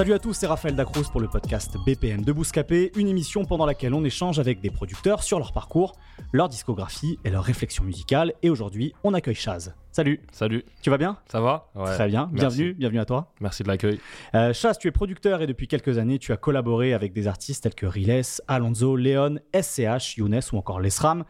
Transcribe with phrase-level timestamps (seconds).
[0.00, 3.66] Salut à tous, c'est Raphaël Dacruz pour le podcast BPM de Bouscapé, une émission pendant
[3.66, 5.94] laquelle on échange avec des producteurs sur leur parcours,
[6.32, 8.32] leur discographie et leur réflexion musicale.
[8.42, 9.74] Et aujourd'hui, on accueille Chaz.
[9.92, 11.18] Salut, Salut, tu vas bien?
[11.26, 11.68] Ça va?
[11.74, 12.56] Ouais, Très bien, merci.
[12.56, 13.30] bienvenue, bienvenue à toi.
[13.42, 14.00] Merci de l'accueil.
[14.34, 17.64] Euh, Chaz, tu es producteur et depuis quelques années, tu as collaboré avec des artistes
[17.64, 21.24] tels que Riles, Alonso, Léon, SCH, Younes ou encore Lesram.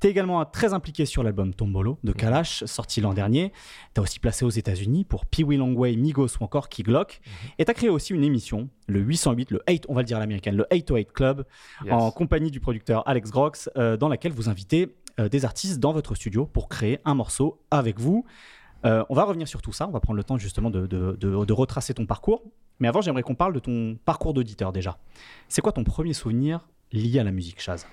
[0.00, 3.52] Tu es également très impliqué sur l'album Tombolo de Kalash, sorti l'an dernier.
[3.94, 7.20] Tu as aussi placé aux États-Unis pour Pee Wee Longway, Migos ou encore Key Glock.
[7.58, 10.16] Et tu as créé aussi une émission, le 808, le 8, on va le dire
[10.18, 11.44] à l'américaine, le 808 Club,
[11.84, 11.92] Yes.
[11.92, 15.92] en compagnie du producteur Alex Grox, euh, dans laquelle vous invitez euh, des artistes dans
[15.92, 18.24] votre studio pour créer un morceau avec vous.
[18.84, 21.16] Euh, on va revenir sur tout ça, on va prendre le temps justement de, de-
[21.18, 22.42] de- de retracer ton parcours.
[22.80, 24.98] Mais avant, j'aimerais qu'on parle de ton parcours d'auditeur déjà.
[25.48, 27.86] C'est quoi ton premier souvenir lié à la musique, Chaz?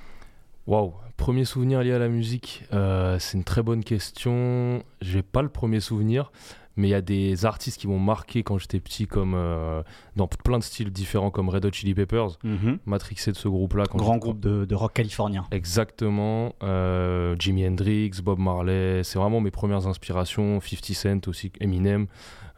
[0.71, 4.83] Waouh, premier souvenir lié à la musique, euh, c'est une très bonne question.
[5.01, 6.31] J'ai pas le premier souvenir,
[6.77, 9.83] mais il y a des artistes qui m'ont marqué quand j'étais petit, comme euh,
[10.15, 12.37] dans plein de styles différents, comme Red Hot Chili Peppers,
[12.85, 13.83] matrixé de ce groupe-là.
[13.93, 15.45] Grand groupe de, de rock californien.
[15.51, 16.55] Exactement.
[16.63, 20.61] euh, Jimi Hendrix, Bob Marley, c'est vraiment mes premières inspirations.
[20.61, 22.07] 50 Cent aussi, Eminem.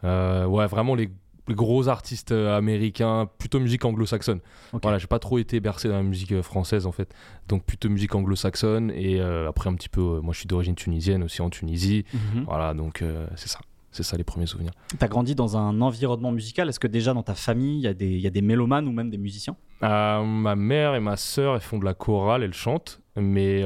[0.04, 1.10] Ouais, vraiment les
[1.50, 4.40] gros artistes euh, américains, plutôt musique anglo-saxonne.
[4.72, 4.82] Ok.
[4.82, 7.14] Voilà, j'ai pas trop été bercé dans la musique euh, française en fait.
[7.48, 10.74] Donc plutôt musique anglo-saxonne et euh, après un petit peu, euh, moi je suis d'origine
[10.74, 12.04] tunisienne aussi en Tunisie.
[12.14, 12.44] Mhm.
[12.46, 13.58] Voilà, donc euh, c'est ça.
[13.90, 14.72] C'est ça les premiers souvenirs.
[14.88, 16.68] Tu as grandi dans un environnement musical?
[16.68, 18.88] Est-ce que déjà dans ta famille, il y, a des- il y a des mélomanes
[18.88, 19.54] ou même des musiciens?
[19.82, 23.62] Ma mère et ma sœur, elles font de la chorale, elles chantent, mais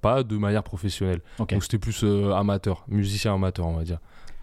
[0.00, 1.20] pas de manière professionnelle.
[1.38, 2.02] Donc c'était plus
[2.34, 3.98] amateur, musicien amateur, on va dire.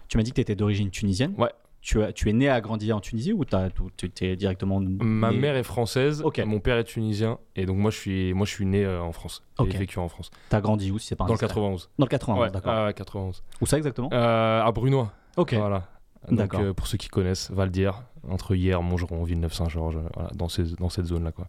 [0.08, 1.34] Tu m'as dit que tu étais d'origine tunisienne?
[1.36, 1.50] Ouais.
[1.86, 4.80] Tu, as- tu es né à grandir en Tunisie ou tu étais directement.
[4.80, 8.50] Ma mère est française, mon père est tunisien, et donc moi je suis, moi, je
[8.50, 9.44] suis né euh, en France.
[9.58, 9.70] Ok.
[9.70, 10.32] J'ai vécu en France.
[10.48, 11.90] T'as grandi où si c'est pas Dans le indiscret 91.
[11.96, 12.72] Dans le 91, ouais, d'accord.
[12.74, 13.44] ah, 91.
[13.60, 14.08] Où ça exactement?
[14.12, 15.12] Euh, à Brunois.
[15.36, 15.54] Ok.
[15.54, 15.84] Voilà.
[16.28, 16.60] Donc, D'accord.
[16.60, 21.06] euh, pour ceux qui connaissent, Valdière, entre hier, Montgeron, Villeneuve-Saint-Georges, voilà, dans, ces, dans cette
[21.06, 21.32] zone-là.
[21.32, 21.48] Quoi.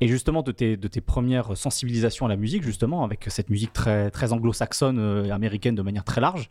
[0.00, 3.72] Et justement, de tes, de tes premières sensibilisations à la musique, justement, avec cette musique
[3.72, 6.50] très, très anglo-saxonne euh, et américaine de manière très large,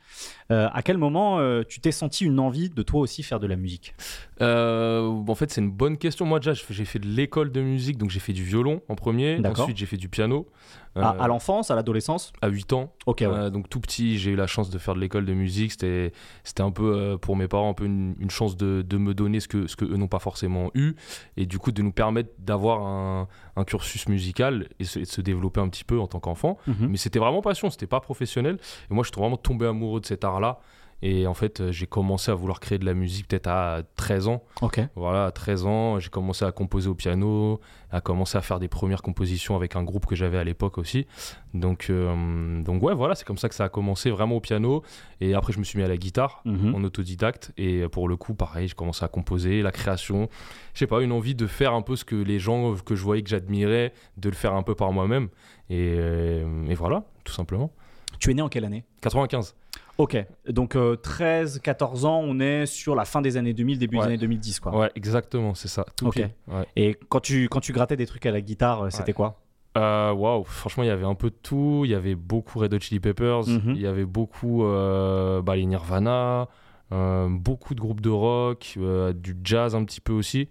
[0.52, 3.48] euh, à quel moment euh, tu t'es senti une envie de toi aussi faire de
[3.48, 3.96] la musique?
[4.42, 6.26] Euh, en fait, c'est une bonne question.
[6.26, 9.42] Moi, déjà, j'ai fait- de l'école de musique, donc j'ai fait du violon en premier.
[9.46, 10.48] Ensuite, j'ai fait du piano.
[10.98, 12.92] Euh, À, à l'enfance, à l'adolescence à 8 ans.
[13.06, 13.28] Ok, ouais.
[13.28, 15.72] Euh, donc tout petit, j'ai eu la chance de faire de l'école de musique.
[15.72, 16.12] C'était,
[16.44, 19.14] c'était un peu euh, pour mes parents un peu une, une chance de, de me
[19.14, 20.96] donner ce que, ce que eux n'ont pas forcément eu,
[21.38, 25.08] et du coup de nous permettre d'avoir un, un cursus musical et, se- et de
[25.08, 26.58] se développer un petit peu en tant qu'enfant.
[26.68, 26.88] Mhm.
[26.90, 28.58] Mais c'était vraiment passion, c'était pas professionnel.
[28.90, 30.60] Et moi, je suis vraiment tombé amoureux de cet art-là.
[31.04, 34.28] Et en fait, euh, j'ai commencé à vouloir créer de la musique peut-être à 13
[34.28, 34.44] ans.
[34.62, 34.80] Ok.
[34.96, 38.68] Voilà, à 13 ans, j'ai commencé à composer au piano, à commencer à faire des
[38.68, 41.08] premières compositions avec un groupe que j'avais à l'époque aussi.
[41.56, 44.84] Donc, euh, donc ouais, voilà, c'est comme ça que ça a commencé vraiment au piano.
[45.22, 46.76] Et après, je me suis mis à la guitare Mhm.
[46.76, 47.52] en autodidacte.
[47.58, 50.30] Et pour le coup, pareil, j'ai commencé à composer, la création.
[50.74, 53.04] Je sais pas, une envie de faire un peu ce que les gens que je
[53.04, 55.30] voyais que j'admirais, de le faire un peu par moi-même.
[55.70, 57.72] Et, euh, et voilà, tout simplement.
[58.20, 58.84] Tu es né en quelle année?
[59.02, 59.56] 95.
[60.02, 60.18] Ok.
[60.50, 64.04] Donc euh, 13, 14 ans, on est sur la fin des années 2000, début des
[64.04, 64.76] années 2010, quoi.
[64.76, 65.86] Ouais, exactement, c'est ça.
[65.96, 66.08] Tout.
[66.08, 66.32] Ouais.
[66.76, 69.14] Et quand tu, quand tu grattais des trucs à la guitare, euh, c'était Ouais.
[69.14, 69.40] quoi?
[69.78, 71.84] Euh, Waouh, franchement, il y avait un peu de tout.
[71.86, 73.74] Il y avait beaucoup Red Hot Chili Peppers, Mhm.
[73.76, 76.48] il y avait beaucoup euh, bah, les Nirvana,
[76.92, 80.50] euh, beaucoup de groupes de rock, euh, du jazz un petit peu aussi.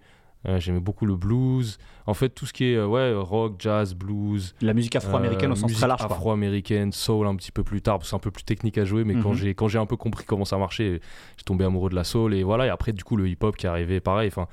[0.49, 1.79] Euh, J'aimais beaucoup le blues.
[2.07, 4.55] En fait, tout ce qui est euh, ouais, rock, jazz, blues.
[4.63, 6.01] La musique afro-américaine euh, au sens musique très large.
[6.03, 8.85] Afro-américaine, soul un petit peu plus tard, parce que c'est un peu plus technique à
[8.87, 9.05] jouer.
[9.05, 9.37] Mais quand Mhm.
[9.37, 11.01] j'ai quand j'ai un peu compris comment ça marchait,
[11.37, 12.33] j'ai tombé amoureux de la soul.
[12.35, 14.29] Et voilà, et après, du coup, le hip-hop qui est arrivé, pareil.
[14.29, 14.47] Enfin,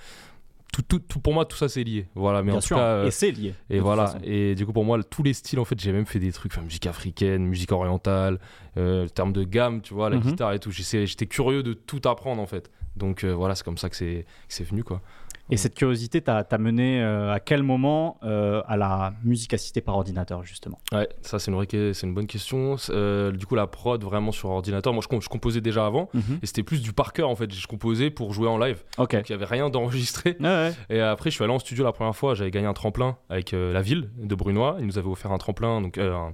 [0.74, 2.08] tout, tout, tout- pour moi, tout ça, c'est lié.
[2.16, 2.82] Voilà, mais Bien en tout cas.
[2.82, 3.56] euh, Et c'est lié.
[3.70, 6.20] et voilà, et du coup pour moi tous les styles en fait j'ai même fait
[6.20, 8.40] des trucs, enfin, musique africaine, musique orientale,
[8.76, 10.22] euh, en termes de gamme, tu vois, la Mhm.
[10.24, 10.70] guitare et tout.
[10.72, 12.70] J'étais curieux de tout apprendre en fait.
[12.98, 15.02] Donc euh, voilà, c'est comme ça que c'est que c'est venu quoi.
[15.50, 19.96] Et cette curiosité t'a mené euh, à quel moment euh, à la musique assistée par
[19.96, 20.78] ordinateur, justement?
[20.92, 21.68] Ouais, ça c'est une, vraie
[22.04, 22.76] une bonne question.
[22.90, 26.10] Euh, du coup, la prod vraiment sur ordinateur, moi je, com- je composais déjà avant,
[26.14, 26.40] Mhm.
[26.42, 27.54] et c'était plus du par cœur en fait.
[27.54, 29.14] Je composais pour jouer en live, Ok.
[29.16, 30.36] donc il n'y avait rien d'enregistré.
[30.42, 30.72] Ouais.
[30.90, 33.52] Et après, je suis allé en studio la première fois, j'avais gagné un tremplin avec
[33.54, 34.76] la ville de Brunois.
[34.80, 36.34] Ils nous avaient offert un tremplin, donc un-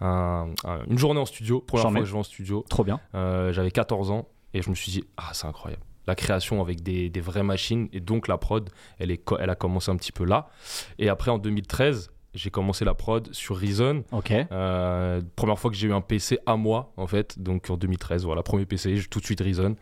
[0.00, 1.60] un- un- une journée en studio.
[1.60, 2.64] Première fois que je vais en studio.
[2.70, 2.98] Trop bien.
[3.12, 5.82] J'avais 14 ans et je me suis dit, ah, c'est incroyable.
[6.06, 8.68] La création avec des, des vraies machines et donc la prod,
[8.98, 10.48] elle, est, elle a commencé un petit peu là.
[10.98, 14.02] Et après, en 2013, j'ai commencé la prod sur Reason.
[14.12, 14.32] Ok.
[14.32, 17.38] Euh, première fois que j'ai eu un PC à moi, en fait.
[17.38, 19.76] Donc en 2013, voilà, premier PC, tout de suite Reason.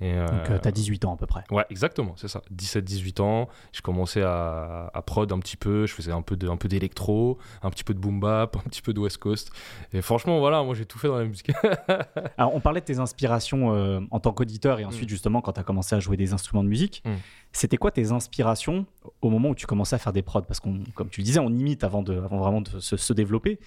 [0.00, 1.44] Et, euh, Donc, euh, t'as 18 ans à peu près.
[1.50, 2.42] Ouais, exactement, c'est ça.
[2.54, 6.48] 17-18 ans, j'ai commencé à, à prod un petit peu, je faisais un peu de,
[6.48, 9.50] un d'électro, un petit peu de boom bap, un petit peu de West Coast.
[9.92, 11.50] Et franchement, voilà, moi j'ai tout fait dans la musique.
[12.36, 15.60] Alors, on parlait de tes inspirations euh, en tant qu'auditeur et ensuite, justement, quand tu
[15.60, 17.02] as commencé à jouer des instruments de musique.
[17.04, 17.14] Mm.
[17.52, 18.84] C'était quoi tes inspirations
[19.22, 20.42] au moment où tu commençais à faire des prods?
[20.42, 23.12] Parce qu'on, comme tu le disais, on imite avant, de, avant vraiment de se, se
[23.14, 23.58] développer.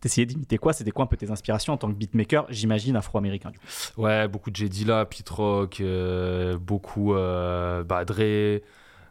[0.00, 0.72] T'essayais d'imiter quoi?
[0.72, 3.66] C'était quoi un peu tes inspirations en tant que beatmaker, j'imagine afro-américain du coup?
[4.02, 4.68] ouais, beaucoup de J.
[4.68, 8.60] Dilla, Pete Rock, euh, beaucoup euh, Dre.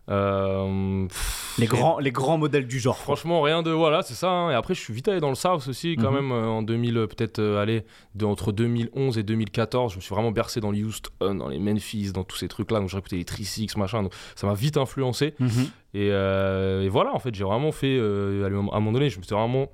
[0.09, 2.97] euh, pff, Les grands, les grands modèles du genre.
[2.97, 3.71] Franchement, rien de.
[3.71, 4.29] Voilà, c'est ça.
[4.29, 4.51] hein.
[4.51, 6.15] Et après, je suis vite allé dans le South aussi, quand Mhm.
[6.15, 7.83] même, euh, en 2000, euh, peut-être, allez,
[8.15, 9.91] de, entre 2011 et 2014.
[9.91, 12.79] Je me suis vraiment bercé dans les Houston, dans les Memphis, dans tous ces trucs-là.
[12.79, 14.03] Donc, j'ai écouté les 3-6, machin.
[14.03, 15.33] Donc, ça m'a vite influencé.
[15.39, 15.49] Mhm.
[15.93, 17.97] Et, et voilà, en fait, j'ai vraiment fait.
[17.99, 19.67] à un moment donné, je me suis vraiment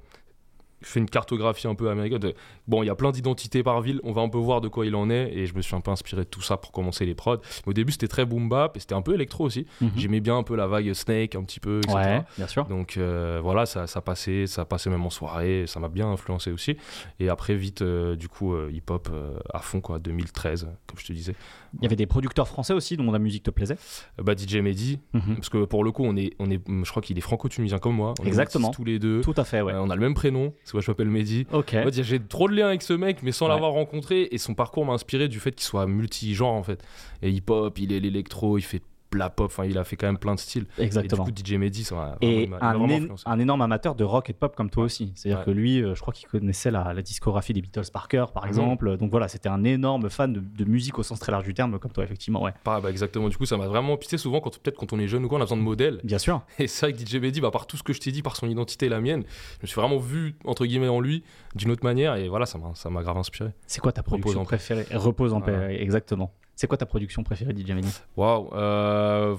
[0.83, 2.19] fait une cartographie un peu américaine.
[2.19, 2.33] de-
[2.67, 4.85] bon, il y a plein d'identités par ville, on va un peu voir de quoi
[4.85, 5.31] il en est.
[5.33, 7.37] Et je me suis un peu inspiré de tout ça pour commencer les prods.
[7.65, 9.65] Mais au début, c'était très boom bap et c'était un peu électro aussi.
[9.81, 9.91] Mhm.
[9.95, 11.95] J'aimais bien un peu la vague Snake, un petit peu, etc.
[11.95, 12.65] Ouais, bien sûr.
[12.65, 16.51] Donc euh, voilà, ça, ça passait, ça passait même en soirée, ça m'a bien influencé
[16.51, 16.77] aussi.
[17.19, 19.09] Et après, vite, euh, du coup, euh, hip-hop
[19.53, 21.35] à fond, quoi, 2013, comme je te disais.
[21.79, 23.77] Il y avait des producteurs français aussi dont la musique te plaisait
[24.19, 25.35] Euh, bah, DJ Mehdi, Mhm.
[25.35, 27.95] parce que pour le coup, on est, on est, je crois qu'il est franco-tunisien comme
[27.95, 28.13] moi.
[28.21, 28.69] On Exactement.
[28.71, 29.21] tous les deux.
[29.21, 29.73] Tout à fait, ouais.
[29.73, 31.47] Euh, on a le même prénom, que moi je m'appelle Mehdi.
[31.51, 31.73] ok.
[31.79, 33.53] En fait, j'ai trop de liens avec ce mec, mais sans Ouais.
[33.53, 34.27] l'avoir rencontré.
[34.31, 36.83] Et son parcours m'a inspiré du fait qu'il soit multi-genre, en fait.
[37.21, 38.81] Et hip-hop, il est l'électro, il fait
[39.17, 40.65] la pop, enfin, il a fait quand même plein de styles.
[40.77, 41.25] Exactement.
[41.27, 44.55] Et du coup, DJ Mehdi, ça Et un, énorme amateur de rock et de pop
[44.55, 45.11] comme toi aussi.
[45.15, 45.45] C'est-à-dire Ouais.
[45.45, 48.43] que lui, euh, je crois qu'il connaissait la, la discographie des Beatles par cœur, par
[48.43, 48.49] Mhm.
[48.49, 48.97] exemple.
[48.97, 51.77] Donc voilà, c'était un énorme fan de, de musique au sens très large du terme,
[51.79, 52.41] comme toi, effectivement.
[52.43, 53.97] Ouais, Ah, bah, exactement, du coup, ça m'a vraiment.
[54.01, 55.99] Sais, souvent, quand, peut-être quand on est jeune ou quoi, on a besoin de modèles.
[56.03, 56.41] bien sûr.
[56.59, 58.35] Et c'est vrai que DJ Mehdi, bah, par tout ce que je t'ai dit, par
[58.35, 59.23] son identité et la mienne,
[59.59, 61.23] je me suis vraiment vu, entre guillemets, en lui,
[61.55, 62.15] d'une autre manière.
[62.15, 62.57] Et voilà, ça
[62.89, 63.51] m'a grave inspiré.
[63.67, 64.17] C'est quoi ta paix.
[64.43, 64.85] préférée?
[64.93, 66.31] Repose en paix, exactement.
[66.55, 67.91] C'est quoi ta production préférée, DJ Mehdi?
[68.15, 68.49] Waouh.
[68.53, 69.35] euh,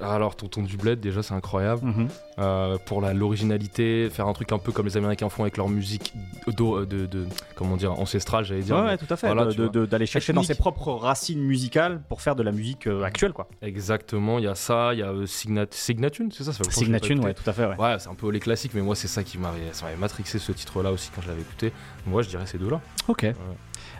[0.00, 1.84] Alors, Tonton du Bled, déjà, c'est incroyable.
[1.84, 2.08] Mhm.
[2.40, 5.68] Euh, pour la- l'originalité, faire un truc un peu comme les Américains font avec leur
[5.68, 6.12] musique
[6.48, 8.76] de, de, de- comment dire, ancestrale, j'allais dire.
[8.76, 9.28] Ouais, ouais, tout à fait.
[9.32, 9.52] voilà,
[9.86, 13.48] D'aller chercher dans ses propres racines musicales pour faire de la musique euh, actuelle, quoi.
[13.60, 17.20] Exactement, il y a ça, il y a euh, Signat Signatune, c'est ça, ça Signatune,
[17.24, 17.76] ouais, tout à fait, ouais.
[17.76, 20.90] Ouais, c'est un peu les classiques, mais moi, c'est ça qui m'avait matrixé ce titre-là
[20.90, 21.72] aussi quand je l'avais écouté.
[22.06, 22.80] Moi, je dirais ces deux-là.
[23.06, 23.26] Ok.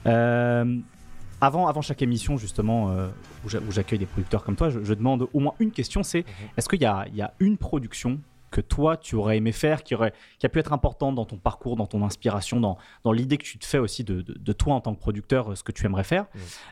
[0.07, 0.79] Euh,
[1.43, 3.09] avant, avant chaque émission, justement, euh,
[3.45, 6.03] où j'a- où j'accueille des producteurs comme toi, je, je demande au moins une question
[6.03, 6.25] c'est
[6.57, 8.21] est-ce qu'il y a, il y a une production
[8.53, 11.39] que toi, tu aurais aimé faire, qui, aurait, qui a pu être importante dans ton
[11.39, 14.53] parcours, dans ton inspiration, dans, dans l'idée que tu te fais aussi de, de- de
[14.53, 16.27] toi en tant que producteur, euh, ce que tu aimerais faire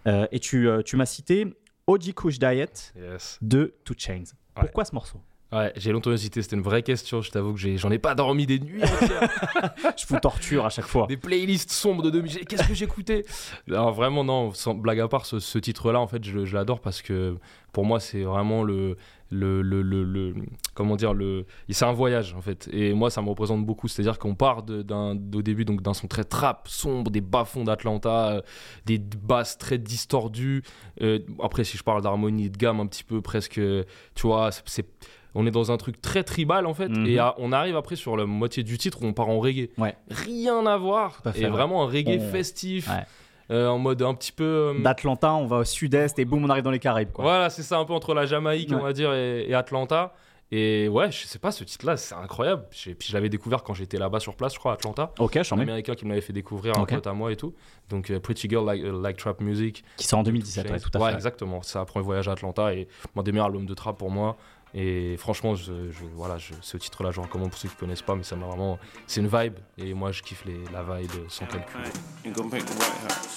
[0.07, 1.47] Euh, Et tu, tu m'as cité
[1.87, 3.39] OG Kush Diet Yes.
[3.43, 4.25] de Two Chains.
[4.55, 5.21] Pourquoi ce morceau?
[5.53, 8.47] Ouais, j'ai longtemps hésité, c'était une vraie question, je t'avoue que j'en ai, pas dormi
[8.47, 8.81] des nuits.
[9.97, 11.07] Je vous torture à chaque fois.
[11.09, 13.25] des playlists sombres de demi Qu'est-ce que j'écoutais?
[13.69, 16.81] Alors vraiment, non, sans blague à part, ce, ce titre-là, en fait, je, je l'adore
[16.81, 17.37] parce que
[17.73, 18.97] pour moi, c'est vraiment le,
[19.31, 20.35] le, le, le- le-
[20.75, 22.69] Comment dire le, C'est un voyage, en fait.
[22.73, 23.87] Et moi, ça me représente beaucoup.
[23.89, 27.65] C'est-à-dire qu'on part de- d'un, au début donc d'un son très trap, sombre, des bas-fonds
[27.65, 28.41] d'Atlanta, euh,
[28.87, 30.63] des basses très distordues.
[31.03, 33.55] Euh, après, si je parle d'harmonie de gamme, un petit peu presque.
[33.55, 34.87] Tu vois, c'est- c'est.
[35.35, 37.07] On est dans un truc très tribal en fait, Mhm.
[37.07, 39.71] et à- on arrive après sur la moitié du titre où on part en reggae.
[39.79, 39.97] Ouais.
[40.11, 41.49] Rien à voir, et ouais.
[41.51, 43.05] vraiment un reggae On- festif, Ouais.
[43.51, 44.45] euh, en mode un petit peu.
[44.77, 47.13] euh, D'Atlanta, on va au sud-est et boum, on arrive dans les Caraïbes.
[47.13, 47.25] Quoi.
[47.25, 48.77] voilà, c'est ça un peu entre la Jamaïque, Ouais.
[48.77, 50.15] on va dire, et, et Atlanta.
[50.53, 52.65] Et ouais, je sais pas, ce titre-là, c'est incroyable.
[52.71, 55.13] Puis je l'avais découvert quand j'étais là-bas sur place, je crois, à Atlanta.
[55.21, 56.93] Ok, j'en Un américain qui me l'avait fait découvrir, un Ok.
[56.93, 57.55] pote à moi et tout.
[57.89, 59.85] Donc euh, Pretty Girl Like, like Trap Music.
[59.97, 61.15] Qui sort en 2017, ouais, tout à ouais, fait.
[61.15, 61.63] exactement.
[61.63, 64.37] C'est un premier voyage à Atlanta et un des meilleurs albums de trap pour moi.
[64.75, 68.15] Et franchement, je, je- voilà, je- ce titre-là, je recommande pour ceux qui connaissent pas,
[68.15, 68.79] mais ça m'a vraiment.
[69.07, 71.81] C'est une vibe et moi, je kiffe les, la vibe sans calcul.
[72.27, 73.37] and go make the White House.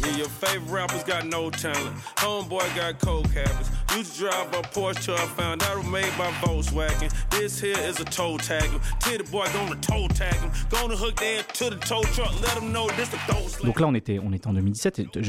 [0.00, 1.94] Yeah, your favorite rappers got no talent.
[2.20, 3.70] Homeboy got coke habits.
[3.96, 7.08] Used to drive a Porsche till I found out it was made by Volkswagen.
[7.30, 8.80] This here is a toe tagger.
[8.98, 10.50] Titty boy gonna toe tag him.
[10.68, 12.32] Gonna hook their to the tow truck.
[12.42, 13.66] Let them know this the dope slam.
[13.66, 15.20] Donc là, on était, on était en 2017 et tu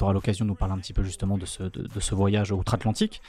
[0.00, 2.50] auras l'occasion de nous parler un petit peu justement de ce, de, de ce voyage
[2.50, 3.20] outre-Atlantique.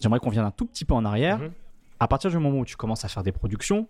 [0.00, 1.38] J'aimerais qu'on vienne un tout petit peu en arrière.
[1.38, 1.52] Mhm.
[1.98, 3.86] À partir du moment où tu commences à faire des productions,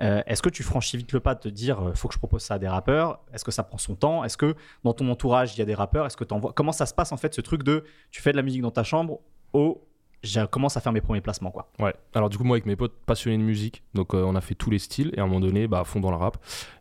[0.00, 2.18] euh, est-ce que tu franchis vite le pas de te dire euh, faut que je
[2.18, 3.20] propose ça à des rappeurs?
[3.34, 4.24] Est-ce que ça prend son temps?
[4.24, 6.06] Est-ce que dans ton entourage il y a des rappeurs?
[6.06, 6.52] Est-ce que t'envoies?
[6.54, 8.70] Comment ça se passe en fait ce truc de tu fais de la musique dans
[8.70, 9.20] ta chambre
[9.52, 9.86] au
[10.22, 11.94] je commence à faire mes premiers placements quoi Ouais.
[12.14, 14.54] Alors du coup moi avec mes potes passionnés de musique, donc euh, on a fait
[14.54, 16.36] tous les styles et à un moment donné bah à fond dans le rap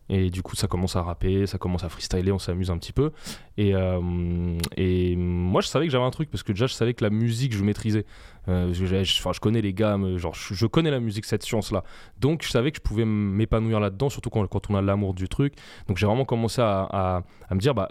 [0.10, 2.91] et du coup ça commence à rapper, ça commence à freestyler, on s'amuse un petit
[2.91, 3.12] peu
[3.58, 6.93] et euh, et moi je savais que j'avais un truc parce que déjà je savais
[6.93, 8.05] que la musique je maîtrisais.
[8.48, 11.84] Euh, je, connais les gammes, genre je, connais la musique cette science là.
[12.17, 15.29] Donc je savais que je pouvais m'épanouir là-dedans surtout quand, quand on a l'amour du
[15.29, 15.53] truc.
[15.88, 17.89] Donc j'ai vraiment commencé à, à, à me dire bah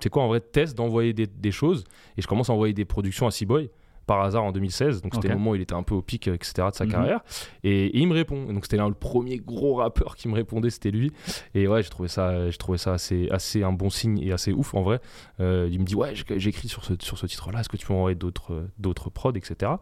[0.00, 1.84] c'est quoi en vrai test d'envoyer des, des choses
[2.16, 3.70] et je commence à envoyer des productions à C-Boy
[4.10, 6.26] par hasard en 2016 donc c'était le moment où il était un peu au pic
[6.26, 6.90] euh, etc de sa Mhm.
[6.90, 7.20] carrière.
[7.62, 8.46] Et, et il me répond.
[8.48, 11.12] Et donc c'était là le premier gros rappeur qui me répondait c'était lui.
[11.54, 14.52] Et ouais j'ai trouvé ça j'ai trouvé ça assez assez un bon signe et assez
[14.52, 15.00] ouf en vrai.
[15.38, 17.86] Euh, il me dit ouais j'écris sur ce sur ce titre là est-ce que tu
[17.86, 19.72] peux envoyer d'autres euh, d'autres prods etc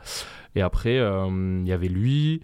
[0.54, 2.42] et après euh, il y avait lui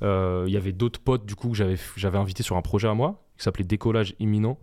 [0.00, 2.94] il y avait d'autres potes du coup que j'avais j'avais invité sur un projet à
[2.94, 4.58] moi qui s'appelait Décollage imminent.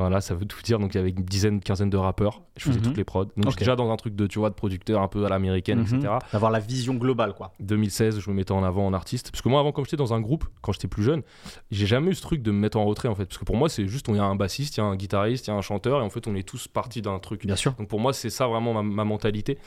[0.00, 0.78] Voilà, ça veut tout dire.
[0.78, 2.42] Donc il y avait une dizaine, quinzaine de rappeurs.
[2.56, 2.84] Je faisais Mhm.
[2.86, 3.24] toutes les prods.
[3.24, 3.50] Donc Ok.
[3.50, 5.96] j'étais déjà dans un truc de, tu vois, de producteur un peu à l'américaine, Mhm.
[5.96, 6.14] etc.
[6.32, 9.30] D'avoir la vision globale quoi 2016, je me mettais en avant en artiste.
[9.30, 11.22] Parce que moi, avant, comme j'étais dans un groupe, quand j'étais plus jeune,
[11.70, 13.26] j'ai jamais eu ce truc de me mettre en retrait, en fait.
[13.26, 14.96] Parce que pour moi, c'est juste, il y a un bassiste, il y a un
[14.96, 17.46] guitariste, il y a un chanteur, et en fait, on est tous partis d'un truc.
[17.46, 17.72] Bien sûr.
[17.74, 19.58] Donc pour moi, c'est ça vraiment ma, ma mentalité.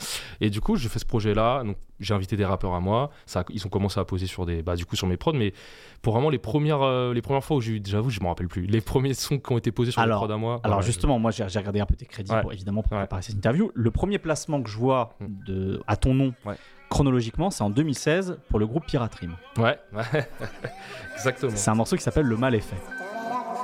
[0.42, 1.64] Et du coup, je fais ce projet-là.
[1.64, 3.12] Donc j'ai invité des rappeurs à moi.
[3.26, 5.34] Ça, ils ont commencé à poser sur des, bah, du coup, sur mes prods.
[5.34, 5.54] Mais
[6.02, 8.48] pour vraiment les premières, euh, les premières fois où j'ai eu, j'avoue, je me rappelle
[8.50, 8.66] plus.
[8.66, 10.60] Les premiers sons qui ont été posés sur Alors- à moi.
[10.64, 12.42] Alors ouais, justement, moi j'ai regardé un peu tes crédits Ouais.
[12.42, 13.00] pour, évidemment pour Ouais.
[13.00, 13.72] préparer cette interview.
[13.74, 15.26] Le premier placement que je vois Mm.
[15.46, 16.56] de, à ton nom Ouais.
[16.90, 19.36] chronologiquement, c'est en 2016 pour le groupe Piraterim.
[19.58, 20.04] Ouais, ouais.
[21.16, 21.52] exactement.
[21.56, 22.76] C'est un morceau qui s'appelle Le Mal est fait.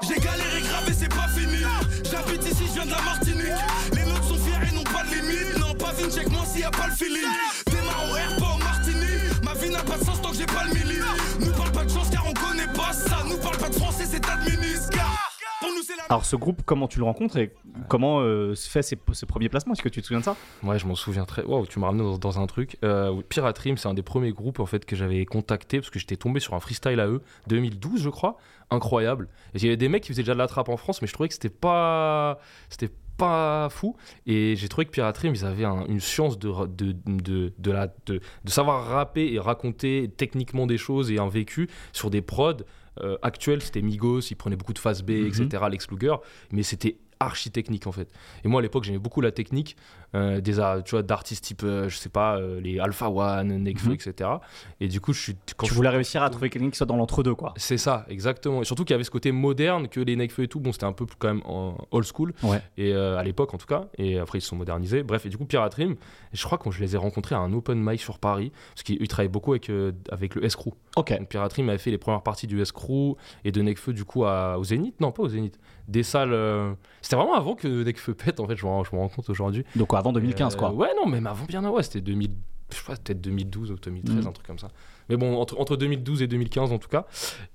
[0.01, 0.59] J'ai galéré
[0.91, 1.07] c'est
[16.07, 17.53] Alors ce groupe, comment tu le rencontres et
[17.87, 19.73] comment euh, se fait ses, ses premiers placements?
[19.73, 20.35] Est-ce que tu te souviens de ça?
[20.63, 21.43] Ouais, je m'en souviens très.
[21.43, 22.77] Wow, tu m'as ramené dans, un truc.
[22.83, 25.99] Euh, oui, Piraterim, c'est un des premiers groupes en fait que j'avais contacté parce que
[25.99, 28.37] j'étais tombé sur un freestyle à eux, 2012 je crois,
[28.71, 29.27] incroyable.
[29.53, 31.13] Il y avait des mecs qui faisaient déjà de la trappe en France, mais je
[31.13, 32.39] trouvais que c'était pas,
[32.69, 33.95] c'était pas fou.
[34.25, 38.49] Et j'ai trouvé que Piraterim, ils avaient un- une science de, de, de, de, de
[38.49, 42.63] savoir rapper et raconter techniquement des choses et un vécu sur des prods.
[43.01, 45.27] Euh, actuels, c'était Migos, ils prenaient beaucoup de phase B, Mhm.
[45.27, 45.63] etc.
[45.69, 46.15] Lex Luger,
[46.51, 48.09] mais c'était archi technique en fait.
[48.45, 49.75] Et moi à l'époque j'aimais beaucoup la technique
[50.15, 50.53] euh, des
[50.85, 53.93] tu vois d'artistes type euh, je sais pas euh, les Alpha One, Nekfeu, Mhm.
[53.95, 54.29] etc.
[54.79, 56.85] Et du coup je suis quand Tu je- voulais réussir à trouver quelqu'un qui soit
[56.87, 57.53] dans l'entre-deux, quoi.
[57.57, 60.47] c'est ça exactement et surtout qu'il y avait ce côté moderne que les Nekfeu et
[60.47, 61.43] tout bon c'était un peu plus quand même
[61.91, 62.61] old school Ouais.
[62.77, 65.37] et à l'époque en tout cas et après ils se sont modernisés bref et du
[65.37, 65.95] coup Piraterim
[66.33, 68.97] je crois que je les ai rencontrés à un open mic sur Paris parce qu'ils
[69.01, 69.71] ils travaillaient beaucoup avec
[70.11, 71.17] avec le Escrew Ok.
[71.17, 74.57] donc Piraterie m'avait fait les premières parties du Escrew et de Necfeu du coup à,
[74.57, 74.99] au Zénith.
[74.99, 75.59] Non, pas au Zénith.
[75.87, 76.33] Des salles.
[76.33, 79.07] euh, C'était vraiment avant que Necfeu pète en fait, je me rends, je me rends
[79.07, 79.63] compte aujourd'hui.
[79.75, 80.71] Donc avant 2015, Euh, quoi.
[80.73, 82.31] Ouais, non, même avant bien avant, ouais, c'était 2000.
[82.71, 84.27] Je sais pas, peut-être 2012 ou 2013, Mhm.
[84.27, 84.67] un truc comme ça.
[85.09, 87.07] Mais bon, entre, entre 2012 et 2015 en tout cas.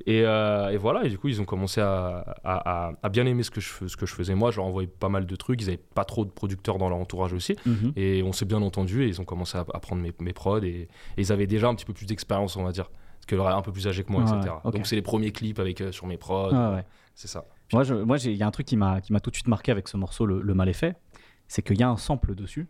[0.06, 3.24] Et, euh, et voilà, et du coup, ils ont commencé à, à- à- à bien
[3.24, 4.50] aimer ce que, je, fais- ce que je faisais moi.
[4.50, 5.62] Je leur envoyais pas mal de trucs.
[5.62, 7.54] Ils avaient pas trop de producteurs dans leur entourage aussi.
[7.64, 7.92] Mhm.
[7.94, 10.66] Et on s'est bien entendu et ils ont commencé à, prendre mes, mes prods et,
[10.68, 12.90] et ils avaient déjà un petit peu plus d'expérience, on va dire.
[12.90, 14.52] Parce qu'ils étaient un peu plus âgés que moi, etc.
[14.72, 16.50] Donc c'est les premiers clips avec, euh, sur mes prods.
[16.52, 16.84] Ouais.
[17.14, 17.44] C'est ça.
[17.72, 19.86] Moi, il y a un truc qui m'a qui m'a tout de suite marqué avec
[19.88, 20.96] ce morceau, le, le mal est fait,
[21.48, 22.66] c'est qu'il y a un sample dessus,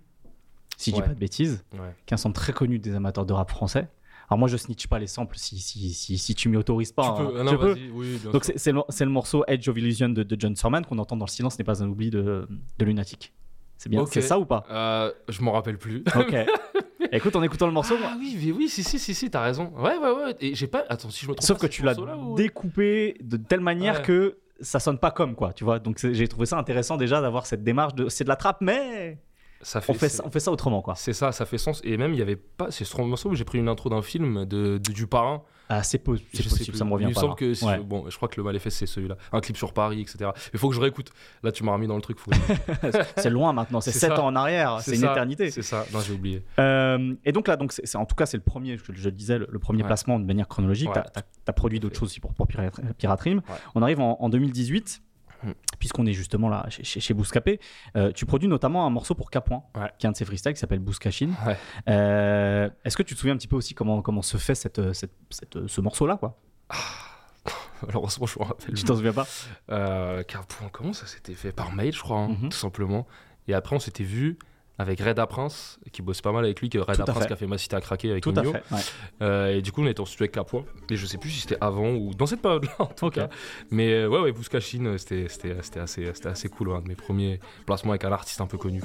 [0.77, 1.07] si je dis Ouais.
[1.09, 1.95] pas de bêtises, Ouais.
[2.07, 3.89] qui est un sample très connu des amateurs de rap français.
[4.31, 7.03] Alors moi, je snitch pas les samples si si si, si tu m'y autorises pas.
[7.15, 7.27] tu hein.
[7.27, 7.59] peux, ah non,
[7.95, 11.17] oui, bien Donc c'est le, morceau Edge of Illusion de, de John Surman qu'on entend
[11.17, 13.33] dans le silence n'est pas un oubli de, de Lunatic.
[13.77, 14.65] C'est bien, c'est ça ou pas?
[14.71, 16.03] Euh, je m'en rappelle plus.
[16.17, 16.35] Ok.
[17.13, 19.71] Écoute, en écoutant le morceau, ah oui, mais oui, si, si, si, si, t'as raison.
[19.77, 20.37] Ouais, ouais, ouais.
[20.41, 20.85] Et j'ai pas.
[20.89, 23.97] Attends, si je me trompe sauf pas, que tu l'as ou- découpé de telle manière
[23.97, 24.03] Ouais.
[24.03, 25.79] que ça sonne pas comme quoi, tu vois.
[25.79, 29.19] Donc j'ai trouvé ça intéressant déjà d'avoir cette démarche de c'est de la trappe, mais
[29.65, 30.95] Ça fait, on fait ça, on fait ça autrement quoi.
[30.95, 31.81] C'est ça, ça fait sens.
[31.85, 32.71] Et même, il y avait pas.
[32.71, 35.43] C'est ce morceau où j'ai pris une intro d'un film de, de- du parrain.
[35.71, 37.21] Ah, c'est po- possible, ça me revient Il me pas.
[37.21, 37.37] semble là.
[37.37, 37.55] que.
[37.55, 37.79] c'est- Ouais.
[37.79, 39.17] Bon, je crois que le mal est fait, c'est celui-là.
[39.33, 40.31] Un clip sur Paris, etc.
[40.53, 41.11] Il faut que je réécoute.
[41.43, 42.19] Là, tu m'as remis dans le truc.
[42.19, 42.31] faut-
[43.17, 44.23] c'est loin maintenant, c'est C'est 7 ça.
[44.23, 45.51] ans en arrière, c'est une ça, éternité.
[45.51, 45.87] C'est ça.
[45.95, 46.45] Non, j'ai oublié.
[46.59, 49.13] Euh, et donc là, donc c'est, en tout cas, c'est le premier, je, je le
[49.13, 49.87] disais, le, le premier Ouais.
[49.87, 50.95] placement de manière chronologique.
[50.95, 51.03] Ouais.
[51.15, 52.79] Tu as, produit d'autres choses aussi pour, pour Pirate.
[53.75, 55.01] On arrive en, en 2018,
[55.45, 55.53] Hmm.
[55.79, 57.61] puisqu'on est justement là chez, chez, chez Bouscapé.
[57.97, 59.91] Euh, tu produis notamment un morceau pour Capoin, Ouais.
[59.99, 61.35] qui est un de ses freestyles qui s'appelle Bouscachine.
[61.47, 61.57] Ouais.
[61.89, 64.93] Euh, est-ce que tu te souviens un petit peu aussi comment, comment se fait cette,
[64.95, 66.41] cette, cette- ce morceau-là quoi?
[67.87, 68.75] Malheureusement, je me rappelle.
[68.75, 69.27] Tu t'en souviens pas?
[69.71, 71.53] Euh, car point, comment ça s'était fait?
[71.53, 72.49] Par mail, je crois, hein, Mhm.
[72.49, 73.07] tout simplement.
[73.49, 74.39] Et après, on s'était vu
[74.79, 77.27] avec Reda Prince, qui bosse pas mal avec lui, que Reda Prince fait.
[77.29, 78.49] qui a fait Ma Cité à craquer avec Tout à fait.
[78.49, 78.81] ouais.
[79.23, 80.65] Euh, et du coup, on était en studio avec Capois.
[80.91, 83.29] Et je sais plus si c'était avant ou dans cette période-là, en tout cas.
[83.71, 86.73] Mais euh, ouais, ouais, Bousca Chine, euh, c'était c'était- c'était assez, c'était assez cool.
[86.73, 88.81] un de mes premiers placements avec un artiste un peu connu.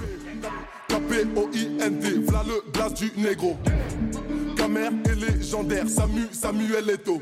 [0.90, 3.58] K-P-O-I-N-T, v'là le blast du négro.
[4.56, 7.22] Camer est légendaire, Samu, Samuel Eto.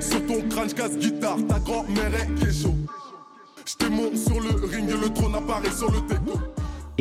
[0.00, 2.28] Sur ton crâne, casse guitare, ta grand-mère est
[3.90, 6.38] monte sur le ring et le trône apparaît sur le teco.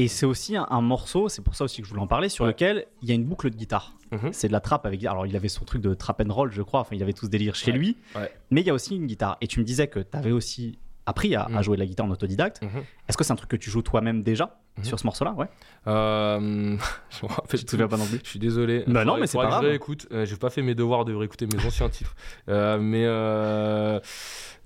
[0.01, 2.27] Et c'est aussi un, un morceau, c'est pour ça aussi que je voulais en parler,
[2.29, 2.51] sur Ouais.
[2.51, 3.93] lequel il y a une boucle de guitare.
[4.11, 4.29] Mhm.
[4.33, 5.03] C'est de la trappe avec.
[5.05, 6.79] Alors, il avait son truc de trap and roll, je crois.
[6.81, 7.77] Enfin, il avait tout ce délire chez Ouais.
[7.77, 7.97] lui.
[8.15, 8.31] Ouais.
[8.49, 9.37] Mais il y a aussi une guitare.
[9.41, 11.61] Et tu me disais que tu avais aussi appris à, à Mhm.
[11.63, 12.61] jouer de la guitare en autodidacte.
[12.61, 12.83] Mhm.
[13.07, 14.59] Est-ce que c'est un truc que tu joues toi-même déjà?
[14.77, 14.83] Mhm.
[14.85, 15.47] sur ce morceau-là Ouais.
[15.87, 16.39] Euh,
[17.09, 18.83] je me rappelle Tu te souviens pas non plus Je suis désolé.
[18.87, 19.63] Bah non, mais c'est pas grave.
[19.63, 20.07] Je réécoute.
[20.11, 22.15] Euh, j'ai pas fait mes devoirs de réécouter mes anciens titres.
[22.49, 23.03] Euh, mais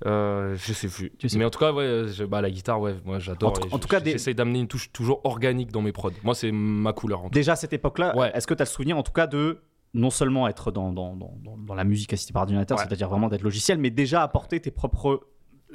[0.06, 1.12] je sais plus.
[1.18, 3.52] Tu sais mais en tout cas, ouais, je- bah, la guitare, ouais, moi j'adore.
[3.52, 6.12] En tout- en cas, des- j'essaie d'amener une touche toujours organique dans mes prods.
[6.24, 7.26] Moi, c'est ma couleur.
[7.26, 8.32] En Déjà à cette époque-là, Ouais.
[8.34, 9.62] est-ce que tu as le souvenir en tout cas de
[9.94, 12.84] non seulement être dans, dans, dans, dans- dans la musique assistée par ordinateur, Ouais.
[12.86, 15.22] c'est-à-dire vraiment d'être logiciel, mais déjà apporter tes propres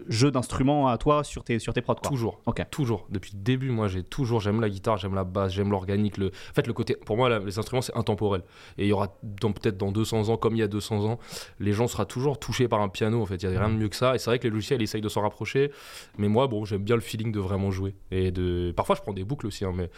[0.09, 1.95] jeux d'instruments à toi sur tes, sur tes prods.
[1.97, 2.11] quoi.
[2.11, 2.41] Toujours.
[2.47, 2.65] Ok.
[2.71, 3.07] Toujours.
[3.11, 6.17] Depuis le début, moi, j'ai toujours, j'aime la guitare, j'aime la basse, j'aime l'organique.
[6.19, 6.27] Le...
[6.29, 8.43] En fait, le côté, pour moi, la- les instruments, c'est intemporel.
[8.79, 11.19] Et il y aura peut-être dans 200 ans, comme il y a 200 ans,
[11.59, 13.21] les gens seront toujours touchés par un piano.
[13.23, 14.15] En fait, il y a rien de mieux que ça.
[14.15, 15.71] Et c'est vrai que les logiciels essayent de s'en rapprocher.
[16.19, 17.95] Mais moi, bon, j'aime bien le feeling de vraiment jouer.
[18.11, 19.91] Et de, parfois, je prends des boucles aussi, hein, mais,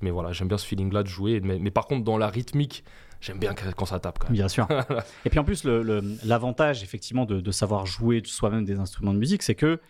[0.00, 1.40] mais voilà, j'aime bien ce feeling-là de jouer.
[1.42, 2.84] Mais, mais par contre, dans la rythmique,
[3.20, 4.18] j'aime bien quand ça tape.
[4.18, 4.34] Quand même.
[4.34, 4.66] Bien sûr.
[5.24, 9.14] Et puis en plus, le- le- l'avantage effectivement de, de savoir jouer soi-même des instruments
[9.14, 9.80] de musique, c'est que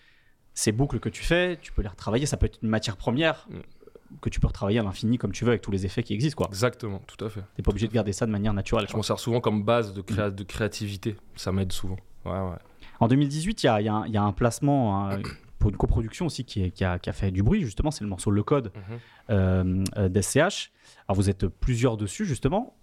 [0.55, 2.27] ces boucles que tu fais, tu peux les retravailler.
[2.27, 4.17] Ça peut être une matière première Mm.
[4.21, 6.37] que tu peux retravailler à l'infini comme tu veux avec tous les effets qui existent.
[6.39, 6.49] quoi.
[6.49, 7.43] Exactement, tout à fait.
[7.55, 8.87] T'es pas obligé de garder ça de manière naturelle.
[8.91, 11.17] Je m'en sers souvent comme base de, créa- de créativité.
[11.37, 11.97] Ça m'aide souvent.
[12.25, 12.57] Ouais, ouais.
[12.99, 15.21] En 2018, il y a, il y a un- il y a un placement hein,
[15.61, 17.91] pour une coproduction aussi qui, est- qui a, qui a fait du bruit, justement.
[17.93, 18.99] C'est le morceau Le Code Mhm.
[19.31, 20.73] euh, euh, d'SCH.
[21.07, 22.77] Alors vous êtes plusieurs dessus, justement.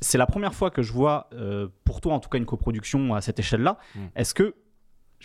[0.00, 3.14] C'est la première fois que je vois, euh, pour toi en tout cas, une coproduction
[3.14, 3.78] à cette échelle-là.
[3.94, 4.00] Mm.
[4.16, 4.54] Est-ce que.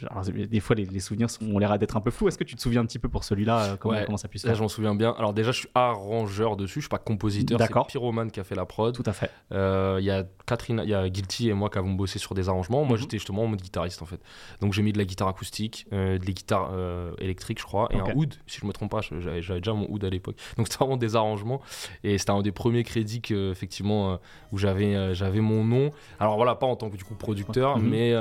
[0.09, 2.27] Alors, des fois, les, les souvenirs sont- ont l'air d'être un peu flous.
[2.27, 4.05] Est-ce que tu te souviens un petit peu pour celui-là euh, comment, Ouais.
[4.05, 5.13] comment ça puisse Là, faire je m'en souviens bien.
[5.17, 6.75] Alors, déjà, je suis arrangeur dessus.
[6.75, 7.59] Je suis pas compositeur.
[7.59, 7.87] C'est D'accord.
[7.87, 8.95] Pyroman qui a fait la prod.
[8.95, 9.29] Tout à fait.
[9.51, 12.33] Euh, Il y a Catherine, il y a Guilty et moi qui avons bossé sur
[12.33, 12.83] des arrangements.
[12.85, 13.01] Moi, Mhm.
[13.01, 14.19] j'étais justement en mode guitariste en fait.
[14.61, 17.97] Donc, j'ai mis de la guitare acoustique, euh, des guitares euh, électriques, je crois, et
[17.99, 18.33] un oud.
[18.47, 20.37] Si je me trompe pas, j'avais déjà mon oud à l'époque.
[20.57, 21.61] Donc, c'était vraiment des arrangements.
[22.03, 24.19] Et c'était un des premiers crédits que, effectivement
[24.51, 25.91] où j'avais j'avais mon nom.
[26.19, 27.89] Alors voilà, pas en tant que du coup producteur, Mhm.
[27.89, 28.13] mais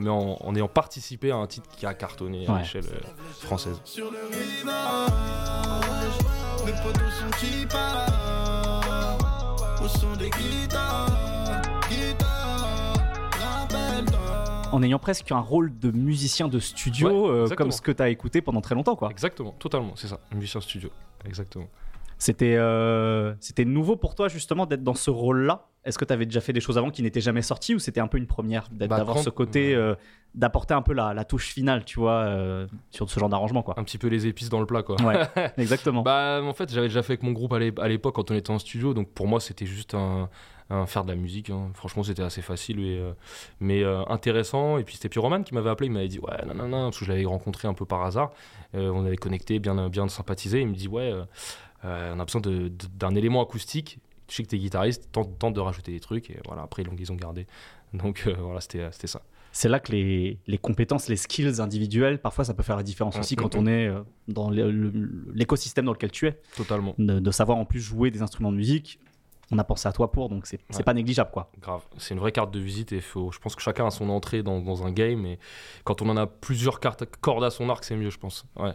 [0.00, 2.58] mais en, en ayant participé à un titre qui a cartonné à Ouais.
[2.60, 2.98] l'échelle euh,
[3.40, 3.80] française.
[3.84, 4.70] Sur le rivage,
[6.64, 9.22] mes potos sont qui partent?
[9.82, 12.94] Au son des guitares, guitares,
[13.40, 17.90] rappelle-toi En ayant presque un rôle de musicien de studio, Ouais, euh, comme ce que
[17.92, 18.94] tu as écouté pendant très longtemps.
[18.96, 19.10] quoi.
[19.10, 20.20] Exactement, totalement, c'est ça.
[20.34, 20.90] Musicien studio,
[21.24, 21.66] exactement.
[22.18, 25.66] C'était euh, c'était nouveau pour toi justement d'être dans ce rôle-là?
[25.84, 28.00] Est-ce que tu avais déjà fait des choses avant qui n'étaient jamais sorties ou c'était
[28.00, 29.94] un peu une première Bah, d'avoir ce côté euh,
[30.34, 33.74] d'apporter un peu la, la touche finale, tu vois, euh, sur ce genre d'arrangement quoi
[33.78, 34.96] Un petit peu les épices dans le plat, quoi.
[35.02, 35.16] Ouais,
[35.58, 36.02] exactement.
[36.02, 38.34] Bah, en fait, j'avais déjà fait avec mon groupe à l'é- à l'époque quand on
[38.34, 40.28] était en studio, donc pour moi, c'était juste un,
[40.68, 41.48] un faire de la musique.
[41.48, 41.70] hein.
[41.72, 43.12] Franchement, c'était assez facile, et, euh,
[43.60, 44.76] mais intéressant.
[44.76, 46.98] Et puis, c'était Pyroman qui m'avait appelé, il m'avait dit Ouais, non, non, non, parce
[46.98, 48.32] que je l'avais rencontré un peu par hasard.
[48.74, 50.60] On avait connecté, bien, bien sympathisé.
[50.60, 51.12] Il me dit Ouais,
[51.82, 53.98] on a besoin d'un élément acoustique.
[54.30, 57.12] Je sais que t'es guitariste, tente, tente de rajouter des trucs, et voilà, après, ils
[57.12, 57.46] ont gardé.
[57.92, 59.22] Donc, euh, voilà, c'était c'était ça.
[59.52, 63.18] C'est là que les, les compétences, les skills individuels, parfois ça peut faire la différence
[63.18, 66.40] aussi Mm, quand on est euh, dans le- l'écosystème dans lequel tu es.
[66.56, 66.94] Totalement.
[66.98, 69.00] De, de savoir en plus jouer des instruments de musique,
[69.50, 70.84] on a pensé à toi pour, donc c'est c'est Ouais.
[70.84, 71.50] pas négligeable quoi.
[71.60, 74.08] Grave, c'est une vraie carte de visite et faut, je pense que chacun a son
[74.08, 75.40] entrée dans, dans un game et
[75.82, 78.44] quand on en a plusieurs cartes, cordes à son arc, c'est mieux, je pense.
[78.56, 78.74] Ouais.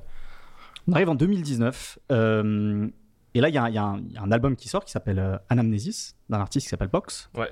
[0.89, 1.99] On arrive en 2019.
[2.11, 2.89] euh,
[3.35, 3.77] et là, il y, a un- y y
[4.17, 7.29] a album qui sort qui s'appelle euh, Anamnesis, d'un artiste qui s'appelle Box.
[7.35, 7.51] Ouais.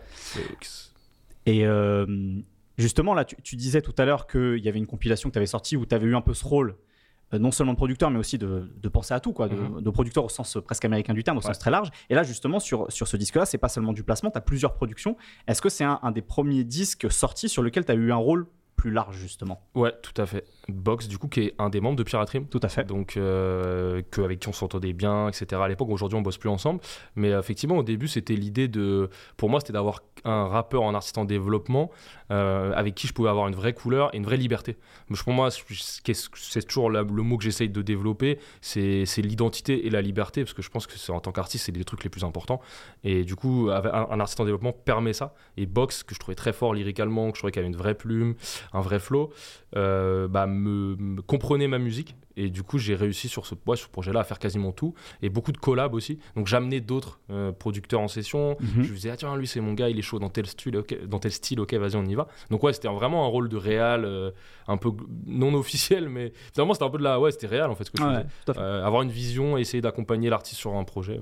[1.46, 2.06] Et euh,
[2.78, 5.39] justement, là, tu, tu disais tout à l'heure qu'il y avait une compilation que tu
[5.39, 6.78] avais sortie où tu avais eu un peu ce rôle,
[7.34, 9.82] euh, non seulement de producteur, mais aussi de, de penser à tout, quoi, de, Mhm.
[9.82, 11.89] de producteur au sens presque américain du terme, au sens très large.
[12.10, 14.74] Et là, justement, sur, sur ce disque-là, c'est pas seulement du placement, tu as plusieurs
[14.74, 15.17] productions.
[15.48, 18.17] Est-ce que c'est un, un des premiers disques sortis sur lequel tu as eu un
[18.17, 20.46] rôle plus large, justement Ouais, tout à fait.
[20.68, 22.48] Box, du coup, qui est un des membres de Piraterim.
[22.48, 22.84] Tout à fait.
[22.86, 25.62] Donc, euh, que, avec qui on s'entendait bien, etc.
[25.62, 26.80] À l'époque, aujourd'hui, on bosse plus ensemble.
[27.16, 29.10] Mais effectivement, au début, c'était l'idée de.
[29.38, 31.92] Pour moi, c'était d'avoir un rappeur, un artiste en développement,
[32.32, 34.78] euh, avec qui je pouvais avoir une vraie couleur et une vraie liberté.
[35.24, 40.02] Pour moi, c'est toujours la- le mot que j'essaye de développer, c'est l'identité et la
[40.02, 42.62] liberté, parce que je pense que en tant qu'artiste, c'est les trucs les plus importants.
[43.04, 45.34] Et du coup, un artiste en développement permet ça.
[45.58, 47.96] Et Box, que je trouvais très fort lyricalement, que je trouvais qu'il avait une vraie
[47.96, 48.36] plume,
[48.71, 49.32] un vrai flow,
[49.76, 52.15] euh, bah, me, me comprenait ma musique.
[52.36, 54.93] Et du coup, j'ai réussi sur ce, ouais, sur ce projet-là à faire quasiment tout.
[55.21, 56.19] Et beaucoup de collabs aussi.
[56.36, 58.58] Donc, j'amenais d'autres euh, producteurs en session.
[58.60, 58.84] Mhm.
[58.84, 60.78] Je lui disais, ah tiens, lui, c'est mon gars, il est chaud dans tel style,
[60.78, 62.28] ok, dans tel style, ok, vas-y, on y va.
[62.49, 64.32] Donc, ouais, c'était vraiment un rôle de réal, euh,
[64.67, 64.89] un peu
[65.26, 67.19] non officiel, mais finalement, c'était un peu de la.
[67.19, 68.60] Ouais, c'était réel en fait ce que je faisais.
[68.60, 71.21] avoir une vision, essayer d'accompagner l'artiste sur un projet,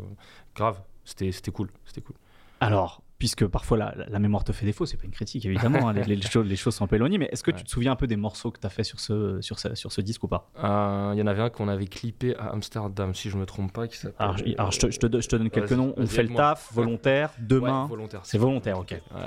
[0.55, 0.81] grave.
[1.03, 1.69] C'était c'était cool.
[1.85, 2.15] C'était cool.
[2.59, 5.93] Alors, puisque parfois la, la mémoire te fait défaut, c'est pas une critique évidemment, hein,
[6.07, 7.91] les, les choses, les choses sont un peu éloignées, mais est-ce que tu te souviens
[7.91, 10.23] un peu des morceaux que tu as fait sur ce, sur, ce, sur ce disque
[10.23, 10.49] ou pas?
[10.63, 13.71] Euh, Il y en avait un qu'on avait clippé à Amsterdam, si je me trompe
[13.73, 13.99] pas, qui.
[14.17, 15.93] Alors, je, alors, je te, je te donne- je te donne quelques noms.
[15.97, 17.83] On fait le taf, volontaire, demain.
[17.83, 18.21] Ouais, volontaire.
[18.23, 18.99] c'est volontaire, ok.
[19.13, 19.21] Ouais.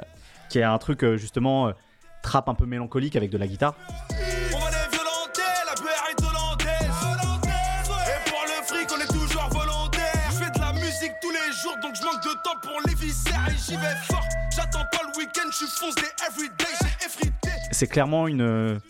[0.51, 1.73] Qui est un truc euh, justement euh,
[2.25, 3.77] trap un peu mélancolique avec de la guitare.
[13.67, 14.23] J'y vais fort.
[14.55, 15.65] J'attends pas le week-end, je
[16.27, 17.49] everyday, j'ai effrité.
[17.73, 18.81] C'est clairement une,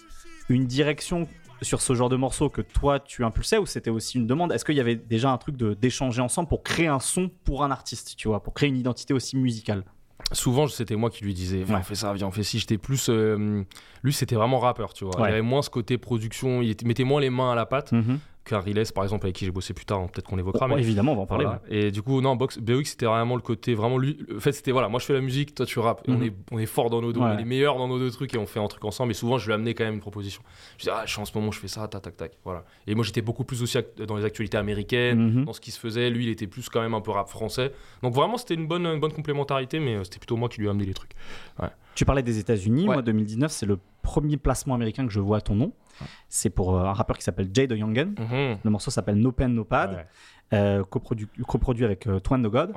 [0.49, 1.27] une direction
[1.63, 4.53] sur ce genre de morceaux que toi tu impulsais ou c'était aussi une demande?
[4.53, 7.65] Est-ce qu'il y avait déjà un truc de- d'échanger ensemble pour créer un son pour
[7.65, 9.85] un artiste, tu vois, pour créer une identité aussi musicale?
[10.33, 11.81] Souvent, c'était moi qui lui disais, viens, Ouais.
[11.81, 12.59] on fait ça, viens, on fait ci.
[12.59, 13.09] J'étais plus.
[13.09, 13.63] euh,
[14.03, 15.21] lui, c'était vraiment rappeur, tu vois.
[15.21, 15.29] Ouais.
[15.29, 17.91] Il avait moins ce côté production, il était- mettait moins les mains à la pâte
[17.91, 18.19] qu'un
[18.51, 20.01] Riles, par exemple, avec qui j'ai bossé plus tard.
[20.01, 20.67] hein, Peut-être qu'on l'évoquera.
[20.69, 21.45] Ouais, mais évidemment, on va en parler.
[21.45, 21.63] Voilà.
[21.69, 24.19] Et du coup, non, Box, BOX, c'était vraiment le côté, vraiment lui.
[24.37, 26.03] En fait, c'était voilà, moi je fais la musique, toi tu rappes.
[26.07, 26.23] Et on, Mhm.
[26.25, 27.27] est, on est fort dans nos deux, Ouais.
[27.27, 29.11] on est les meilleurs dans nos deux trucs et on fait un truc ensemble.
[29.13, 30.43] Et souvent, je lui amenais quand même une proposition.
[30.77, 32.33] Je disais, ah, je suis en ce moment, je fais ça, tac, tac, tac.
[32.45, 32.65] Voilà.
[32.87, 35.45] Et moi, j'étais beaucoup plus aussi dans les actualités américaines, Mhm.
[35.47, 36.11] dans ce qui se faisait.
[36.11, 37.73] Lui, il était plus quand même un peu rap français.
[38.03, 40.67] Donc vraiment, c'était une bonne, une bonne complémentarité, mais euh, c'était plutôt moi qui lui
[40.67, 41.13] ai amené les trucs.
[41.95, 42.89] Tu parlais des États-Unis.
[42.89, 42.95] Ouais.
[42.95, 45.73] Moi, 2019, c'est le premier placement américain que je vois à ton nom.
[46.29, 48.15] C'est pour euh, un rappeur qui s'appelle Jay de Youngen.
[48.19, 48.59] Mhm.
[48.65, 50.07] Le morceau s'appelle No Pen No Pad, Ouais.
[50.55, 52.73] euh, coprodu- coproduit avec euh, Twan the God.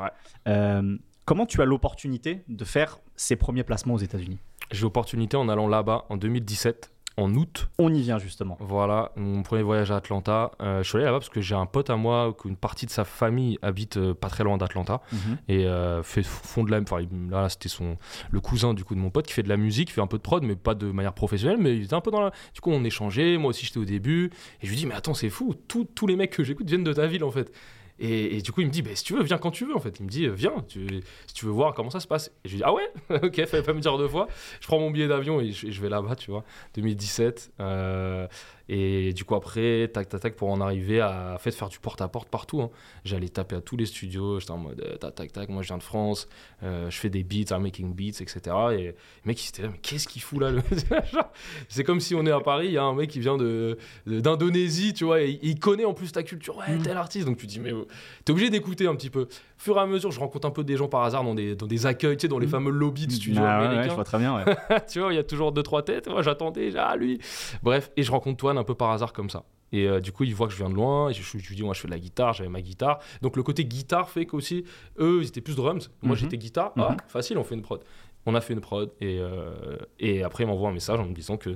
[0.47, 4.37] Euh, comment tu as l'opportunité de faire ces premiers placements aux États-Unis?
[4.71, 7.67] J'ai l'opportunité en allant là-bas en 2017, en août.
[7.79, 8.57] On y vient justement.
[8.59, 10.51] Voilà, mon premier voyage à Atlanta.
[10.61, 12.91] Euh, je suis allé là-bas parce que j'ai un pote à moi, qu'une partie de
[12.91, 15.01] sa famille habite euh, pas très loin d'Atlanta.
[15.47, 16.99] et euh, fait fond de la enfin
[17.31, 17.97] là c'était son
[18.29, 20.17] le cousin du coup de mon pote qui fait de la musique fait un peu
[20.17, 22.61] de prod mais pas de manière professionnelle mais il était un peu dans la du
[22.61, 25.29] coup on échangeait moi aussi j'étais au début et je lui dis mais attends c'est
[25.29, 27.51] fou tous tous les mecs que j'écoute viennent de ta ville en fait
[27.99, 29.79] et, du coup il me dit bah, si tu veux viens quand tu veux en
[29.79, 29.99] fait.
[29.99, 30.87] Il me dit viens tu,
[31.27, 32.31] si tu veux voir comment ça se passe.
[32.43, 32.91] Et je lui dis ah ouais?
[33.23, 34.27] Ok fallait pas me dire deux fois.
[34.61, 36.43] Je prends mon billet d'avion et je, vais là-bas tu vois.
[36.75, 38.27] 2017 euh,
[38.69, 41.79] et du coup après tac tac tac pour en arriver à en fait faire du
[41.79, 42.69] porte à porte partout hein.
[43.05, 45.67] j'allais taper à tous les studios j'étais en mode euh, tac tac tac moi je
[45.67, 46.27] viens de France
[46.63, 48.39] euh, je fais des beats I'm making beats etc
[48.73, 48.93] et le
[49.25, 50.61] mec il était là mais qu'est-ce qu'il fout là le...
[51.69, 53.77] C'est comme si on est à Paris il y a un mec qui vient de
[54.05, 56.57] de- d'Indonésie tu vois et il- connaît en plus ta culture.
[56.57, 57.25] Ouais tel artiste.
[57.25, 57.85] Donc tu dis mais euh,
[58.25, 59.27] t'es obligé d'écouter un petit peu
[59.57, 61.67] fur et à mesure je rencontre un peu des gens par hasard dans des dans
[61.67, 63.95] des accueils tu sais dans les fameux lobbies de studios Ah ouais, ouais, américains je
[63.95, 64.35] vois très bien.
[64.35, 64.45] ouais.
[64.89, 66.07] tu vois, il y a toujours deux, trois têtes.
[66.09, 67.19] Moi, j'attendais, ah, lui.
[67.63, 69.43] Bref, et je rencontre Toine un peu par hasard comme ça.
[69.73, 71.09] Et euh, du coup, il voit que je viens de loin.
[71.09, 72.99] Et je, je lui dis, moi, je fais de la guitare, j'avais ma guitare.
[73.21, 74.63] Donc, le côté guitare fait qu'aussi,
[74.99, 75.89] eux, ils étaient plus drums.
[76.01, 76.21] Moi, Mhm.
[76.21, 76.71] j'étais guitare.
[76.77, 77.81] Ah, facile, on fait une prod.
[78.25, 78.91] On a fait une prod.
[79.01, 81.49] Et, euh, et après, il m'envoie un message en me disant que,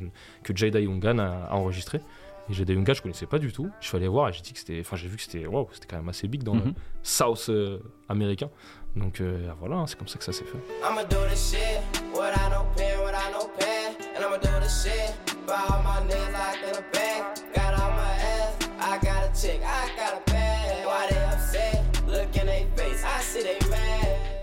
[0.44, 2.00] que Jada Youngan a, a enregistré.
[2.52, 3.70] Et Jada Youngan, je connaissais pas du tout.
[3.80, 4.82] Je suis allé voir et j'ai dit que c'était.
[4.82, 5.46] Enfin, j'ai vu que c'était.
[5.48, 6.74] Waouh, c'était quand même assez big dans le Mhm.
[7.02, 8.50] South euh, américain.
[8.98, 10.58] Donc, euh, voilà, hein, c'est comme ça que ça s'est fait.
[10.86, 11.80] I'ma do this shit
[12.14, 13.96] without no pen, without no pen.
[14.18, 15.14] And I'ma do this shit
[15.48, 17.24] for all my niggas locked in a bag.
[17.56, 20.01] Got on my ass, I got a chick, I got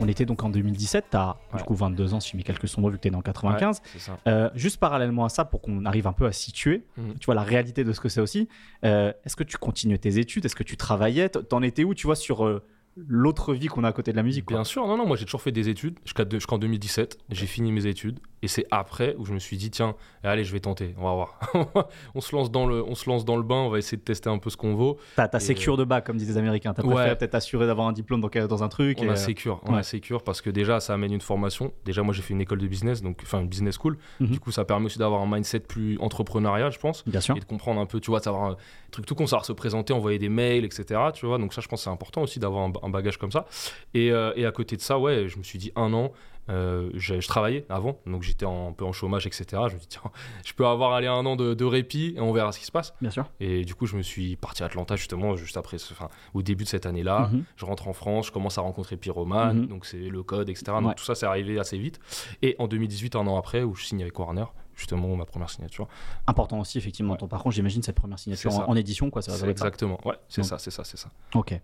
[0.08, 1.62] On était donc en 2017, t'as du Ouais.
[1.66, 3.76] coup 22 ans si je mets quelques sombres vu que t'es dans 95.
[3.76, 4.18] Ouais, c'est ça.
[4.26, 7.18] Euh, juste parallèlement à ça, pour qu'on arrive un peu à situer, Mhm.
[7.20, 8.48] tu vois, la réalité de ce que c'est aussi,
[8.86, 10.46] euh, est-ce que tu continuais tes études?
[10.46, 11.28] Est-ce que tu travaillais?
[11.28, 12.64] T'en étais où, tu vois, sur euh,
[13.06, 15.16] l'autre vie qu'on a à côté de la musique quoi Bien sûr, non, non, moi
[15.16, 15.98] j'ai toujours fait des études
[16.32, 17.18] jusqu'en 2017.
[17.30, 20.52] J'ai fini mes études et c'est après où je me suis dit tiens, allez, je
[20.52, 21.40] vais tenter, on va voir.
[22.14, 24.02] on se lance dans le, on se lance dans le bain, on va essayer de
[24.02, 24.98] tester un peu ce qu'on vaut.
[25.16, 26.72] T'as ta sécure de bas, comme disent les Américains.
[26.74, 27.14] T'as Ouais.
[27.16, 28.98] peut-être assurer d'avoir un diplôme dans, dans un truc.
[29.00, 29.80] On et, a euh, sécure, on ouais.
[29.80, 31.72] a sécure parce que déjà ça amène une formation.
[31.84, 33.98] Déjà moi j'ai fait une école de business, donc enfin une business school.
[34.20, 34.28] Mhm.
[34.28, 37.04] Du coup ça permet aussi d'avoir un mindset plus entrepreneurial, je pense.
[37.06, 37.36] Bien sûr.
[37.36, 38.56] et de comprendre un peu, tu vois, de savoir un
[38.90, 41.00] truc tout con, savoir se présenter, envoyer des mails, etc.
[41.14, 43.46] Tu vois, donc ça, je pense c'est important aussi d'avoir un, un bagage comme ça.
[43.94, 46.12] Et, euh, et à côté de ça, ouais, je me suis dit un an.
[46.50, 49.44] euh, je, je travaillais avant, donc j'étais un peu en chômage, etc.
[49.68, 50.00] Je me dis, tiens,
[50.46, 52.72] je peux avoir allé un an de, de répit et on verra ce qui se
[52.72, 52.94] passe.
[53.02, 53.26] Bien sûr.
[53.38, 55.92] Et du coup, je me suis parti à Atlanta justement, juste après, ce-
[56.32, 57.28] au début de cette année-là.
[57.30, 57.44] Mhm.
[57.56, 59.66] Je rentre en France, je commence à rencontrer Pyroman, Mhm.
[59.66, 60.64] donc c'est le code, etc.
[60.78, 60.94] Donc Ouais.
[60.94, 62.00] tout ça, c'est arrivé assez vite.
[62.40, 64.46] Et en 2018, un an après, où je signe avec Warner,
[64.78, 65.88] justement, ma première signature.
[66.26, 69.20] Important aussi, effectivement, dans ton parcours, j'imagine, cette première signature en, édition, quoi.
[69.20, 69.48] Ça, va ça.
[69.50, 71.10] exactement, ouais, c'est ça, c'est ça, c'est ça.
[71.34, 71.60] Ok.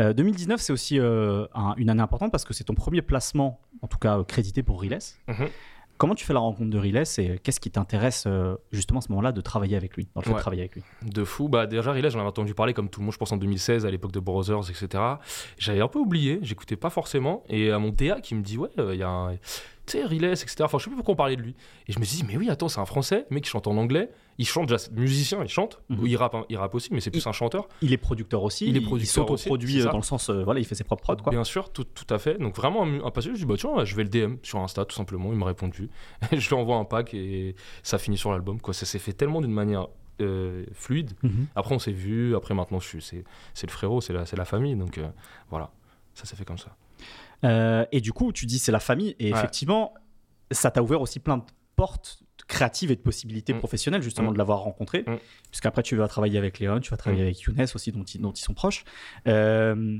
[0.00, 3.60] Euh, 2019, c'est aussi euh, un- une année importante parce que c'est ton premier placement,
[3.82, 4.98] en tout cas euh, crédité pour Riles.
[5.28, 5.48] Mhm.
[5.96, 9.10] Comment tu fais la rencontre de Riles et qu'est-ce qui t'intéresse euh, justement à ce
[9.10, 10.40] moment-là de travailler avec lui, dans le fait de Ouais.
[10.40, 10.82] travailler avec lui?
[11.02, 11.48] De fou.
[11.48, 13.86] Bah, déjà, Riles, j'en avais entendu parler comme tout le monde, je pense en 2016,
[13.86, 15.02] à l'époque de Brothers, etc.
[15.56, 17.44] J'avais un peu oublié, j'écoutais pas forcément.
[17.48, 19.34] Et à mon DA qui me dit, ouais, euh, il y a un.
[19.86, 20.56] Tu sais, Riles, etc.
[20.60, 21.54] Enfin, je sais plus pourquoi on parlait de lui.
[21.86, 23.66] Et je me suis dit, mais oui, attends, c'est un français, le mec qui chante
[23.66, 24.10] en anglais.
[24.38, 25.80] Il chante déjà, c'est musicien, il chante.
[25.90, 26.06] Mhm.
[26.06, 27.68] Il, rappe, hein, il rappe aussi, mais c'est plus un chanteur.
[27.82, 28.66] Il est producteur aussi.
[28.66, 30.84] Il est producteur s'autoproduit aussi, c'est euh, dans le sens, euh, voilà, il fait ses
[30.84, 31.30] propres prods, quoi.
[31.30, 32.38] Bien sûr, tout, tout à fait.
[32.38, 34.84] Donc vraiment un, un passionné, je dis bah tiens, je vais le DM sur Insta
[34.84, 35.32] tout simplement.
[35.32, 35.90] Il m'a répondu.
[36.32, 38.60] je lui envoie un pack et ça finit sur l'album.
[38.60, 39.88] Quoi, ça s'est fait tellement d'une manière
[40.20, 41.12] euh, fluide.
[41.22, 41.46] Mhm.
[41.56, 42.36] Après on s'est vu.
[42.36, 44.76] Après maintenant je suis, c'est, le frérot, c'est la, la famille.
[44.76, 45.08] Donc euh,
[45.50, 45.70] voilà,
[46.14, 46.76] ça s'est fait comme ça.
[47.44, 49.38] Euh, et du coup, tu dis c'est la famille, et Ouais.
[49.38, 49.94] effectivement,
[50.50, 51.42] ça t'a ouvert aussi plein de
[51.76, 53.58] portes créatives et de possibilités Mm.
[53.58, 54.34] professionnelles, justement, Mm.
[54.34, 55.04] de l'avoir rencontré.
[55.06, 55.16] Mm.
[55.50, 57.26] Puisqu'après, tu vas travailler avec Léon, tu vas travailler Mm.
[57.26, 58.84] avec Younes aussi, dont ils, dont ils sont proches.
[59.28, 59.98] Euh,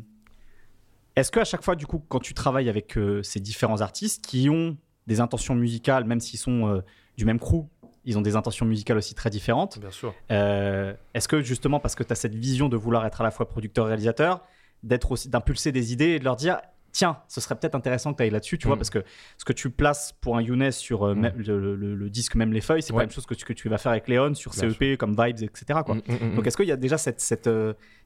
[1.16, 4.48] Est-ce qu'à chaque fois, du coup, quand tu travailles avec euh, ces différents artistes qui
[4.50, 4.76] ont
[5.06, 6.82] des intentions musicales, même s'ils sont
[7.16, 7.66] du même crew,
[8.04, 9.78] ils ont des intentions musicales aussi très différentes.
[9.78, 10.12] Bien sûr.
[10.28, 13.48] Est-ce que justement, parce que tu as cette vision de vouloir être à la fois
[13.48, 14.42] producteur-réalisateur,
[14.82, 16.58] d'être aussi d'impulser des idées et de leur dire
[16.94, 18.78] tiens, ce serait peut-être intéressant que tu ailles là-dessus, tu vois, Mm.
[18.78, 19.02] parce que
[19.36, 21.32] ce que tu places pour un Younes sur euh, Mm.
[21.36, 23.52] le, le- le disque, même les feuilles, c'est pas la même chose que tu, que
[23.52, 25.80] tu vas faire avec Léon sur Bien CEP comme Vibes, etc.
[25.84, 25.96] Quoi.
[25.96, 27.46] Mm, Donc est-ce qu'il y a déjà cette, euh, cette-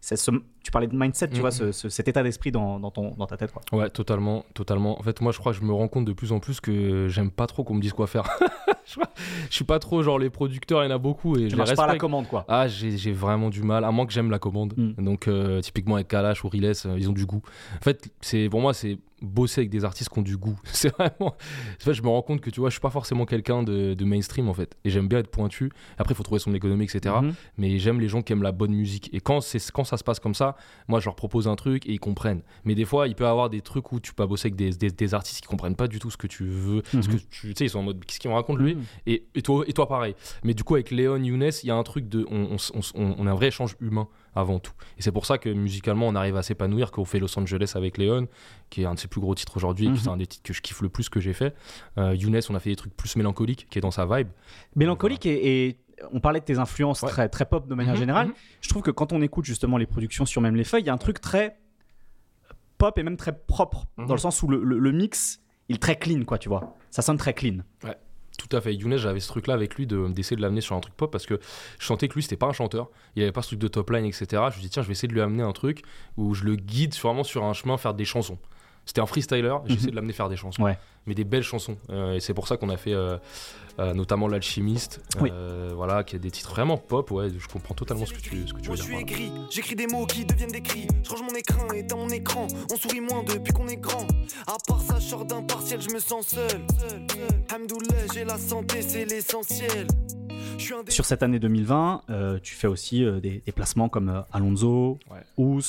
[0.00, 0.30] ce-
[0.62, 1.40] tu parlais de mindset, tu Mm.
[1.40, 3.62] vois, ce- ce- cet état d'esprit dans, dans, ton, dans ta tête quoi.
[3.72, 4.98] Ouais, totalement, totalement.
[4.98, 7.08] En fait, moi, je crois que je me rends compte de plus en plus que
[7.08, 8.24] j'aime pas trop qu'on me dise quoi faire.
[8.86, 9.00] je,
[9.50, 11.56] suis pas trop genre les producteurs, il y en a beaucoup et Tu je les
[11.56, 12.00] marches pas à la respecte.
[12.00, 12.44] commande quoi.
[12.48, 14.74] Ah, j'ai j'ai vraiment du mal, à moins que j'aime la commande.
[14.76, 15.02] Mm.
[15.04, 17.42] Donc, euh, typiquement avec Kalash ou Riles, euh, ils ont du goût.
[17.80, 20.58] En fait, c'est pour moi, c'est bosser avec des artistes qui ont du goût.
[20.72, 21.34] C'est vraiment.
[21.34, 23.94] En fait, je me rends compte que tu vois, je suis pas forcément quelqu'un de,
[23.94, 24.76] de mainstream en fait.
[24.84, 25.70] Et j'aime bien être pointu.
[25.98, 27.14] Après, il faut trouver son économie, etc.
[27.22, 27.34] Mhm.
[27.56, 29.10] Mais j'aime les gens qui aiment la bonne musique.
[29.12, 29.40] Et quand,
[29.72, 30.56] quand ça se passe comme ça,
[30.88, 32.42] moi, je leur propose un truc et ils comprennent.
[32.64, 34.70] Mais des fois, il peut y avoir des trucs où tu peux bosser avec des,
[34.70, 36.82] des, des artistes qui comprennent pas du tout ce que tu veux.
[36.92, 37.18] Ce que Mhm.
[37.30, 38.82] tu tu sais, ils sont en mode, qu'est-ce qu'il me raconte lui Mhm.
[39.06, 40.14] et, et, toi, et toi, pareil.
[40.44, 42.26] Mais du coup, avec Léon, Younes, il y a un truc de.
[42.30, 44.72] On- on- on a un vrai échange humain avant tout.
[44.96, 47.98] Et c'est pour ça que musicalement, on arrive à s'épanouir, qu'on fait Los Angeles avec
[47.98, 48.28] Léon,
[48.70, 49.94] qui est un de ses plus gros titres aujourd'hui, Mhm.
[49.96, 51.54] qui c'est un des titres que je kiffe le plus que j'ai fait.
[51.98, 54.28] Euh, Younes, on a fait des trucs plus mélancoliques, qui est dans sa vibe.
[54.76, 55.78] Mélancolique et, et
[56.12, 57.08] on parlait de tes influences Ouais.
[57.08, 58.28] très, très pop de manière Mhm, générale.
[58.28, 58.34] mhm.
[58.60, 60.90] Je trouve que quand on écoute justement les productions sur Même les Feuilles, il y
[60.90, 61.58] a un truc très
[62.78, 64.06] pop et même très propre, Mhm.
[64.06, 66.76] dans le sens où le, le- le mix, il est très clean, quoi, tu vois.
[66.90, 67.58] Ça sonne très clean.
[68.38, 68.74] Tout à fait.
[68.74, 71.26] Younes, j'avais ce truc-là avec lui de- d'essayer de l'amener sur un truc pop parce
[71.26, 71.38] que
[71.78, 72.88] je sentais que lui, c'était pas un chanteur.
[73.16, 74.26] Il avait pas ce truc de top line, etc.
[74.52, 75.82] Je me dit, tiens, je vais essayer de lui amener un truc
[76.16, 78.38] où je le guide vraiment sur un chemin faire des chansons.
[78.88, 80.62] C'était un freestyler, j'ai essayé de l'amener faire des chansons.
[80.62, 80.78] Ouais.
[81.04, 81.76] Mais des belles chansons.
[81.90, 83.18] Euh, et c'est pour ça qu'on a fait euh,
[83.78, 85.28] euh, notamment L'Alchimiste, Oui.
[85.30, 87.10] euh, voilà, qui a des titres vraiment pop.
[87.10, 88.96] Ouais, je comprends totalement ce que tu, ce que tu Moi veux je dire.
[88.98, 89.26] suis voilà.
[89.28, 90.86] écrit, j'écris des mots qui deviennent des cris.
[91.04, 94.06] Je range mon écran et dans mon écran, on sourit moins depuis qu'on est grand.
[94.46, 96.48] À part ça, je sors d'un partiel, je me sens seul.
[97.54, 99.86] Hamdoullah, j'ai la santé, c'est l'essentiel.
[100.56, 104.08] Je suis Sur cette année 2020, euh, tu fais aussi euh, des, des placements comme
[104.08, 105.20] euh, Alonso, Ouais.
[105.36, 105.60] Ous,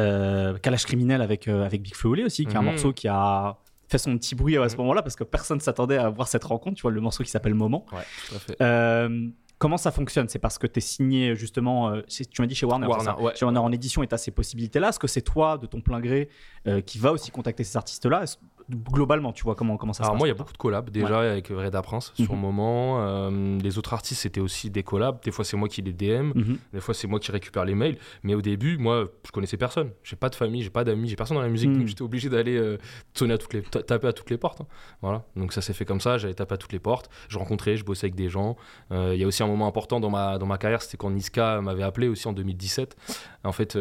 [0.00, 2.66] euh, Kalash Criminel avec, euh, avec Big Flo aussi, qui est un Mhm.
[2.66, 3.56] morceau qui a
[3.88, 4.82] fait son petit bruit à ce Mhm.
[4.82, 6.76] moment-là parce que personne s'attendait à voir cette rencontre.
[6.76, 7.86] Tu vois, le morceau qui s'appelle Moment.
[7.92, 8.56] Ouais, tout à fait.
[8.62, 10.28] Euh, comment ça fonctionne?
[10.28, 13.34] C'est parce que tu es signé justement, euh, tu m'as dit chez Warner, ouais.
[13.34, 14.90] chez Warner en édition et tu as ces possibilités-là.
[14.90, 16.28] Est-ce que c'est toi, de ton plein gré,
[16.66, 18.24] euh, qui va aussi contacter ces artistes-là?
[18.70, 20.58] Globalement, tu vois comment, comment ça Alors se passe moi, il y a beaucoup de
[20.58, 22.40] collabs déjà avec Reda Prince sur Mhm.
[22.40, 23.00] moment.
[23.00, 25.22] Euh, les autres artistes, c'était aussi des collabs.
[25.24, 26.32] Des fois, c'est moi qui les DM.
[26.34, 26.58] Mhm.
[26.74, 27.96] Des fois, c'est moi qui récupère les mails.
[28.22, 29.90] Mais au début, moi, je connaissais personne.
[30.02, 31.70] J'ai pas de famille, j'ai pas d'amis, j'ai personne dans la musique.
[31.70, 31.78] Mm.
[31.78, 32.76] Donc, j'étais obligé d'aller euh,
[33.14, 34.60] sonner à toutes les, ta- taper à toutes les portes.
[34.60, 34.66] hein.
[35.00, 35.24] Voilà.
[35.34, 36.18] Donc, ça s'est fait comme ça.
[36.18, 37.08] J'allais taper à toutes les portes.
[37.28, 38.56] Je rencontrais, je bossais avec des gens.
[38.92, 41.10] Euh, Il y a aussi un moment important dans ma, dans ma carrière, c'était quand
[41.10, 42.96] Niska m'avait appelé aussi en 2017.
[43.44, 43.78] En fait,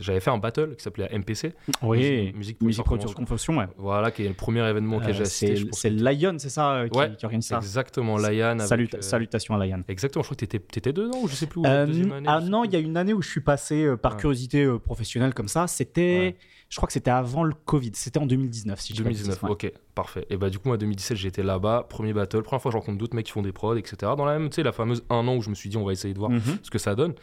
[0.00, 1.54] j'avais fait un battle qui s'appelait MPC.
[1.82, 3.66] Oui, Musique- musique musique confonction, ouais.
[3.76, 5.56] Voilà, qui est le premier événement auquel j'ai Euh, assisté.
[5.72, 9.00] c'est que- Lion, c'est ça, euh, qui, Ouais, qui organise ça Exactement, avec, Salut- euh,
[9.00, 9.82] Salutations à Lion.
[9.88, 11.60] Exactement, je crois que t'étais, t'étais dedans ou je sais plus.
[11.60, 14.18] où, année, ah non, il y a une année où je suis passé par Ouais.
[14.18, 15.66] curiosité professionnelle comme ça.
[15.66, 16.36] C'était, Ouais.
[16.68, 17.90] je crois que c'était avant le Covid.
[17.94, 19.70] C'était en 2019, si je dis pas de 2019, bêtises, ouais.
[19.72, 20.26] ok, parfait.
[20.30, 22.98] Et bah du coup, moi, 2017, j'étais là-bas, premier battle, première fois que je rencontre
[22.98, 24.12] d'autres mecs qui font des prods, etc.
[24.16, 25.84] Dans la même, tu sais, la fameuse un an où je me suis dit, on
[25.84, 26.40] va essayer de voir Mhm.
[26.62, 27.14] ce que ça donne.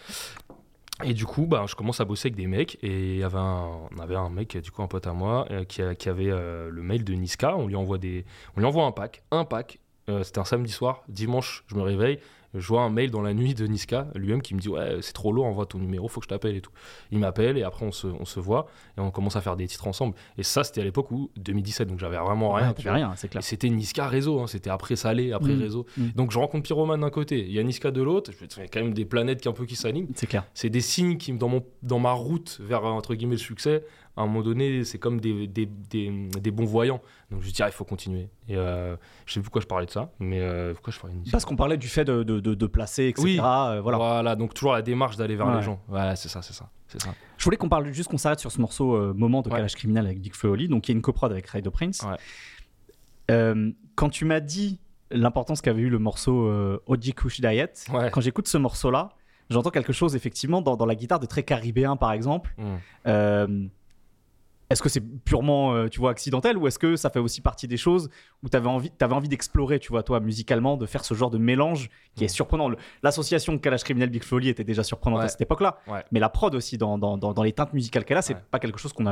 [1.04, 4.00] Et du coup, bah, je commence à bosser avec des mecs, et avait un, on
[4.00, 7.04] avait un mec, du coup, un pote à moi, euh, qui avait euh, le mail
[7.04, 7.58] de Niska.
[7.58, 8.26] On lui envoie des,
[8.56, 9.80] on lui envoie un pack, un pack.
[10.10, 12.20] Euh, c'était un samedi soir, dimanche, je me réveille.
[12.54, 15.14] Je vois un mail dans la nuit de Niska lui-même qui me dit ouais c'est
[15.14, 16.72] trop lourd envoie ton numéro faut que je t'appelle et tout
[17.12, 19.68] il m'appelle et après on se, on se voit et on commence à faire des
[19.68, 23.14] titres ensemble et ça c'était à l'époque où 2017 donc j'avais vraiment rien Ouais, rien,
[23.16, 23.44] c'est clair.
[23.44, 25.60] c'était Niska réseau, hein, c'était après Salé, après Mm.
[25.62, 25.86] réseau.
[25.98, 26.08] Mm.
[26.16, 28.68] Donc je rencontre Pyroman d'un côté, il y a Niska de l'autre, il y a
[28.68, 30.08] quand même des planètes qui un peu qui s'alignent.
[30.16, 30.46] C'est clair.
[30.54, 33.84] C'est des signes qui, dans, mon, dans ma route vers entre guillemets le succès,
[34.16, 37.02] à un moment donné, c'est comme des, des, des, des bons voyants.
[37.32, 38.30] Donc je me dis, ah, il faut continuer.
[38.48, 38.96] Et euh,
[39.26, 41.46] je sais plus pourquoi je parlais de ça, mais euh, pourquoi je parlais musique Parce
[41.46, 43.24] qu'on parlait du fait de, de, de- de placer, etc.
[43.24, 43.40] Oui.
[43.44, 43.98] euh, voilà.
[43.98, 45.56] Voilà, donc toujours la démarche d'aller vers Ouais.
[45.58, 45.80] les gens.
[45.88, 47.16] Voilà, c'est ça, c'est ça, c'est ça.
[47.38, 49.56] Je voulais qu'on parle juste qu'on s'arrête sur ce morceau euh, moment de Ouais.
[49.56, 51.72] Kalash Criminel avec Big Flo et Oli, donc il y a une coprod avec Raido
[51.72, 52.04] Prince.
[52.04, 52.18] Ouais.
[53.32, 54.80] Euh, quand tu m'as dit
[55.12, 56.52] l'importance qu'avait eu le morceau
[56.88, 59.10] Oji Kush Diet, quand j'écoute ce morceau-là,
[59.50, 62.54] j'entends quelque chose effectivement dans, dans la guitare de très caribéen par exemple.
[63.06, 63.68] Mm.
[64.74, 67.68] Est-ce que c'est purement, euh, tu vois, accidentel ou est-ce que ça fait aussi partie
[67.68, 68.10] des choses
[68.42, 71.30] où tu avais envie, t'avais envie d'explorer, tu vois, toi, musicalement, de faire ce genre
[71.30, 75.26] de mélange qui est surprenant Le- L'association Kalash Criminel Big Oli était déjà surprenante Ouais.
[75.26, 76.04] à cette époque-là, Ouais.
[76.12, 78.42] mais la prod aussi dans, dans, dans, dans les teintes musicales qu'elle a, c'est Ouais.
[78.52, 79.06] pas quelque chose qu'on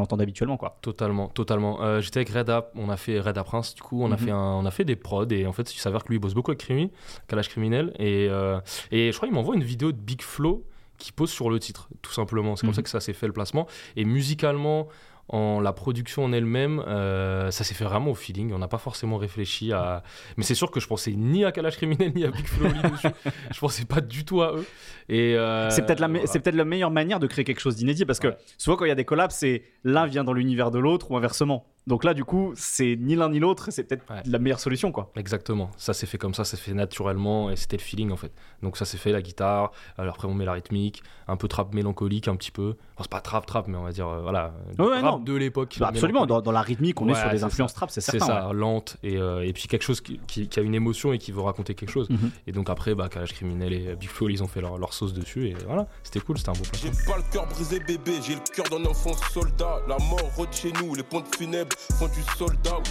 [0.00, 0.78] entend habituellement, quoi.
[0.80, 1.82] Totalement, totalement.
[1.82, 4.18] Euh, J'étais avec Reda, on a fait Reda Prince, du coup, on, a Mhm.
[4.18, 6.20] fait un, on a fait des prods et en fait, il s'avère que lui il
[6.20, 6.90] bosse beaucoup avec Crimi,
[7.28, 8.58] Kalash Criminel, et, euh,
[8.90, 10.64] et je crois qu'il m'envoie une vidéo de Big Flow
[10.98, 12.56] qui pose sur le titre, tout simplement.
[12.56, 12.74] C'est comme Mhm.
[12.74, 13.66] ça que ça s'est fait le placement.
[13.96, 14.88] Et musicalement,
[15.30, 18.52] en la production en elle-même, euh, ça s'est fait vraiment au feeling.
[18.52, 20.02] On n'a pas forcément réfléchi à.
[20.36, 23.08] Mais c'est sûr que je pensais ni à Kalash Criminel ni à Big Oli dessus.
[23.54, 24.66] Je pensais pas du tout à eux.
[25.08, 26.26] Et euh, c'est peut-être la, me- voilà.
[26.30, 28.36] c'est peut-être la meilleure manière de créer quelque chose d'inédit parce que Ouais.
[28.58, 31.16] souvent quand il y a des collabs, c'est l'un vient dans l'univers de l'autre ou
[31.16, 31.64] inversement.
[31.86, 34.22] Donc là, du coup, c'est ni l'un ni l'autre, c'est peut-être Ouais.
[34.24, 35.10] la meilleure solution, quoi.
[35.16, 38.16] Exactement, ça s'est fait comme ça, ça s'est fait naturellement et c'était le feeling en
[38.16, 38.32] fait.
[38.62, 41.74] Donc ça s'est fait la guitare, alors après on met la rythmique, un peu trap
[41.74, 42.76] mélancolique un petit peu.
[42.94, 45.18] Enfin, c'est pas trap trap mais on va dire euh, voilà, Ouais, rap non.
[45.18, 45.76] de l'époque.
[45.78, 47.76] Bah, absolument, dans, la rythmique, on est sur des c'est influences ça.
[47.76, 48.26] trap, c'est C'est certain.
[48.48, 51.18] ça, lente et, euh, et puis quelque chose qui, qui- qui a une émotion et
[51.18, 52.08] qui veut raconter quelque chose.
[52.08, 52.30] Mhm.
[52.46, 55.12] Et donc après, bah, Kalash Criminel et Big Flo, ils ont fait leur, leur sauce
[55.12, 58.34] dessus et voilà, c'était cool, c'était un beau J'ai pas le cœur brisé bébé, j'ai
[58.36, 59.80] le cœur d'un enfant soldat.
[59.88, 62.88] La mort rôde chez nous, les pompes funèbres font du sold out.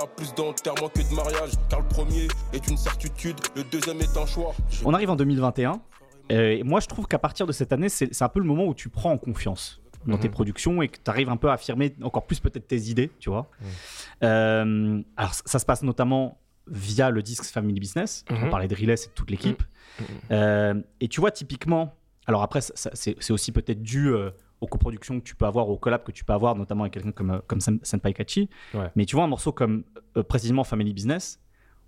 [0.00, 4.16] À plus d'enterrements que de mariage, car le premier est une certitude, le deuxième est
[4.16, 4.54] un choix.
[4.84, 5.80] On arrive en 2021.
[6.32, 8.46] euh, et moi, je trouve qu'à partir de cette année, c'est c'est un peu le
[8.46, 10.34] moment où tu prends en confiance dans tes Mhm.
[10.34, 13.30] productions et que tu arrives un peu à affirmer encore plus peut-être tes idées, tu
[13.30, 13.50] vois.
[13.60, 13.66] Mhm.
[14.22, 18.24] Euh, alors, ça, ça se passe notamment via le disque Family Business.
[18.30, 18.50] On Mhm.
[18.50, 19.62] parlait de Riles et de toute l'équipe.
[20.30, 21.94] Euh, et tu vois, typiquement,
[22.26, 24.30] alors après, c'est c'est aussi peut-être dû euh,
[24.64, 27.12] aux coproductions que tu peux avoir, aux collabs que tu peux avoir, notamment avec quelqu'un
[27.12, 28.48] comme, euh, comme Sen- Senpai Kachi.
[28.74, 28.90] Ouais.
[28.96, 29.84] Mais tu vois, un morceau comme
[30.16, 31.40] euh, précisément Family Business,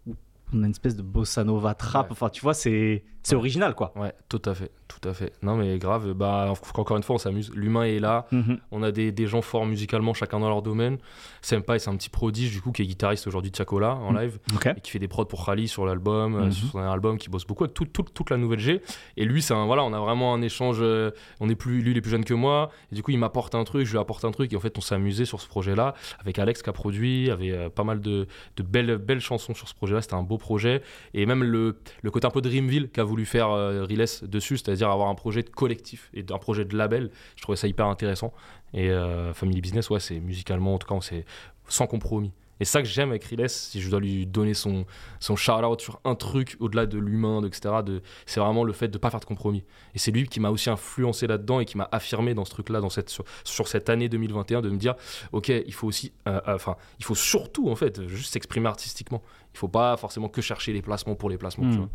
[0.07, 0.15] où
[0.53, 2.13] on a une espèce de bossa nova trap, Ouais.
[2.13, 3.93] enfin, tu vois, c'est original, quoi.
[3.97, 5.33] Ouais, tout à fait, tout à fait.
[5.43, 7.51] Non mais grave, bah encore une fois, on s'amuse.
[7.55, 8.27] L'humain est là.
[8.31, 8.59] Mhm.
[8.71, 10.99] On a des, des gens forts musicalement, chacun dans leur domaine.
[11.43, 14.19] Senpai, c'est un petit prodige, du coup, qui est guitariste aujourd'hui de Chacola en Mm.
[14.21, 14.67] live, Ok.
[14.77, 16.53] et qui fait des prods pour Rally sur l'album, euh, Mhm.
[16.53, 18.81] sur son dernier album, qui bosse beaucoup avec tout- tout- toute la nouvelle G.
[19.17, 20.79] Et lui, c'est un, voilà, on a vraiment un échange.
[20.81, 22.71] euh, on est plus, lui, il est plus jeune que moi.
[22.93, 24.53] Et du coup, il m'apporte un truc, je lui apporte un truc.
[24.53, 27.27] Et en fait, on s'est amusé sur ce projet-là, avec Alex qui a produit, il
[27.27, 30.01] y avait euh, pas mal de, de belles, belles chansons sur ce projet-là.
[30.03, 30.83] C'était un beau projet.
[31.15, 34.91] Et même le, le côté un peu Dreamville qu'a voulu faire euh, Riles dessus, c'est-à-dire
[34.93, 37.11] avoir un projet de collectif et un projet de label.
[37.37, 38.33] Je trouvais ça hyper intéressant.
[38.75, 41.25] Et euh, Family Business, ouais, c'est musicalement, en tout cas, on s'est
[41.69, 42.33] sans compromis.
[42.59, 44.87] Et c'est ça que j'aime avec Riles, si je dois lui donner son,
[45.21, 48.89] son shout-out sur un truc au-delà de l'humain, de, etc., de, c'est vraiment le fait
[48.89, 49.63] de ne pas faire de compromis.
[49.95, 52.81] Et c'est lui qui m'a aussi influencé là-dedans et qui m'a affirmé dans ce truc-là,
[52.81, 54.95] dans cette, sur, sur cette année 2021, de me dire,
[55.33, 59.23] ok, il faut aussi, euh, euh, enfin, il faut surtout, en fait, juste s'exprimer artistiquement.
[59.55, 61.81] Il faut pas forcément que chercher les placements pour les placements, tu Mm.
[61.81, 61.91] vois.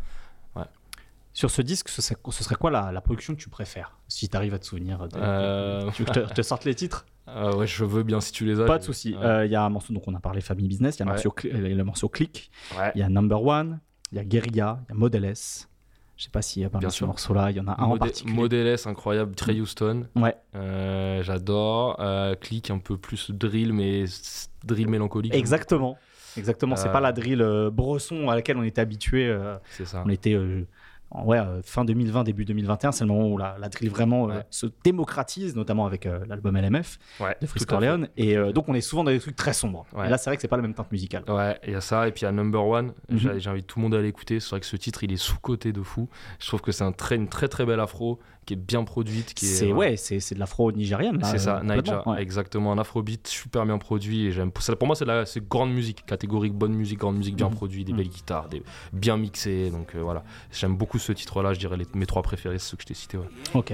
[1.34, 4.28] Sur ce disque, ce serait, ce serait quoi la, la production que tu préfères Si
[4.28, 5.08] tu arrives à te souvenir.
[5.08, 7.06] de- Euh, Tu veux que je te, te sorte les titres?
[7.28, 8.64] Euh, ouais, je veux bien si tu les as.
[8.64, 9.14] Pas de souci.
[9.14, 9.24] Ouais.
[9.24, 11.12] Euh, Il y a un morceau, donc on a parlé Family Business, il y a
[11.14, 11.20] Ouais.
[11.54, 12.90] euh, le morceau Click, Ouais.
[12.96, 13.78] il y a Number One,
[14.10, 15.68] il y a Guerilla, il y a Model S.
[16.16, 17.88] Je sais pas s'il y a mal ce morceau-là, il y en a un en
[17.90, 18.34] Modé- particulier.
[18.34, 19.36] Model S, incroyable.
[19.36, 20.08] Trey Houston.
[20.16, 20.34] Ouais,
[21.22, 21.96] J'adore.
[22.40, 24.04] Click, un peu plus drill, mais
[24.64, 25.32] drill mélancolique.
[25.34, 25.96] exactement.
[26.36, 29.32] Exactement, c'est pas la drill bresson à laquelle on était habitué.
[29.70, 30.02] C'est ça.
[30.04, 30.62] on était en-
[31.24, 34.40] ouais, euh, fin 2020, début 2021, c'est le moment où la, la drill vraiment euh,
[34.50, 37.68] se démocratise, notamment avec euh, l'album LMF Ouais, de Frisk.
[37.68, 38.08] Corleone.
[38.16, 39.84] Et euh, donc on est souvent dans des trucs très sombres.
[39.94, 40.06] Ouais.
[40.06, 41.24] Et là, c'est vrai que c'est pas la même teinte musicale.
[41.28, 43.38] Ouais, il y a ça, et puis il y a Number One, Mhm.
[43.38, 45.82] J'invite tout le monde à l'écouter, c'est vrai que ce titre il est sous-côté de
[45.82, 48.82] fou, je trouve que c'est un très, une très très belle afro, qui est bien
[48.84, 49.48] produite, qui est...
[49.48, 51.18] C'est ouais, c'est c'est de l'afro nigérienne.
[51.18, 52.20] là, C'est ça, euh, Naija, ouais.
[52.22, 55.72] exactement, un afrobeat super bien produit, et j'aime, pour moi c'est de la c'est grande
[55.72, 57.54] musique, catégorique bonne musique, grande musique bien Mhm.
[57.54, 57.98] produite, des Mhm.
[57.98, 61.86] belles guitares, des, bien mixées, donc euh, voilà, j'aime beaucoup ce titre-là, je dirais les-
[61.94, 63.18] mes trois préférés, c'est ceux que je t'ai cités.
[63.18, 63.28] Ouais.
[63.54, 63.72] Ok.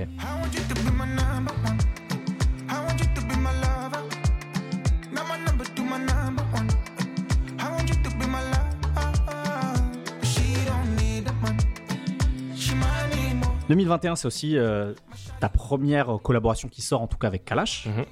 [13.69, 14.93] 2021, c'est aussi euh,
[15.41, 17.87] ta première collaboration qui sort, en tout cas avec Kalash.
[17.87, 18.05] Mhm.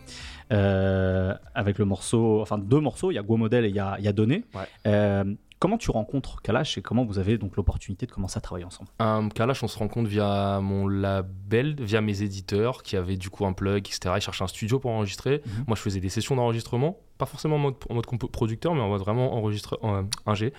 [0.52, 3.80] Euh, avec le morceau, enfin deux morceaux, il y a Go Model et il y
[3.80, 4.44] a, y a Donné.
[4.54, 4.62] Ouais.
[4.86, 5.24] Euh,
[5.58, 8.88] comment tu rencontres Kalash et comment vous avez donc l'opportunité de commencer à travailler ensemble?
[9.34, 13.52] Kalash, on se rencontre via mon label, via mes éditeurs qui avaient du coup un
[13.52, 14.14] plug, etc.
[14.16, 15.42] Ils cherchaient un studio pour enregistrer.
[15.44, 15.64] Mhm.
[15.66, 18.88] Moi, je faisais des sessions d'enregistrement, pas forcément en mode, en mode producteur, mais en
[18.88, 20.52] mode vraiment enregistreur, euh, ingé.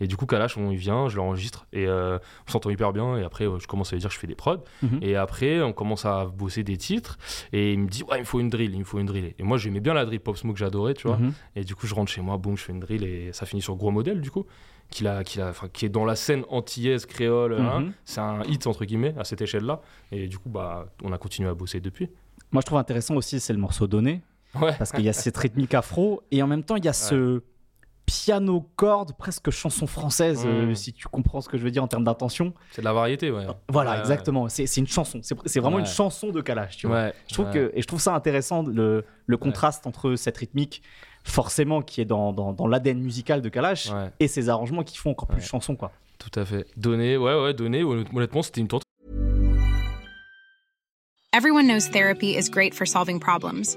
[0.00, 3.16] Et du coup, Kalash, on y vient, je l'enregistre et euh, on s'entend hyper bien.
[3.16, 4.62] Et après, euh, je commence à lui dire que je fais des prods.
[4.82, 4.98] Mhm.
[5.02, 7.18] Et après, on commence à bosser des titres.
[7.52, 9.34] Et il me dit, ouais, il me faut une drill, il me faut une drill.
[9.38, 11.16] Et moi, j'aimais bien la drill Pop Smoke, j'adorais, tu vois.
[11.18, 11.32] Mhm.
[11.56, 13.62] Et du coup, je rentre chez moi, boum, je fais une drill et ça finit
[13.62, 14.46] sur Gros Modèle, du coup,
[14.90, 17.54] qu'il a, qu'il a, qui est dans la scène antillaise, créole.
[17.54, 17.80] hein.
[17.80, 17.92] Mhm.
[18.04, 19.80] C'est un hit, entre guillemets, à cette échelle-là.
[20.12, 22.08] Et du coup, bah, on a continué à bosser depuis.
[22.52, 24.22] Moi, je trouve intéressant aussi, c'est le morceau donné.
[24.60, 24.74] Ouais.
[24.78, 27.42] Parce qu'il y a cette rythmique afro et en même temps, il y a ce
[28.06, 30.74] piano corde presque chanson française, euh, Mm.
[30.74, 32.52] si tu comprends ce que je veux dire en termes d'intention.
[32.72, 33.46] C'est de la variété, ouais.
[33.70, 34.48] Voilà, Ouais, exactement.
[34.50, 35.20] C'est c'est une chanson.
[35.22, 35.82] C'est vraiment Ouais.
[35.82, 36.96] une chanson de Kalash, tu vois.
[36.96, 37.52] Ouais, Je trouve ouais.
[37.52, 40.82] que, et je trouve ça intéressant, le, le contraste entre cette rythmique,
[41.24, 44.10] forcément, qui est dans, dans, dans l'ADN musical de Kalash, Ouais.
[44.20, 45.46] et ces arrangements qui font encore plus Ouais.
[45.48, 45.90] chanson, quoi.
[46.18, 46.66] Tout à fait.
[46.76, 47.82] Donné, ouais, ouais, donné.
[47.82, 48.82] Honnêtement, c'était une tente.
[51.32, 53.76] Everyone knows therapy is great for solving problems,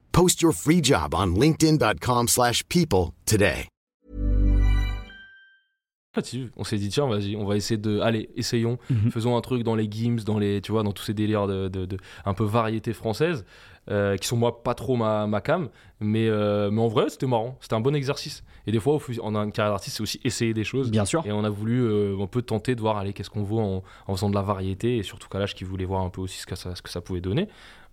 [0.13, 3.67] Post your free job on linkedin.com/people slash people today.
[6.13, 6.51] créative.
[6.57, 8.01] On s'est dit, tiens, vas-y, on va essayer de.
[8.01, 8.77] Allez, essayons.
[8.89, 9.11] Mhm.
[9.11, 11.69] Faisons un truc dans les Gims, dans les, tu vois, dans tous ces délires de,
[11.69, 13.45] de- de- un peu variété française,
[13.89, 15.69] euh, qui sont moi pas trop ma, ma cam.
[16.01, 17.57] Mais, euh, mais en vrai, c'était marrant.
[17.61, 18.43] C'était un bon exercice.
[18.67, 20.91] Et des fois, fu- en une carrière d'artiste, c'est aussi essayer des choses.
[20.91, 21.25] Bien sûr.
[21.25, 23.81] Et on a voulu euh, un peu tenter de voir, allez, qu'est-ce qu'on vaut en,
[24.07, 24.97] en faisant de la variété.
[24.97, 26.99] Et surtout Kalash qui voulait voir un peu aussi ce que ça, ce que ça
[26.99, 27.47] pouvait donner.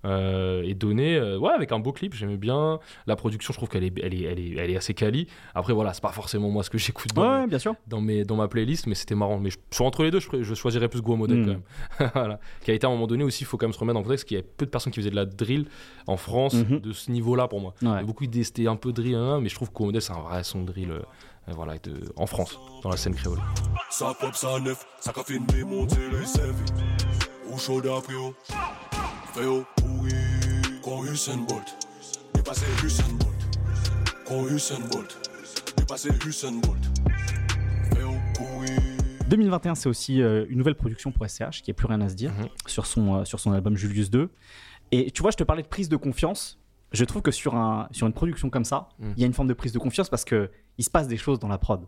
[0.05, 2.79] Euh, et donner, euh, ouais, avec un beau clip, j'aimais bien.
[3.09, 5.27] La production, je trouve qu'elle est, elle est, elle est, elle est assez quali.
[5.57, 7.75] Après, voilà, c'est pas forcément moi ce que j'écoute dans, Ouais, mes- bien sûr.
[7.89, 9.39] dans, mes, dans ma playlist, mais c'était marrant.
[9.41, 11.45] Mais je, sur entre les deux, je, je choisirais plus Gros Model Mm.
[11.45, 12.11] quand même.
[12.15, 12.41] voilà.
[12.65, 14.03] Qui a été à un moment donné aussi, il faut quand même se remettre en
[14.05, 15.67] contexte, qu'il y a peu de personnes qui faisaient de la drill
[16.07, 16.79] en France Mhm.
[16.81, 17.75] de ce niveau-là pour moi.
[17.83, 17.89] Ouais.
[17.89, 19.87] Il y a Beaucoup d'idées, c'était un peu drill, hein, mais je trouve que Gros
[19.87, 20.93] Model, c'est un vrai son de drill.
[20.93, 21.01] euh,
[21.49, 23.39] voilà, de- en France, dans la scène créole.
[23.91, 27.53] Ça pop, ça neuf, ça qu'a fait de monter les.
[27.53, 28.13] Ou chaud d'après,
[29.29, 29.39] oh.
[29.39, 30.13] Fait oh, pourri.
[30.83, 31.77] Quand Usain Bolt,
[32.35, 33.59] dépassé Usain Bolt.
[34.27, 35.19] Quand Usain Bolt,
[35.77, 36.79] dépassé Usain Bolt.
[37.95, 38.69] Fait oh, pourri.
[39.29, 42.15] 2021, c'est aussi euh, une nouvelle production pour SCH, qui a plus rien à se
[42.15, 42.49] dire, Mhm.
[42.67, 44.31] sur, son, euh, sur son album Julius 2.
[44.91, 46.59] Et tu vois, je te parlais de prise de confiance.
[46.93, 49.15] Je trouve que sur, un, sur une production comme ça, il Mm.
[49.19, 51.39] y a une forme de prise de confiance parce que il se passe des choses
[51.39, 51.85] dans la prod.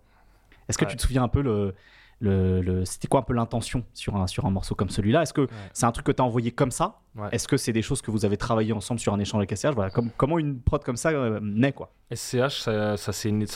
[0.69, 0.91] Est-ce que Ouais.
[0.91, 1.75] tu te souviens un peu le,
[2.21, 5.23] le, le- c'était quoi un peu l'intention sur un, sur un morceau comme celui-là?
[5.23, 7.01] Est-ce que c'est un truc que tu as envoyé comme ça?
[7.17, 7.29] Ouais.
[7.33, 9.75] Est-ce que c'est des choses que vous avez travaillé ensemble sur un échange avec SCH
[9.75, 11.93] voilà, comme, Comment une prod comme ça euh, naît quoi?
[12.15, 13.47] SCH, ça, ça c'est né,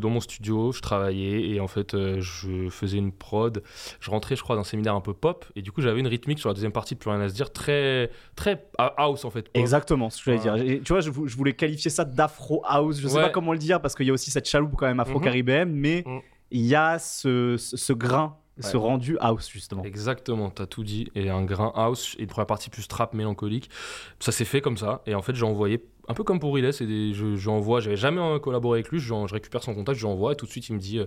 [0.00, 3.62] dans mon studio, je travaillais et en fait euh, je faisais une prod.
[4.00, 6.38] Je rentrais, je crois, d'un séminaire un peu pop et du coup j'avais une rythmique
[6.38, 9.42] sur la deuxième partie de Plus rien à se dire, très, très house en fait.
[9.42, 9.50] pop.
[9.54, 10.62] Exactement, ce que j'allais Voilà.
[10.62, 10.72] dire.
[10.74, 13.00] Et tu vois, je, vou- je voulais qualifier ça d'afro house.
[13.00, 15.00] Je sais pas comment le dire parce qu'il y a aussi cette chaloupe quand même
[15.00, 16.20] afro-caribéenne, mais Mhm.
[16.50, 18.82] Il y a ce, ce, ce grain, ce Ouais.
[18.82, 19.82] rendu house justement.
[19.84, 21.10] Exactement, t'as tout dit.
[21.14, 23.70] Et un grain house et une première partie plus trap mélancolique.
[24.18, 25.02] Ça s'est fait comme ça.
[25.06, 27.96] Et en fait, j'ai envoyé, un peu comme pour Riles, c'est des, je, j'envoie, j'avais
[27.96, 30.32] jamais collaboré avec lui, je récupère son contact, je lui envoie.
[30.32, 31.06] Et tout de suite, il me dit euh,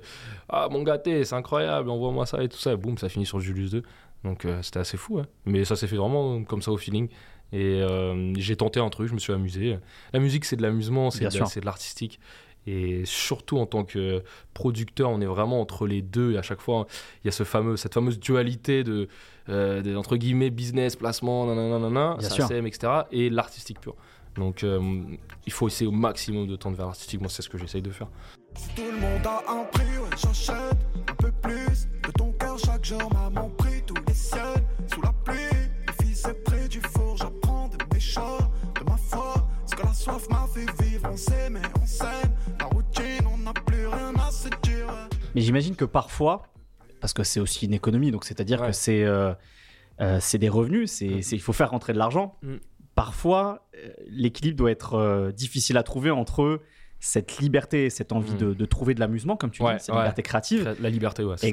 [0.50, 2.72] Ah, mon gâté, c'est incroyable, envoie-moi ça et tout ça.
[2.74, 3.84] Et boum, ça finit sur Julius 2.
[4.24, 5.20] Donc euh, c'était assez fou.
[5.20, 5.26] hein.
[5.46, 7.10] Mais ça s'est fait vraiment comme ça au feeling.
[7.52, 9.78] Et euh, j'ai tenté un truc, je me suis amusé.
[10.12, 12.20] La musique, c'est de l'amusement, c'est de, de l'artistique.
[12.66, 16.34] Et surtout en tant que producteur, on est vraiment entre les deux.
[16.34, 16.88] Et à chaque fois,
[17.24, 19.08] il y a ce fameux, cette fameuse dualité de,
[19.50, 23.04] euh, de, entre guillemets, business, placement, nanana, sème, etc.
[23.12, 23.96] Et l'artistique pur.
[24.36, 24.80] Donc euh,
[25.46, 27.22] il faut essayer au maximum de tendre vers l'artistique.
[27.22, 28.08] Moi, c'est ce que j'essaye de faire.
[28.76, 32.86] Tout le monde a un prix, ouais, j'achète un peu plus de ton cœur chaque
[32.86, 34.42] jour, maman prie tous les ciels
[34.92, 35.36] sous la pluie.
[35.88, 38.38] Le fils est près du four, j'apprends de mes choix,
[38.80, 39.34] de ma foi.
[39.66, 40.43] Ce que la soif m'a
[45.36, 46.44] Mais j'imagine que parfois,
[47.02, 48.68] parce que c'est aussi une économie, donc c'est-à-dire Ouais.
[48.68, 49.04] que c'est.
[49.04, 49.34] euh,
[50.02, 52.36] euh, c'est des revenus, c'est, c'est- il faut faire rentrer de l'argent.
[52.42, 52.56] Mm.
[52.96, 56.62] Parfois, euh, l'équilibre doit être difficile à trouver entre
[57.00, 58.38] cette liberté, cette envie Mm.
[58.38, 60.02] de, de trouver de l'amusement, comme tu Ouais, dis, cette ouais.
[60.02, 60.76] liberté créative.
[60.80, 61.36] La liberté, ouais.
[61.38, 61.52] c'est ça.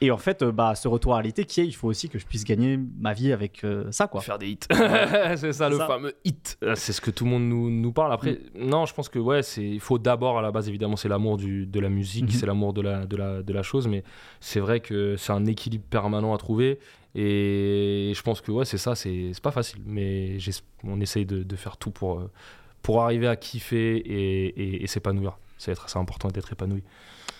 [0.00, 2.18] Et en fait, euh, bah, ce retour à réalité qui est, il faut aussi que
[2.18, 4.20] je puisse gagner ma vie avec euh, ça, quoi.
[4.20, 4.58] Faire des hits.
[5.36, 5.86] c'est ça, le Ça.
[5.86, 6.58] fameux hit.
[6.62, 8.12] Euh, C'est ce que tout le monde nous, nous parle.
[8.12, 11.08] Après, non, je pense que ouais, c'est il faut d'abord à la base évidemment c'est
[11.08, 12.30] l'amour du de la musique, Mhm.
[12.30, 14.02] c'est l'amour de la de la de la chose, mais
[14.40, 16.78] c'est vrai que c'est un équilibre permanent à trouver.
[17.14, 20.38] Et je pense que ouais, c'est ça, c'est c'est pas facile, mais
[20.82, 22.30] on essaye de, de faire tout pour euh,
[22.82, 25.38] pour arriver à kiffer et, et, et s'épanouir.
[25.56, 26.82] C'est être assez important d'être épanoui.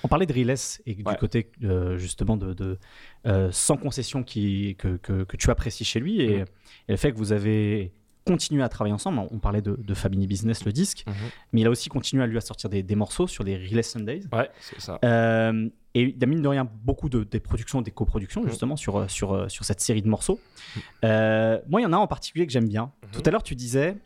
[0.04, 0.54] On parlait de Riles
[0.86, 2.78] et du côté euh, justement de, de,
[3.26, 6.44] euh, sans concession qui, que, que, que tu apprécies chez lui et, Mhm.
[6.88, 7.92] et le fait que vous avez
[8.26, 9.20] continué à travailler ensemble.
[9.30, 11.04] On parlait de, de Family Business, le disque,
[11.52, 13.84] mais il a aussi continué à lui à sortir des, des morceaux sur des Riles
[13.84, 14.22] Sundays.
[14.32, 14.98] Ouais, c'est ça.
[15.04, 18.48] Euh, et il y a mine de rien beaucoup de des productions, des coproductions Mhm.
[18.48, 20.38] justement sur, sur, sur cette série de morceaux.
[21.02, 22.92] Moi, il y en a un en particulier que j'aime bien.
[23.04, 23.10] Mhm.
[23.12, 23.96] Tout à l'heure, tu disais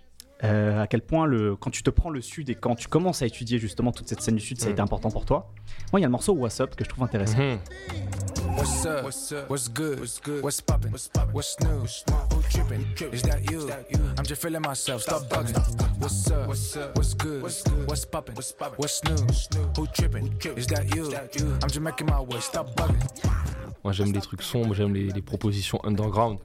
[0.45, 3.23] euh, à quel point le, quand tu te prends le Sud et quand tu commences
[3.23, 5.53] à étudier justement toute cette scène du Sud, ça a été important pour toi.
[5.93, 7.59] Moi, il y a le morceau What's Up que je trouve intéressant.
[8.57, 8.87] What's
[9.33, 9.49] up?
[9.49, 10.01] What's good?
[10.43, 10.91] What's poppin'?
[11.33, 11.81] What's new?
[11.81, 12.85] Who trippin'?
[13.13, 13.69] Is that you?
[14.19, 15.03] I'm just feeling myself.
[15.03, 15.57] Stop bugging.
[16.01, 16.97] What's up?
[16.97, 17.43] What's good?
[17.43, 18.35] What's poppin'?
[18.35, 19.17] What's new?
[19.77, 20.31] Who trippin'?
[20.57, 21.13] Is that you?
[21.63, 22.41] I'm just making my way.
[22.41, 23.03] Stop bugging.
[23.85, 26.39] Moi, j'aime les trucs sombres, j'aime les, les propositions underground.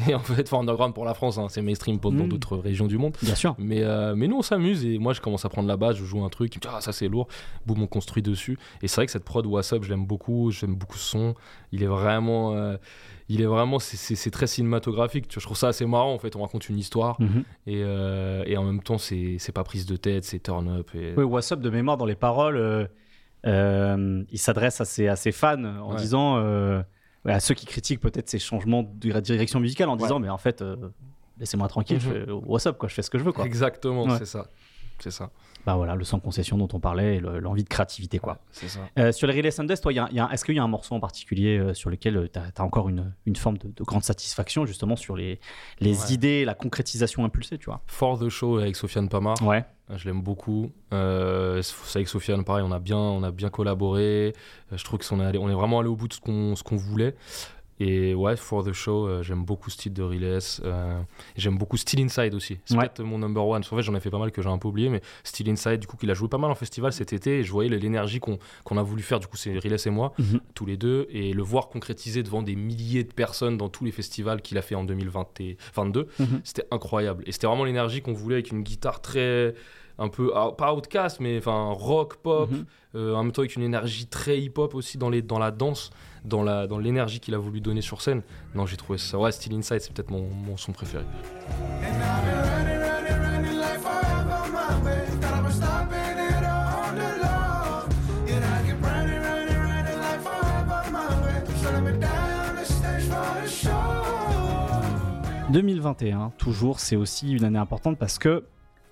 [0.08, 2.28] Et en fait, enfin, underground pour la France, hein, c'est mainstream pour dans Mm.
[2.28, 3.16] d'autres régions du monde.
[3.22, 3.54] Bien sûr.
[3.58, 6.04] Mais, euh, mais nous, on s'amuse et moi, je commence à prendre la base, je
[6.04, 7.28] joue un truc, il me dit, ah, ça c'est lourd,
[7.66, 8.58] boum, on construit dessus.
[8.82, 11.34] Et c'est vrai que cette prod WhatsApp, je l'aime beaucoup, j'aime beaucoup ce son.
[11.72, 12.54] Il est vraiment.
[12.54, 12.76] euh,
[13.28, 13.78] il est vraiment.
[13.78, 15.28] c'est- très cinématographique.
[15.28, 16.34] Tu vois, je trouve ça assez marrant, en fait.
[16.36, 17.44] On raconte une histoire Mhm.
[17.66, 20.90] et, euh, et en même temps, c'est c'est pas prise de tête, c'est turn up.
[20.94, 21.14] Et...
[21.16, 22.86] Oui, What's Up de mémoire dans les paroles, euh,
[23.46, 25.96] euh, il s'adresse à ses, à ses fans en Ouais.
[25.96, 26.36] disant,
[27.26, 30.62] à ceux qui critiquent peut-être ces changements de direction musicale en disant, mais en fait,
[30.62, 30.76] euh,
[31.38, 32.24] laissez-moi tranquille, je Mhm.
[32.26, 33.32] fais What's Up, quoi, je fais ce que je veux.
[33.32, 33.44] Quoi.
[33.44, 34.46] Exactement, c'est ça.
[34.98, 35.30] C'est ça.
[35.64, 38.18] Bah voilà, le sans concession dont on parlait le- l'envie de créativité.
[38.18, 38.38] quoi.
[38.50, 38.80] C'est ça.
[38.98, 40.58] Euh, sur les Relay Sundays, toi, il y a- il y a- est-ce qu'il y
[40.58, 43.68] a un morceau en particulier euh, sur lequel tu as, encore une, une forme de,
[43.68, 45.38] de grande satisfaction, justement, sur les,
[45.80, 46.12] les Ouais.
[46.14, 47.80] idées, la concrétisation impulsée, tu vois?
[47.86, 49.36] For the Show avec Sofiane Pamar.
[49.42, 49.64] Ouais.
[49.96, 50.70] Je l'aime beaucoup.
[50.92, 54.34] Euh, c'est avec Sofiane, pareil, on a bien, on a bien collaboré.
[54.72, 56.54] Euh, Je trouve qu'on est, allé- on est vraiment allé au bout de ce qu'on,
[56.56, 57.14] ce qu'on voulait.
[57.82, 60.38] Et ouais, For the Show, euh, j'aime beaucoup ce titre de Riles.
[60.64, 61.00] Euh,
[61.34, 62.58] j'aime beaucoup Still Inside aussi.
[62.66, 62.80] C'est Ouais.
[62.82, 63.62] peut-être mon number one.
[63.62, 65.78] En fait, j'en ai fait pas mal que j'ai un peu oublié, mais Still Inside,
[65.80, 67.38] du coup, qu'il a joué pas mal en festival cet été.
[67.38, 69.18] Et je voyais l'énergie qu'on, qu'on a voulu faire.
[69.18, 70.40] Du coup, c'est Riles et moi, Mhm.
[70.54, 71.06] tous les deux.
[71.08, 74.62] Et le voir concrétiser devant des milliers de personnes dans tous les festivals qu'il a
[74.62, 76.40] fait en 2022, Mhm.
[76.44, 77.24] c'était incroyable.
[77.26, 79.54] Et c'était vraiment l'énergie qu'on voulait avec une guitare très
[80.00, 82.64] un peu ah, pas outcast mais enfin rock pop Mhm.
[82.96, 85.50] euh, en même temps avec une énergie très hip hop aussi dans les dans la
[85.52, 85.90] danse
[86.24, 88.22] dans la dans l'énergie qu'il a voulu donner sur scène
[88.54, 91.04] non j'ai trouvé ça ouais Still Inside c'est peut-être mon, mon son préféré–
[105.50, 108.44] 2021, toujours, c'est aussi une année importante parce que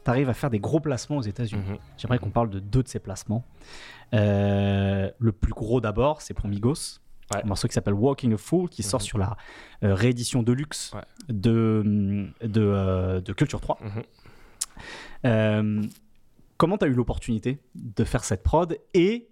[0.04, 1.62] tu arrives à faire des gros placements aux États-Unis.
[1.68, 1.78] Mhm.
[1.96, 3.44] J'aimerais qu'on parle de deux de ces placements.
[4.14, 7.00] Euh, le plus gros d'abord, c'est pour Migos.
[7.34, 7.42] Ouais.
[7.44, 9.04] Un morceau qui s'appelle Walking a Fool, qui sort Mhm.
[9.06, 9.36] sur la
[9.82, 11.02] euh, réédition de luxe Ouais.
[11.28, 13.78] de, de, euh, de Culture 3.
[13.82, 14.02] Mhm.
[15.26, 15.82] Euh,
[16.56, 19.28] comment tu as eu l'opportunité de faire cette prod et.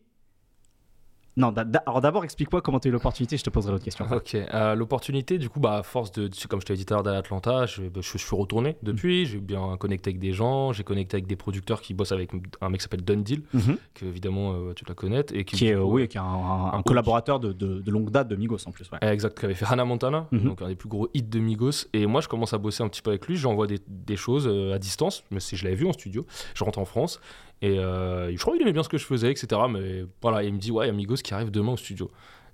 [1.39, 1.53] Non,
[1.87, 4.07] alors d'abord, explique-moi comment tu as eu l'opportunité, je te poserai l'autre question.
[4.11, 6.95] Ok, euh, l'opportunité, du coup, bah, à force de, comme je te l'ai dit tout
[6.95, 9.27] à l'heure, d'aller à Atlanta, je, bah, je- je suis retourné depuis.
[9.27, 12.31] J'ai bien connecté avec des gens, j'ai connecté avec des producteurs qui bossent avec
[12.63, 13.77] un mec qui s'appelle Dundee, Mhm.
[13.93, 15.35] que évidemment euh, tu dois connaître.
[15.35, 17.39] Et qui, Qui est, du euh, coup, oui, qui est un, un- un un collaborateur
[17.39, 18.91] de, de- de longue date de Migos en plus.
[18.91, 18.99] ouais.
[19.05, 20.41] Euh, Exact, qui avait fait Hannah Montana, Mhm.
[20.41, 21.87] donc un des plus gros hits de Migos.
[21.93, 23.37] Et moi, je commence à bosser un petit peu avec lui.
[23.37, 26.25] J'envoie des, des choses à distance, mais si je l'avais vu en studio,
[26.55, 27.21] je rentre en France.
[27.63, 29.61] Et euh, je crois qu'il aimait bien ce que je faisais, etc.
[29.71, 32.11] Mais voilà, il me dit, ouais, il y a Migos qui arrive demain au studio.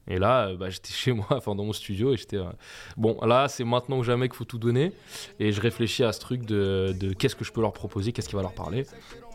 [0.08, 2.36] Et là, euh, bah, j'étais chez moi, enfin dans mon studio, et j'étais.
[2.36, 2.50] euh,
[2.96, 4.92] bon, là, c'est maintenant ou jamais qu'il faut tout donner.
[5.38, 8.28] Et je réfléchis à ce truc de, de qu'est-ce que je peux leur proposer, qu'est-ce
[8.28, 8.86] qui va leur parler.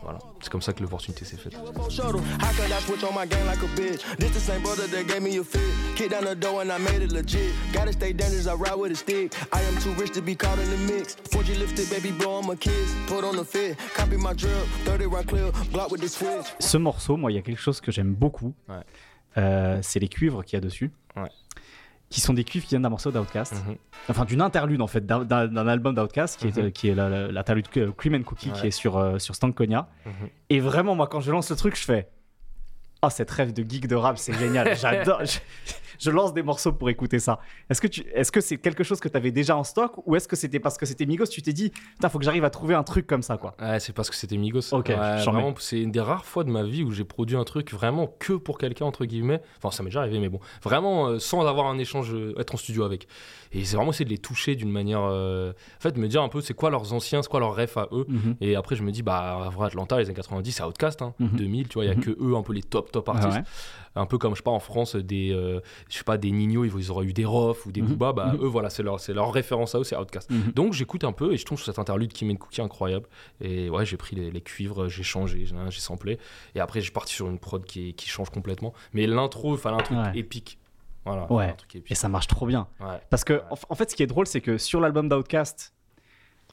[0.02, 1.54] Voilà, c'est comme ça que l'opportunité s'est faite.
[1.90, 2.18] Shuttle.
[2.40, 4.02] How could I switch on my game like a bitch?
[4.18, 5.58] This the same brother that gave me a fit.
[5.96, 7.52] Kick down the door and I made it legit.
[7.72, 9.32] Gotta stay dangerous, I ride with a stick.
[9.52, 11.16] I am too rich to be caught in the mix.
[11.32, 12.94] 4G lifted, baby, blow on my kids.
[13.08, 14.64] Put on the fit, copy my drill.
[14.84, 16.46] 30 round clear, block with the switch.
[16.60, 18.54] Ce morceau, moi, il y a quelque chose que j'aime beaucoup.
[18.68, 18.76] Ouais.
[19.38, 20.90] Euh, c'est les cuivres qu'il y a dessus.
[21.16, 21.28] Ouais.
[22.10, 23.54] Qui sont des cuivres qui viennent d'un morceau d'Outcast.
[23.66, 23.76] Mhm.
[24.08, 26.72] Enfin, d'une interlude, en fait, d'un- album d'Outcast, qui, est, Mhm.
[26.72, 29.88] qui est la- la- l'interlude que- Cream and Cookie, qui est sur, euh, sur Stankonia.
[30.06, 30.12] Mhm.
[30.50, 32.08] Et vraiment, moi, quand je lance le truc, je fais.
[33.02, 34.74] Oh, cette rêve de geek de rap, c'est génial.
[34.76, 35.22] J'adore.
[35.98, 37.40] Je, lance des morceaux pour écouter ça.
[37.70, 40.16] Est-ce que tu, est-ce que c'est quelque chose que tu avais déjà en stock ou
[40.16, 42.50] est-ce que c'était parce que c'était Migos, tu t'es dit, putain, faut que j'arrive à
[42.50, 43.54] trouver un truc comme ça, quoi.
[43.60, 44.72] Ouais, c'est parce que c'était Migos.
[44.72, 47.72] Ok, Ouais, c'est une des rares fois de ma vie où j'ai produit un truc
[47.72, 49.40] vraiment que pour quelqu'un, entre guillemets.
[49.58, 50.40] Enfin, ça m'est déjà arrivé, mais bon.
[50.62, 53.06] Vraiment euh, sans avoir un échange, euh, être en studio avec.
[53.52, 55.00] Et c'est vraiment essayer de les toucher d'une manière.
[55.02, 57.54] euh, En fait, de me dire un peu c'est quoi leurs anciens, c'est quoi leurs
[57.56, 58.04] refs à eux.
[58.08, 58.36] Mhm.
[58.40, 61.02] Et après, je me dis, bah, Atlanta, les années 90, c'est Outcast.
[61.02, 61.28] Hein, Mhm.
[61.30, 62.00] 2000, tu vois, il y a Mhm.
[62.02, 63.36] que eux, un peu les top, top Ah artistes.
[63.38, 63.42] ouais.
[63.98, 66.64] Un peu comme, je sais pas, en France, des, euh, je sais pas, des Nino,
[66.64, 67.88] ils, auraient eu des Rof ou des Mhm.
[67.88, 68.12] Booba.
[68.12, 68.42] Bah, Mhm.
[68.44, 70.30] eux, voilà, c'est leur, c'est leur référence à eux, c'est Outcast.
[70.30, 70.52] Mhm.
[70.54, 73.06] Donc, j'écoute un peu et je tombe sur cet interlude qui met une cookie incroyable.
[73.40, 76.18] Et ouais, j'ai pris les, les cuivres, j'ai changé, j'ai samplé.
[76.54, 78.72] Et après, j'ai parti sur une prod qui, qui change complètement.
[78.92, 80.12] Mais l'intro, un truc Ouais.
[80.18, 80.58] épique.
[81.04, 81.46] Voilà, Ouais.
[81.46, 81.90] un truc épique.
[81.90, 82.68] Et ça marche trop bien.
[82.80, 83.00] Ouais.
[83.10, 85.72] Parce que, en fait, ce qui est drôle, c'est que sur l'album d'Outcast,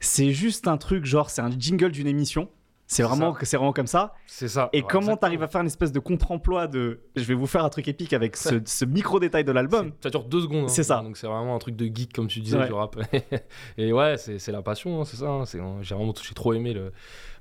[0.00, 2.48] c'est juste un truc, genre, c'est un jingle d'une émission.
[2.88, 4.14] C'est vraiment, c'est vraiment comme ça.
[4.26, 4.70] C'est ça.
[4.72, 7.64] Et Ouais, comment t'arrives à faire une espèce de contre-emploi de je vais vous faire
[7.64, 10.64] un truc épique avec ce, ce micro-détail de l'album Ça dure deux secondes.
[10.66, 10.68] hein.
[10.68, 11.00] C'est ça.
[11.02, 12.66] Donc c'est vraiment un truc de geek, comme tu disais, Ouais.
[12.66, 12.96] du rap.
[13.78, 15.28] et ouais, c'est la passion, hein, c'est ça.
[15.28, 15.44] hein.
[15.46, 15.58] J'ai
[15.94, 16.92] vraiment j'ai trop aimé le,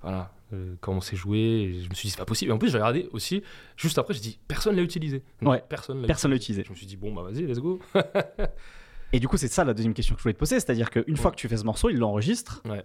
[0.01, 1.37] voilà, euh, comment c'est joué.
[1.37, 2.49] Et je me suis dit, c'est pas possible.
[2.49, 3.43] Et en plus, j'ai regardé aussi,
[3.77, 5.21] juste après, je dis, personne l'a utilisé.
[5.41, 5.63] Non, Ouais.
[5.69, 6.63] Personne l'a Personne l'a utilisé.
[6.65, 7.79] Je me suis dit, bon, bah vas-y, let's go.
[9.13, 10.55] Et du coup, c'est ça la deuxième question que je voulais te poser.
[10.59, 12.61] C'est-à-dire qu'une fois que tu fais ce morceau, il l'enregistre.
[12.65, 12.83] Ouais.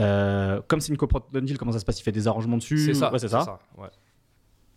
[0.00, 2.00] Euh, comme c'est une coprod Dungeon, comment ça se passe?
[2.00, 2.78] Il fait des arrangements dessus?
[2.78, 3.12] C'est ça.
[3.12, 3.58] Ouais, c'est ça.
[3.76, 3.88] ouais.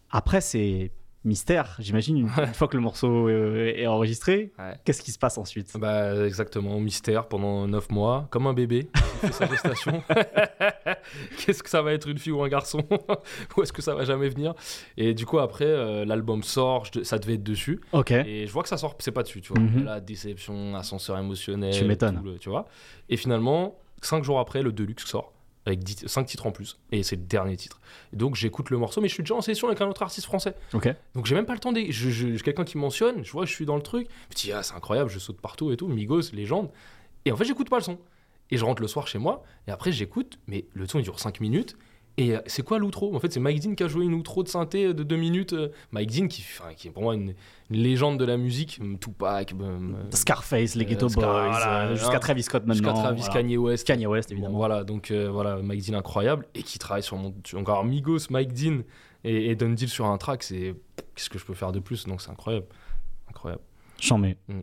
[0.09, 0.91] Après, c'est
[1.23, 4.51] mystère, j'imagine, une, une fois que le morceau euh, est enregistré.
[4.59, 4.75] Ouais.
[4.85, 5.75] Qu'est-ce qui se passe ensuite?
[5.79, 10.03] Bah, exactement, mystère pendant 9 mois, comme un bébé qui fait sa gestation.
[11.37, 12.83] Qu'est-ce que ça va être une fille ou un garçon?
[13.57, 14.53] Ou est-ce que ça va jamais venir?
[14.97, 17.81] Et du coup, après, euh, l'album sort, je- ça devait être dessus.
[17.91, 18.11] Ok.
[18.11, 19.61] Et je vois que ça sort, c'est pas dessus, tu vois.
[19.61, 19.83] Mhm.
[19.85, 21.73] La déception, ascenseur émotionnel.
[21.73, 22.21] Tu m'étonnes.
[22.39, 22.67] Tu vois.
[23.09, 25.31] Et finalement, 5 jours après, le Deluxe sort.
[25.67, 26.77] Avec 5 titres en plus.
[26.91, 27.79] Et c'est le dernier titre.
[28.13, 30.27] Et donc j'écoute le morceau, mais je suis déjà en session avec un autre artiste
[30.27, 30.53] français.
[31.15, 31.81] Donc j'ai même pas le temps de.
[31.89, 34.07] Je, je- quelqu'un qui mentionne, je vois, je suis dans le truc.
[34.29, 35.87] Je me dis, ah, c'est incroyable, je saute partout et tout.
[35.87, 36.69] Migos, légende.
[37.25, 37.97] Et en fait, j'écoute pas le son.
[38.51, 39.43] Et je rentre le soir chez moi.
[39.67, 40.37] Et après, j'écoute.
[40.45, 41.75] Mais le son, il dure 5 minutes.
[42.17, 43.13] Et euh, c'est quoi l'outro?
[43.13, 45.51] En fait, c'est Mike Dean qui a joué une outro de synthé de 2 minutes.
[45.53, 47.33] euh, Mike Dean, qui, enfin, qui est pour moi une,
[47.69, 48.79] une légende de la musique.
[49.01, 49.53] Tupac.
[49.59, 49.79] euh,
[50.11, 52.19] Scarface, les euh, Ghetto Boys, voilà, euh, jusqu'à hein.
[52.19, 53.01] Travis Scott Jusqu'à maintenant.
[53.03, 53.33] Travis, voilà.
[53.33, 53.85] Kanye West.
[53.85, 54.57] Kanye West, Bon, évidemment.
[54.57, 56.45] voilà, donc euh, voilà, Mike Dean incroyable.
[56.55, 57.33] Et qui travaille sur mon.
[57.55, 58.83] Encore Migos, Mike Dean
[59.25, 60.43] et, et Don Deal sur un track.
[60.43, 60.73] C'est.
[61.15, 62.05] Qu'est-ce que je peux faire de plus?
[62.07, 62.67] Donc c'est incroyable.
[63.29, 63.63] Incroyable.
[63.99, 64.37] J'en mets.
[64.47, 64.59] Mm.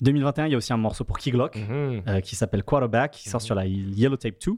[0.00, 2.02] 2021, il y a aussi un morceau pour Key Glock Mhm.
[2.08, 4.56] euh, qui s'appelle Quarterback, qui sort sur la Yellow Tape 2.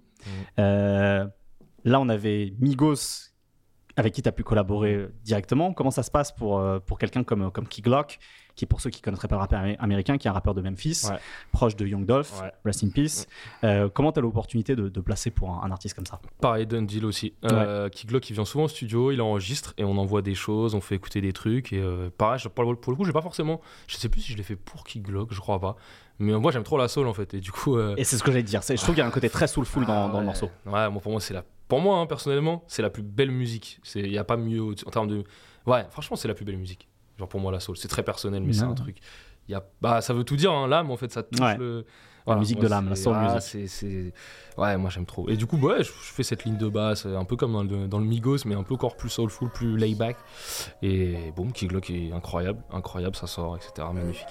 [1.85, 3.31] Là, on avait Migos
[3.97, 5.75] avec qui tu as pu collaborer euh, directement.
[5.75, 8.19] Comment ça se passe pour, euh, pour quelqu'un comme, comme Key Glock,
[8.55, 10.55] qui, pour ceux qui ne connaîtraient pas le rappeur amé- américain, qui est un rappeur
[10.55, 11.19] de Memphis, Ouais.
[11.53, 12.51] proche de Young Dolph, Ouais.
[12.65, 13.27] Rest in Peace.
[13.65, 16.21] Euh, comment tu as l'opportunité de, de placer pour un, un artiste comme ça?
[16.41, 17.35] Pareil, Don Deal aussi.
[17.45, 20.81] Euh, Kiglock, il vient souvent au studio, il enregistre et on envoie des choses, on
[20.81, 21.75] fait écouter des trucs.
[21.75, 23.61] Et euh, pareil, je- pour le pour le coup, j'ai pas forcément.
[23.89, 25.77] Je sais plus si je l'ai fait pour Kiglock, je crois pas.
[26.19, 27.35] Mais moi, j'aime trop la soul en fait.
[27.35, 27.77] Et du coup.
[27.77, 28.63] euh, Et c'est ce que j'allais te dire.
[28.63, 30.25] Je trouve qu'il y a un côté très soulful dans, Ah dans le ouais.
[30.25, 30.47] morceau.
[30.65, 31.45] Ouais, moi, pour moi, c'est la.
[31.69, 33.81] Pour moi, hein, personnellement, c'est la plus belle musique.
[33.95, 35.25] Il n'y a pas mieux en termes de.
[35.67, 36.89] Ouais, franchement, c'est la plus belle musique.
[37.19, 37.77] Genre pour moi, la soul.
[37.77, 38.99] C'est très personnel, mais c'est un truc.
[39.49, 39.65] Y a...
[39.81, 41.57] bah, ça veut tout dire, hein, l'âme, en fait, ça touche Ouais.
[41.57, 41.85] le.
[42.27, 43.43] Musique moi, de l'âme, la soul ah, music.
[43.43, 44.13] c'est- c'est-
[44.59, 45.29] Ouais, moi j'aime trop.
[45.31, 47.63] Et du coup, ouais, je, je fais cette ligne de basse, un peu comme dans
[47.63, 50.17] le, dans le Migos, mais un peu encore plus soulful, plus layback.
[50.83, 53.89] Et boum, Kiglock est incroyable, incroyable, ça sort, etc.
[53.95, 54.27] Magnifique.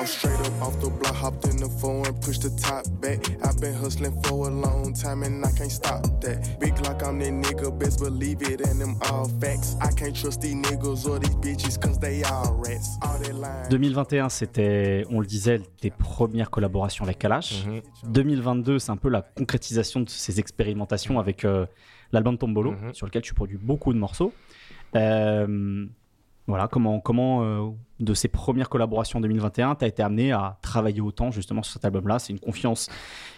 [0.00, 3.20] I'm straight up off the block, hopped in the four and pushed the top back.
[3.44, 6.58] I've been hustling for a long time and I can't stop that.
[6.58, 9.76] Big like I'm that nigga, best believe it, and them all facts.
[9.80, 12.96] I can't trust these niggas or these bitches cause they all rats.
[13.02, 13.68] All that line.
[13.70, 17.64] 2021, c'était, on le disait, tes premières collaborations avec Kalash.
[17.66, 17.80] Mhm.
[18.12, 21.66] 2022, c'est un peu la concrétisation de ces expérimentations avec euh,
[22.10, 22.92] l'album Tombolo, Mhm.
[22.94, 24.32] sur lequel tu produis beaucoup de morceaux.
[24.96, 25.86] Euh,
[26.48, 27.70] voilà, comment, comment euh,
[28.00, 31.72] de ces premières collaborations en 2021, tu as été amené à travailler autant justement sur
[31.74, 32.88] cet album-là C'est une confiance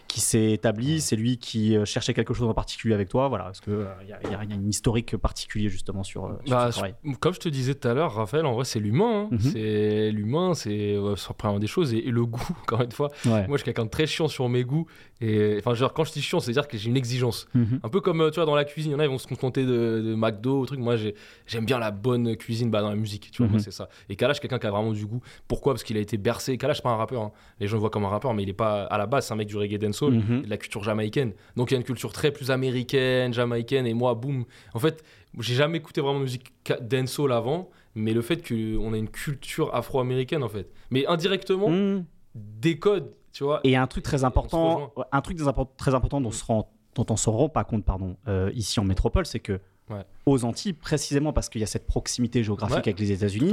[0.08, 3.28] qui s'est établie, c'est lui qui euh, cherchait quelque chose en particulier avec toi.
[3.28, 6.32] Voilà, est-ce qu'il y, a- y a y a une historique particulier justement sur, euh,
[6.44, 8.80] sur Bah, ce travail comme je te disais tout à l'heure, Raphaël, en vrai, c'est
[8.80, 9.24] l'humain.
[9.24, 9.28] hein.
[9.32, 9.38] Mhm.
[9.40, 11.92] C'est l'humain, c'est euh, sur la première des choses.
[11.94, 13.10] Et, et le goût, encore une fois.
[13.24, 13.46] Ouais.
[13.48, 14.86] Moi, je suis quelqu'un de très chiant sur mes goûts.
[15.20, 17.46] Et enfin, genre, quand je dis chiant, c'est-à-dire que j'ai une exigence.
[17.54, 17.80] Mhm.
[17.82, 19.18] Un peu comme, euh, tu vois, dans la cuisine, il y en a, ils vont
[19.18, 20.80] se contenter de, de McDo, ou truc.
[20.80, 21.14] Moi, j'ai-
[21.46, 23.30] j'aime bien la bonne cuisine bah, dans la musique.
[23.32, 23.58] Tu vois, Mhm.
[23.58, 23.88] c'est ça.
[24.08, 25.20] Et Kalash, quelqu'un qui a vraiment du goût.
[25.48, 25.72] Pourquoi?
[25.74, 26.56] Parce qu'il a été bercé.
[26.58, 27.22] Kalash, c'est pas un rappeur.
[27.22, 27.32] hein.
[27.60, 29.32] Les gens le voient comme un rappeur, mais il est pas, à la base, c'est
[29.32, 30.42] un mec du reggae dancehall, Mhm.
[30.42, 31.32] de la culture jamaïcaine.
[31.56, 33.86] Donc, il y a une culture très plus américaine, jamaïcaine.
[33.86, 34.44] Et moi, boum.
[34.74, 35.02] En fait,
[35.38, 39.74] j'ai jamais écouté vraiment de musique dancehall avant, mais le fait qu'on a une culture
[39.74, 40.68] afro-américaine, en fait.
[40.90, 42.04] Mais indirectement, Mhm.
[42.34, 43.60] des codes, tu vois.
[43.64, 47.06] Et un truc très important, un truc très, import- très important dont, se rend- dont
[47.10, 49.60] on se rend pas compte, pardon, euh, ici en métropole, c'est que
[49.90, 50.04] Ouais.
[50.24, 53.52] aux Antilles, précisément parce qu'il y a cette proximité géographique Ouais, avec les États-Unis.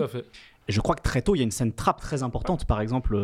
[0.70, 3.18] Je crois que très tôt, il y a une scène trap très importante, par exemple,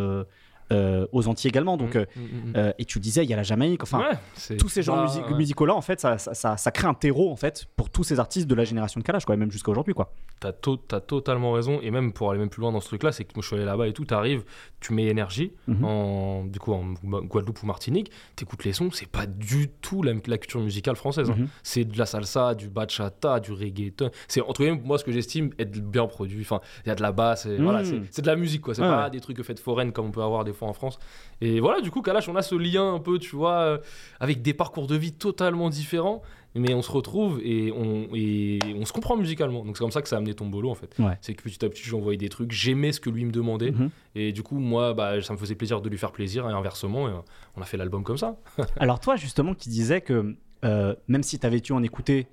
[0.72, 1.78] euh, aux Antilles également.
[1.78, 3.84] Donc, Mm, euh, mm, mm, euh, et tu disais, il y a la Jamaïque.
[3.84, 5.34] Enfin, Ouais, tous ces genres ouais.
[5.36, 8.20] musicaux-là, en fait, ça, ça, ça- ça crée un terreau, en fait, pour tous ces
[8.20, 10.12] artistes de la génération de Kalash, quoi, et même jusqu'à aujourd'hui, quoi.
[10.40, 11.80] T'as to- totalement raison.
[11.82, 13.56] Et même pour aller même plus loin dans ce truc-là, c'est que moi je suis
[13.56, 14.44] allé là-bas et tout, t'arrives,
[14.80, 15.84] tu mets énergie, Mhm.
[15.86, 20.14] en, du coup en Guadeloupe ou Martinique, t'écoutes les sons, c'est pas du tout la,
[20.28, 21.30] la culture musicale française.
[21.32, 21.36] hein.
[21.38, 21.48] Mhm.
[21.64, 24.12] C'est de la salsa, du bachata, du reggaeton.
[24.28, 26.42] C'est entre guillemets, moi ce que j'estime être bien produit.
[26.42, 27.64] Enfin, il y a de la basse, Mhm.
[27.64, 28.76] voilà, c'est de la musique quoi.
[28.76, 30.98] C'est Ouais, pas des trucs faits foraines comme on peut avoir des en France.
[31.42, 33.78] Et voilà, du coup, Kalash, on a ce lien un peu, tu vois, euh,
[34.20, 36.22] avec des parcours de vie totalement différents.
[36.56, 39.64] Mais on se retrouve et on, et on se comprend musicalement.
[39.64, 40.96] Donc c'est comme ça que ça a amené Tombolo en fait.
[40.98, 41.16] Ouais.
[41.22, 43.70] C'est que petit à petit, j'envoyais des trucs, j'aimais ce que lui me demandait.
[43.70, 43.90] Mhm.
[44.16, 47.10] Et du coup, moi, bah, ça me faisait plaisir de lui faire plaisir et inversement,
[47.10, 47.18] et, euh,
[47.58, 48.38] on a fait l'album comme ça.
[48.80, 50.36] Alors toi, justement, qui disais que
[50.66, 52.26] euh, même si tu avais dû en écouter,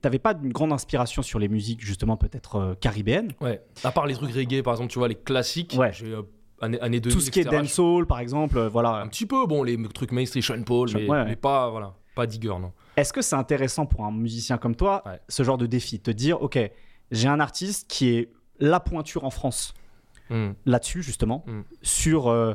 [0.00, 3.32] t'avais pas une grande inspiration sur les musiques, justement, peut-être euh, caribéennes.
[3.40, 3.60] Ouais.
[3.82, 5.92] À part les trucs reggae, par exemple, tu vois, les classiques, Ouais.
[5.92, 6.22] j'ai euh,
[6.60, 8.96] année, année 2000, Tout ce qui est etc., dancehall, par exemple, euh, voilà.
[8.96, 12.26] Un petit peu, bon, les trucs mainstream, Sean Paul, mais, ouais, mais pas, voilà, pas
[12.26, 12.72] Digger, non.
[12.96, 15.20] Est-ce que c'est intéressant pour un musicien comme toi, Ouais.
[15.28, 16.58] ce genre de défi, te dire, ok,
[17.10, 19.74] j'ai un artiste qui est la pointure en France
[20.30, 20.52] Hmm.
[20.64, 21.60] là-dessus, justement, Mm.
[21.82, 22.54] sur euh,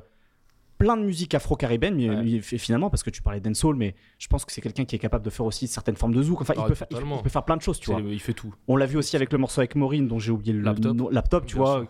[0.77, 2.41] plein de musique afro-caribéenne, mais, Ouais.
[2.41, 5.23] finalement, parce que tu parlais dancehall, mais je pense que c'est quelqu'un qui est capable
[5.23, 6.41] de faire aussi certaines formes de zouk.
[6.41, 8.01] Enfin, il, Ah, peut faire, il- peut faire plein de choses, tu vois.
[8.01, 8.53] il fait tout.
[8.67, 11.45] On l'a vu aussi avec le morceau avec Maureen, dont j'ai oublié le Laptop.
[11.45, 11.73] tu Bien vois.
[11.81, 11.87] sûr.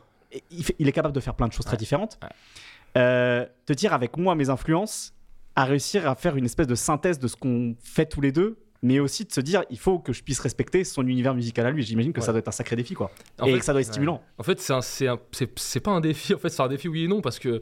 [0.51, 2.19] Il, fait- il est capable de faire plein de choses très différentes.
[2.97, 5.13] Euh, te dire avec moi, mes influences,
[5.55, 8.57] à réussir à faire une espèce de synthèse de ce qu'on fait tous les deux,
[8.83, 11.71] mais aussi de se dire, il faut que je puisse respecter son univers musical à
[11.71, 11.83] lui.
[11.83, 13.11] J'imagine que ça doit être un sacré défi, quoi.
[13.39, 13.93] En et fait, que ça doit être ouais.
[13.93, 14.23] stimulant.
[14.39, 16.67] En fait, c'est un- c'est un- c'est- c'est pas un défi, en fait, c'est un
[16.67, 17.61] défi oui et non, parce que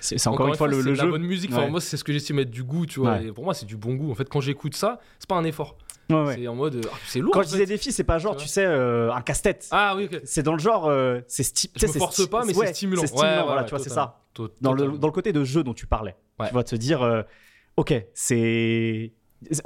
[0.00, 1.04] C'est encore, une fois le, c'est le jeu.
[1.04, 1.52] la bonne musique.
[1.52, 3.22] Enfin, moi, c'est ce que j'estime être du goût, tu vois.
[3.22, 4.10] Et pour moi, c'est du bon goût.
[4.10, 5.76] En fait, quand j'écoute ça, c'est pas un effort.
[6.08, 6.34] Ouais, ouais.
[6.36, 7.32] C'est en mode, ah, c'est lourd.
[7.32, 7.52] Quand je fait.
[7.54, 9.66] disais défi, c'est pas genre, Tu sais, euh, un casse-tête.
[9.70, 10.20] Ah oui, ok.
[10.24, 13.00] C'est dans le genre, euh, c'est sti- tu Je me force pas, mais c'est stimulant.
[13.00, 14.20] C'est stimulant, voilà, tu vois, c'est ça.
[14.60, 16.16] Dans le, dans le côté de jeu dont tu parlais.
[16.48, 17.22] Tu de se dire, euh,
[17.76, 19.12] ok, c'est.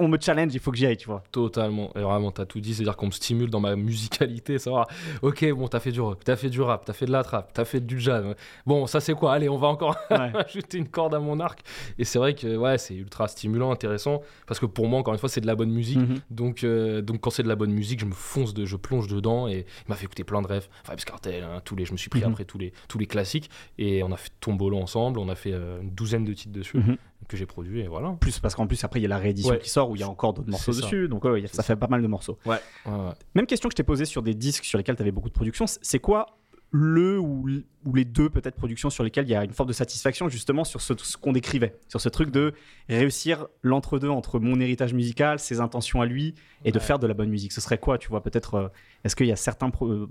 [0.01, 1.23] On me challenge, il faut que j'y aille, tu vois.
[1.31, 4.89] Totalement, et vraiment, t'as tout dit, c'est-à-dire qu'on me stimule dans ma musicalité, savoir,
[5.23, 7.53] ok, bon, t'as fait du rock, t'as fait du rap, t'as fait de la trap,
[7.53, 8.25] t'as fait du jazz,
[8.67, 9.33] bon, ça c'est quoi?
[9.33, 10.33] Allez, on va encore Ouais.
[10.35, 11.61] ajouter une corde à mon arc.
[11.99, 15.21] Et c'est vrai que, ouais, c'est ultra stimulant, intéressant, parce que pour moi, encore une
[15.21, 16.17] fois, c'est de la bonne musique, Mhm.
[16.31, 19.07] donc, euh, donc quand c'est de la bonne musique, je me fonce, de, je plonge
[19.07, 21.93] dedans, et il m'a fait écouter plein de rêves, Vibes Cartel, hein, tous les, je
[21.93, 22.33] me suis pris Mhm.
[22.33, 25.53] après tous les, tous les classiques, et on a fait Tombolo ensemble, on a fait
[25.53, 26.97] euh, une douzaine de titres dessus, Mhm.
[27.29, 28.17] Que j'ai produits, et voilà.
[28.21, 29.59] Plus parce qu'en plus, après, il y a la réédition Ouais.
[29.59, 30.81] qui sort où il y a encore d'autres morceaux ça.
[30.83, 31.09] dessus.
[31.09, 32.39] Donc, ouais, ça fait pas mal de morceaux.
[32.45, 32.57] Ouais,
[32.87, 33.13] ouais, ouais.
[33.35, 35.35] Même question que je t'ai posée sur des disques sur lesquels tu avais beaucoup de
[35.35, 35.65] production.
[35.67, 36.27] C'est quoi
[36.73, 37.49] le ou,
[37.95, 40.81] les deux peut-être productions sur lesquelles il y a une forme de satisfaction justement sur
[40.81, 42.55] ce, ce qu'on décrivait, sur ce truc de
[42.89, 47.15] réussir l'entre-deux entre mon héritage musical, ses intentions à lui et de faire de la
[47.15, 47.51] bonne musique.
[47.53, 48.69] Ce serait quoi, tu vois Peut-être, euh,
[49.03, 50.09] est-ce qu'il y a certains pro- euh,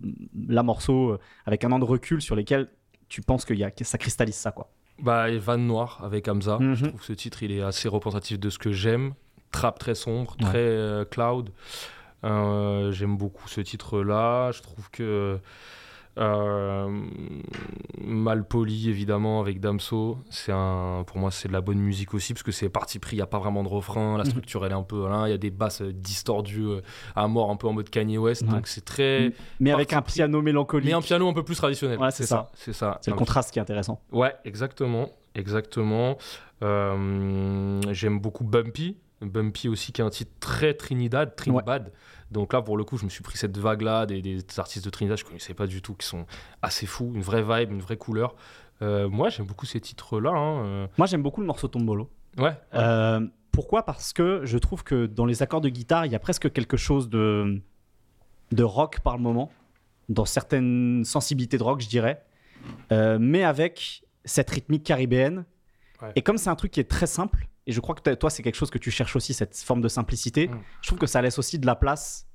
[0.50, 2.70] là, morceaux euh, avec un an de recul sur lesquels
[3.08, 4.70] tu penses qu'il y a, que ça cristallise ça, quoi?
[5.02, 6.58] Bah, Van Noir avec Hamza.
[6.60, 6.76] Mhm.
[6.76, 9.14] Je trouve que ce titre, il est assez représentatif de ce que j'aime.
[9.52, 10.46] Trap très sombre, Ouais.
[10.50, 11.50] très euh, cloud.
[12.24, 14.52] Euh, j'aime beaucoup ce titre-là.
[14.52, 15.40] Je trouve que
[18.02, 22.44] Malpoli, évidemment, avec Damso, c'est un, pour moi, c'est de la bonne musique aussi, parce
[22.44, 24.30] que c'est parti pris, il n'y a pas vraiment de refrain, la Mhm.
[24.30, 26.82] structure, elle est un peu, il y a des basses euh, distordues euh,
[27.16, 28.50] à mort, un peu en mode Kanye West, Ouais.
[28.50, 29.32] donc c'est très...
[29.60, 30.88] Mais avec un piano mélancolique.
[30.88, 32.00] Mais un piano un peu plus traditionnel.
[32.00, 32.50] Ouais, c'est ça.
[32.54, 32.98] C'est ça.
[33.02, 34.02] C'est le contraste qui est intéressant.
[34.12, 36.18] Ouais, exactement, exactement.
[36.64, 38.98] Euh, J'aime beaucoup Bumpy.
[39.22, 41.92] Bumpy aussi, qui est un titre très Trinidad, Trinidad.
[42.32, 44.90] Donc là, pour le coup, je me suis pris cette vague-là des, des artistes de
[44.90, 46.26] Trinidad, je connaissais pas du tout, qui sont
[46.62, 48.36] assez fous, une vraie vibe, une vraie couleur.
[48.82, 50.30] Euh, moi, j'aime beaucoup ces titres-là.
[50.30, 50.88] hein, euh.
[50.98, 52.10] Moi, j'aime beaucoup le morceau Tombolo.
[52.38, 52.56] Ouais.
[52.76, 53.84] Euh, pourquoi?
[53.84, 56.78] Parce que je trouve que dans les accords de guitare, il y a presque quelque
[56.78, 57.62] chose de,
[58.52, 59.52] de rock par le moment,
[60.08, 62.24] dans certaines sensibilités de rock, je dirais,
[62.92, 65.46] Euh, mais avec cette rythmique caribéenne.
[66.02, 66.12] Ouais.
[66.16, 68.42] Et comme c'est un truc qui est très simple, et je crois que toi, c'est
[68.42, 70.60] quelque chose que tu cherches aussi, cette forme de simplicité, Mm.
[70.82, 72.26] je trouve que ça laisse aussi de la place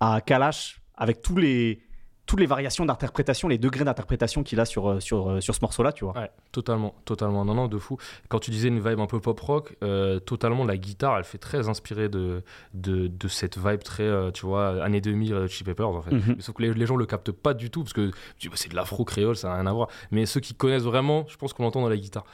[0.00, 1.80] à Kalash avec tous les,
[2.24, 5.60] toutes les variations d'interprétation, les degrés d'interprétation qu'il a sur, euh, sur, euh, sur ce
[5.60, 6.16] morceau-là, tu vois.
[6.16, 7.44] Ouais, totalement, totalement.
[7.44, 7.98] Non, non, de fou.
[8.28, 11.38] Quand tu disais une vibe un peu pop rock, euh, totalement, la guitare, elle fait
[11.38, 12.42] très inspirée de,
[12.74, 16.12] de, de cette vibe très, euh, tu vois, années 2000, euh, Chili Peppers, en fait.
[16.12, 16.36] Mhm.
[16.40, 18.76] Sauf que les, les gens le captent pas du tout, parce que bah, c'est de
[18.76, 19.88] l'afro-créole, ça n'a rien à voir.
[20.12, 22.24] Mais ceux qui connaissent vraiment, je pense qu'on l'entend dans la guitare.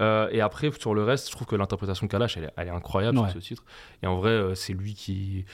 [0.00, 2.72] Et après, sur le reste, je trouve que l'interprétation de Kalash, elle, est- elle est
[2.72, 3.30] incroyable Ouais.
[3.30, 3.62] sur ce titre.
[4.02, 5.44] Et en vrai, c'est lui qui.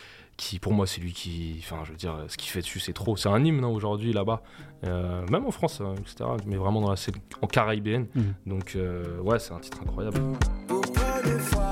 [0.40, 1.56] Qui, pour moi, c'est lui qui.
[1.58, 3.14] Enfin, je veux dire, ce qu'il fait dessus, c'est trop.
[3.14, 4.42] C'est un hymne hein, aujourd'hui là-bas.
[4.86, 6.30] Euh, même en France, euh, etc.
[6.46, 8.06] Mais vraiment dans la scène en caribéenne.
[8.14, 8.34] Mhm.
[8.46, 10.18] Donc, euh, ouais, c'est un titre incroyable.
[10.66, 11.69] Pourquoi des fois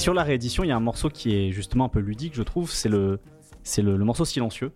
[0.00, 2.42] sur la réédition, il y a un morceau qui est justement un peu ludique, je
[2.42, 2.70] trouve.
[2.70, 3.20] C'est le,
[3.62, 4.72] c'est le, le morceau silencieux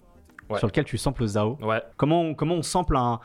[0.50, 0.58] Ouais.
[0.58, 1.56] sur lequel tu samples Zao.
[1.62, 1.82] Ouais.
[1.96, 3.18] Comment, on- comment on sample un,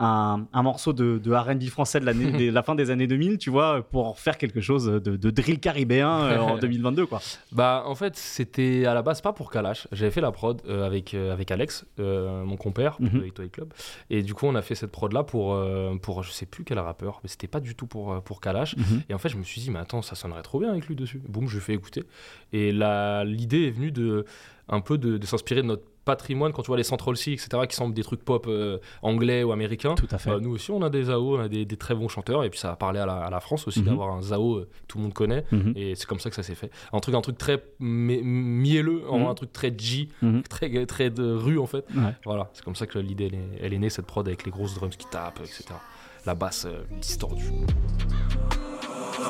[0.00, 3.38] un, un morceau de, de R&B français de, l'année- de la fin des années 2000,
[3.38, 7.20] tu vois, pour faire quelque chose de, de drill caribéen euh, en 2022, quoi.
[7.52, 9.86] Bah en fait c'était à la base pas pour Kalash.
[9.92, 13.72] J'avais fait la prod euh, avec, euh, avec Alex, euh, mon compère de Hit Club.
[14.08, 15.56] Et du coup on a fait cette prod là pour,
[16.02, 18.76] pour je sais plus quel rappeur, mais c'était pas du tout pour, pour Kalash.
[18.76, 19.02] Mhm.
[19.10, 20.96] Et en fait je me suis dit mais attends ça sonnerait trop bien avec lui
[20.96, 21.20] dessus.
[21.28, 22.04] Boum je lui fais écouter.
[22.52, 24.24] Et l'idée est venue de
[24.72, 27.48] un peu de, de s'inspirer de notre patrimoine quand tu vois les Central C etc
[27.68, 30.30] qui semblent des trucs pop euh, anglais ou américains Tout à fait.
[30.30, 32.50] Bah, nous aussi on a des Zao on a des, des très bons chanteurs et
[32.50, 33.86] puis ça a parlé à la, à la France aussi Mhm.
[33.86, 35.72] d'avoir un Zao euh, que tout le monde connaît Mhm.
[35.76, 39.02] et c'est comme ça que ça s'est fait un truc un truc très mi- mielleux
[39.10, 39.26] Mhm.
[39.26, 40.08] un truc très G
[40.48, 42.14] très très de rue en fait Ouais.
[42.24, 44.50] voilà c'est comme ça que l'idée elle, est- elle est née cette prod avec les
[44.50, 45.66] grosses drums qui tapent etc
[46.26, 47.50] la basse euh, distordue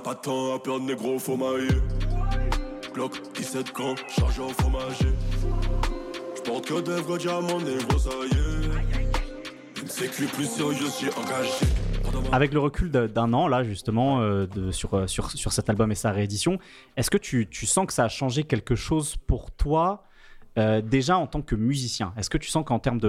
[0.05, 1.69] pas de temps à perdre, négro, faut mailler.
[2.95, 5.13] Glock, 17 camps, chargé en fromager.
[12.33, 15.95] Avec le recul d'un an, là, justement, euh, sur, euh, sur, sur cet album et
[15.95, 16.59] sa réédition,
[16.97, 20.05] est-ce que tu, tu sens que ça a changé quelque chose pour toi,
[20.59, 22.13] euh, déjà en tant que musicien?
[22.17, 23.01] Est-ce que tu sens qu'en termes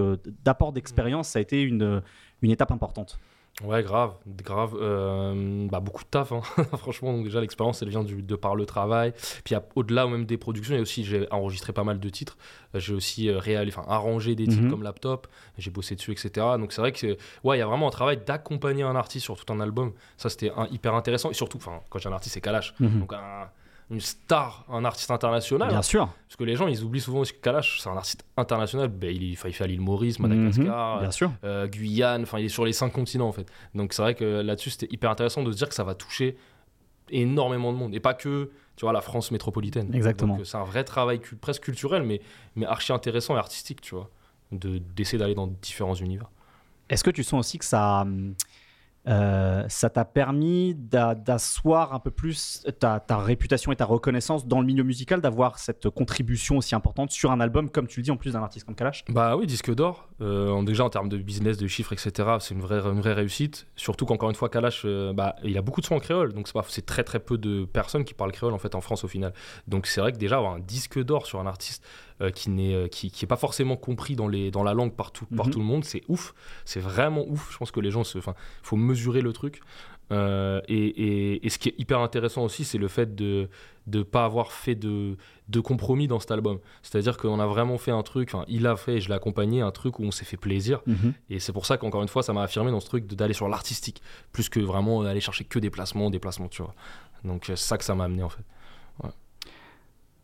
[0.43, 2.01] d'apport d'expérience, ça a été une,
[2.41, 3.19] une étape importante?
[3.63, 4.75] Ouais, grave, grave.
[4.79, 6.41] euh, bah, beaucoup de taf, hein.
[6.77, 7.13] franchement.
[7.13, 9.13] Donc déjà, l'expérience, elle vient du, de par le travail.
[9.43, 12.37] Puis au-delà même des productions, a aussi, j'ai enregistré pas mal de titres.
[12.73, 14.69] J'ai aussi euh, réal- enfin, arrangé des titres Mhm.
[14.71, 15.27] comme Laptop.
[15.57, 16.31] J'ai bossé dessus, etc.
[16.57, 19.35] Donc c'est vrai que, ouais, il y a vraiment un travail d'accompagner un artiste sur
[19.43, 19.93] tout un album.
[20.17, 21.29] Ça, c'était hyper intéressant.
[21.29, 22.73] Et surtout, enfin, quand j'ai un artiste, c'est Kalash.
[22.79, 22.99] Mhm.
[23.01, 23.49] Donc un-
[23.91, 25.69] une star, un artiste international.
[25.69, 26.07] Bien sûr.
[26.27, 28.87] Parce que les gens, ils oublient souvent aussi que Kalash, c'est un artiste international.
[28.87, 31.31] Ben, il, il fait à l'île Maurice, Madagascar, bien sûr.
[31.43, 33.45] euh, Guyane, enfin, il est sur les cinq continents en fait.
[33.75, 36.37] Donc c'est vrai que là-dessus, c'était hyper intéressant de se dire que ça va toucher
[37.09, 37.93] énormément de monde.
[37.93, 39.93] Et pas que, tu vois, la France métropolitaine.
[39.93, 40.33] Exactement.
[40.35, 42.21] Donc euh, c'est un vrai travail presque culturel, mais,
[42.55, 44.09] mais archi intéressant et artistique, tu vois,
[44.51, 46.29] de- d'essayer d'aller dans différents univers.
[46.89, 48.33] Est-ce que tu sens aussi que ça, hum,
[49.07, 54.45] euh, ça t'a permis d'a- d'asseoir un peu plus ta, ta réputation et ta reconnaissance
[54.45, 58.03] dans le milieu musical, d'avoir cette contribution aussi importante sur un album, comme tu le
[58.03, 59.03] dis, en plus d'un artiste comme Kalash?
[59.09, 60.07] Bah oui, disque d'or.
[60.21, 62.37] Euh, déjà en termes de business, de chiffres, etc.
[62.39, 62.79] C'est une vraie,
[63.13, 63.67] réussite.
[63.75, 66.33] Surtout qu'encore une fois, Kalash, euh, bah, il a beaucoup de sons en créole.
[66.33, 69.07] Donc c'est très très peu de personnes qui parlent créole en fait en France au
[69.07, 69.33] final.
[69.67, 71.83] Donc c'est vrai que déjà avoir un disque d'or sur un artiste
[72.21, 74.93] euh, qui n'est euh, qui, qui est pas forcément compris dans les dans la langue
[74.93, 75.51] par tout, par Mhm.
[75.53, 76.33] tout le monde, c'est ouf.
[76.65, 77.51] C'est vraiment ouf.
[77.51, 79.61] Je pense que les gens se, enfin, faut mesurer le truc.
[80.11, 83.47] Euh, et, et- et ce qui est hyper intéressant aussi, c'est le fait de
[83.87, 85.15] ne pas avoir fait de,
[85.47, 86.59] de compromis dans cet album.
[86.81, 89.61] C'est-à-dire qu'on a vraiment fait un truc, enfin, il a fait, et je l'ai accompagné,
[89.61, 90.81] un truc où on s'est fait plaisir.
[90.85, 91.13] Mhm.
[91.29, 93.47] Et c'est pour ça qu'encore une fois, ça m'a affirmé dans ce truc d'aller sur
[93.47, 94.01] l'artistique,
[94.33, 96.75] plus que vraiment aller chercher que des placements, des placements, tu vois.
[97.23, 98.43] Donc c'est ça que ça m'a amené en fait.
[99.03, 99.11] Ouais.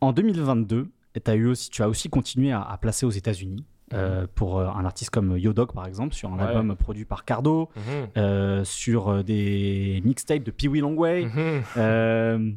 [0.02, 0.88] En 2022,
[1.20, 3.64] t'as eu aussi, tu as aussi continué à, à placer aux États-Unis.
[3.94, 6.42] euh, pour euh, un artiste comme Yo Dog par exemple sur un Ouais.
[6.44, 7.82] album produit par Cardo Mhm.
[8.18, 11.62] euh, sur euh, des mixtapes de Pee Wee Longway Mhm.
[11.78, 12.50] Euh,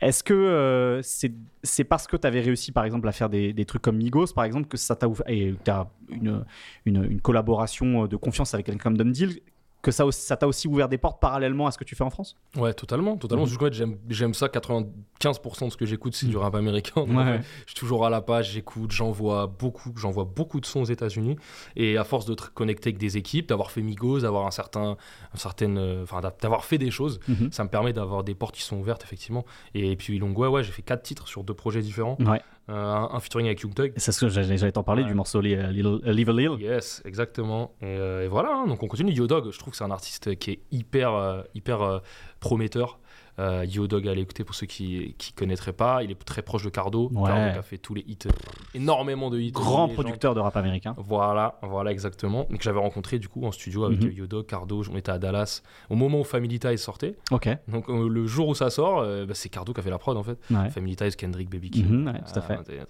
[0.00, 3.52] est-ce que euh, c'est c'est parce que tu avais réussi par exemple à faire des,
[3.52, 6.42] des trucs comme Migos par exemple que ça t'a ouvert et tu as une,
[6.86, 9.38] une, une collaboration de confiance avec quelqu'un comme Dom Deal
[9.86, 12.36] que ça t'a aussi ouvert des portes parallèlement à ce que tu fais en France
[12.56, 13.46] Ouais, totalement, totalement.
[13.46, 13.72] Mhm.
[13.72, 14.48] J'aime, j'aime ça.
[14.48, 17.02] 95% de ce que j'écoute, c'est du rap américain.
[17.02, 17.40] Ouais, ouais.
[17.66, 21.36] Je suis toujours à la page, j'écoute, j'envoie beaucoup, j'envoie beaucoup de sons aux États-Unis.
[21.76, 24.96] Et à force de te connecter avec des équipes, d'avoir fait Migos, d'avoir un certain,
[25.34, 27.50] un certain, euh, enfin, d'a- d'avoir fait des choses, Mhm.
[27.52, 29.44] ça me permet d'avoir des portes qui sont ouvertes effectivement.
[29.74, 32.16] Et puis Longwa, ouais, j'ai fait quatre titres sur deux projets différents.
[32.20, 32.40] Ouais.
[32.68, 33.92] Euh, un, un featuring avec Young Thug.
[33.96, 35.08] C'est ce que j'allais t'en parler Ouais.
[35.08, 37.72] du morceau Live a Little Yes, exactement.
[37.80, 39.12] Et, euh, et voilà, hein, donc on continue.
[39.12, 42.02] Yo Dog, je trouve que c'est un artiste qui est hyper, euh, hyper
[42.40, 42.98] prometteur.
[43.38, 46.02] Euh, Yo Dog, allez écouter pour ceux qui qui connaîtraient pas.
[46.02, 47.10] Il est très proche de Cardo.
[47.12, 47.28] Ouais.
[47.28, 48.30] Cardo qui a fait tous les hits, euh,
[48.74, 49.52] énormément de hits.
[49.52, 52.46] grand gens- producteur de rap américain Voilà, voilà exactement.
[52.50, 54.10] Donc j'avais rencontré du coup en studio avec Mhm.
[54.12, 54.82] Yo Dog, Cardo.
[54.90, 57.16] On était à Dallas au moment où Family Ties sortait.
[57.30, 59.90] ok Donc euh, le jour où ça sort, euh, bah, c'est Cardo qui a fait
[59.90, 60.38] la prod en fait.
[60.50, 60.70] Ouais.
[60.70, 61.86] Family Ties, Kendrick, Baby King.
[61.88, 62.54] Mhm, ouais, tout à fait.
[62.70, 62.84] euh,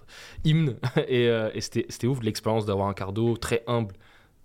[0.45, 0.75] hymne.
[1.07, 3.93] et et c'était c'était ouf l'expérience d'avoir un Cardo très humble,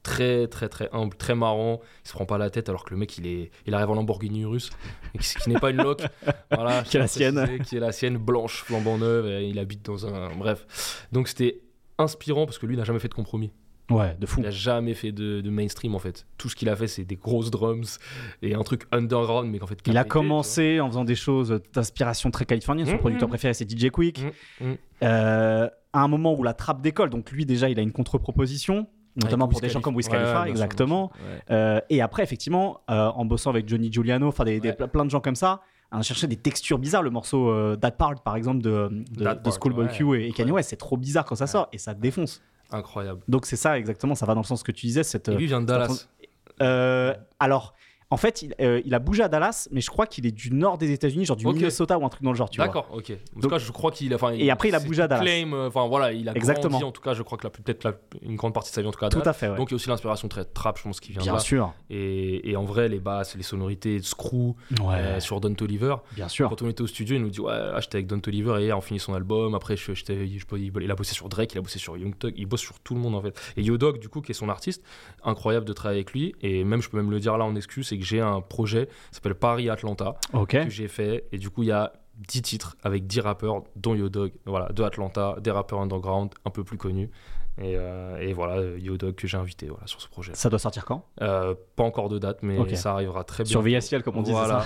[0.03, 1.81] très très très humble, très marrant.
[2.05, 3.95] Il se prend pas la tête alors que le mec il est il arrive en
[3.95, 4.71] Lamborghini Urus,
[5.15, 6.03] et qui, n'est pas une loc.
[6.51, 7.59] voilà, Qui est la à sienne.
[7.65, 9.27] Qui est la sienne, blanche, flambant neuve.
[9.27, 10.35] Et il habite dans un.
[10.37, 11.07] Bref.
[11.13, 11.61] Donc c'était
[11.99, 13.53] inspirant parce que lui n'a jamais fait de compromis.
[13.91, 16.27] ouais de fou Il a jamais fait de, de mainstream en fait.
[16.39, 17.99] Tout ce qu'il a fait, c'est des grosses drums
[18.43, 19.79] et un truc underground, mais qu'en fait.
[19.87, 22.99] il a commencé en faisant des choses d'inspiration très californienne son Mhm.
[22.99, 24.23] producteur préféré c'est DJ Quick
[24.61, 24.77] Mm, mm.
[25.05, 28.87] Euh, à un moment où la trappe décolle, donc lui déjà il a une contre-proposition,
[29.17, 30.43] notamment pour des gens comme Wiz Khalifa.
[30.43, 31.11] Ouais, exactement.
[31.15, 31.41] Ouais.
[31.51, 35.21] Euh, et après effectivement, euh, en bossant avec Johnny Giuliano, enfin des, plein de gens
[35.21, 35.61] comme ça,
[35.91, 37.03] à chercher des textures bizarres.
[37.03, 40.53] Le morceau euh, That Part, par exemple, de, de, Schoolboy ouais, Q et, et Kanye
[40.53, 42.43] West, c'est trop bizarre quand ça sort et ça défonce.
[42.71, 43.21] Incroyable.
[43.29, 45.03] Donc c'est ça exactement, ça va dans le sens que tu disais.
[45.03, 46.09] Cette, Et lui, vient de cette- Dallas.
[46.63, 47.75] Euh, alors,
[48.13, 50.53] en fait, il, euh, il a bougé à Dallas, mais je crois qu'il est du
[50.53, 51.55] nord des États-Unis, genre du Ok.
[51.57, 52.67] Minnesota ou un truc dans le genre, tu vois.
[52.67, 53.13] D'accord, ok.
[53.37, 54.19] En tout cas, je crois qu'il a.
[54.35, 55.23] Et après, il a bougé à Dallas.
[55.23, 56.69] Claim, euh, enfin voilà, il a Exactement.
[56.71, 56.85] grandi.
[56.85, 59.01] En tout cas, je crois que peut-être une grande partie de sa vie, en tout
[59.01, 59.07] cas.
[59.07, 59.57] à Tout à fait, ouais.
[59.57, 61.43] Donc il y a aussi l'inspiration très trap, je pense, qui vient Bien de là.
[61.43, 61.73] sûr.
[61.91, 64.95] Et, et en vrai, les basses, les sonorités de Screw Ouais.
[64.97, 65.97] euh, sur Don Toliver.
[66.15, 66.49] Bien sûr.
[66.51, 68.65] Quand on était au studio, il nous dit ouais, ah, j'étais avec Don Toliver et
[68.65, 69.55] hier, on finit son album.
[69.55, 72.47] Après, je, je- il a bossé sur Drake, il a bossé sur Young Thug, il
[72.47, 73.41] bosse sur tout le monde en fait.
[73.57, 74.83] Et Yo Dog, du coup, qui est son artiste,
[75.25, 76.35] incroyable de travailler avec lui.
[76.43, 78.89] Et même, je peux même le dire là en excuse, c'est que j'ai un projet,
[79.11, 80.51] ça s'appelle Paris Atlanta, Ok.
[80.65, 81.25] que j'ai fait.
[81.33, 81.93] Et du coup, il y a
[82.29, 86.51] 10 titres avec 10 rappeurs, dont Yo Dog, voilà, de Atlanta, des rappeurs underground un
[86.51, 87.11] peu plus connus.
[87.59, 90.33] Et, euh, et voilà, Yo Dog que j'ai invité voilà, sur ce projet.
[90.35, 91.05] Ça doit sortir quand?
[91.21, 93.51] Euh, pas encore de date, mais ça arrivera très bientôt.
[93.53, 94.65] Surveiller le ciel, comme on dit, Voilà,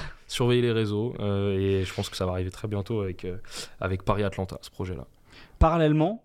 [0.62, 1.12] les réseaux.
[1.18, 3.38] euh, et je pense que ça va arriver très bientôt avec, euh,
[3.80, 5.06] avec Paris Atlanta, ce projet-là.
[5.58, 6.22] Parallèlement,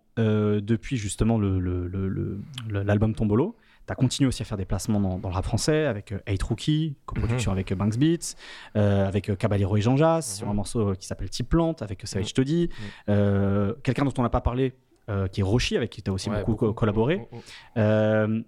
[0.62, 2.38] depuis justement le- le- le- le-
[2.70, 3.55] le- l'album Tombolo,
[3.88, 6.19] tu as continué aussi à faire des placements dans, dans le rap français avec euh,
[6.27, 7.57] Hate Rookie, coproduction Mhm.
[7.57, 8.36] avec euh, Banks Beats,
[8.75, 10.21] euh, avec Caballero et Jean Jas, Mhm.
[10.38, 12.69] sur un morceau qui s'appelle Type Plante, avec Savage Toddy.
[13.09, 14.73] Euh, Quelqu'un dont on n'a pas parlé,
[15.09, 16.65] euh, qui est Roshi, avec qui tu as aussi Ouais, beaucoup, beaucoup.
[16.67, 17.27] co- collaboré.
[17.75, 18.43] Mm, mm, mm.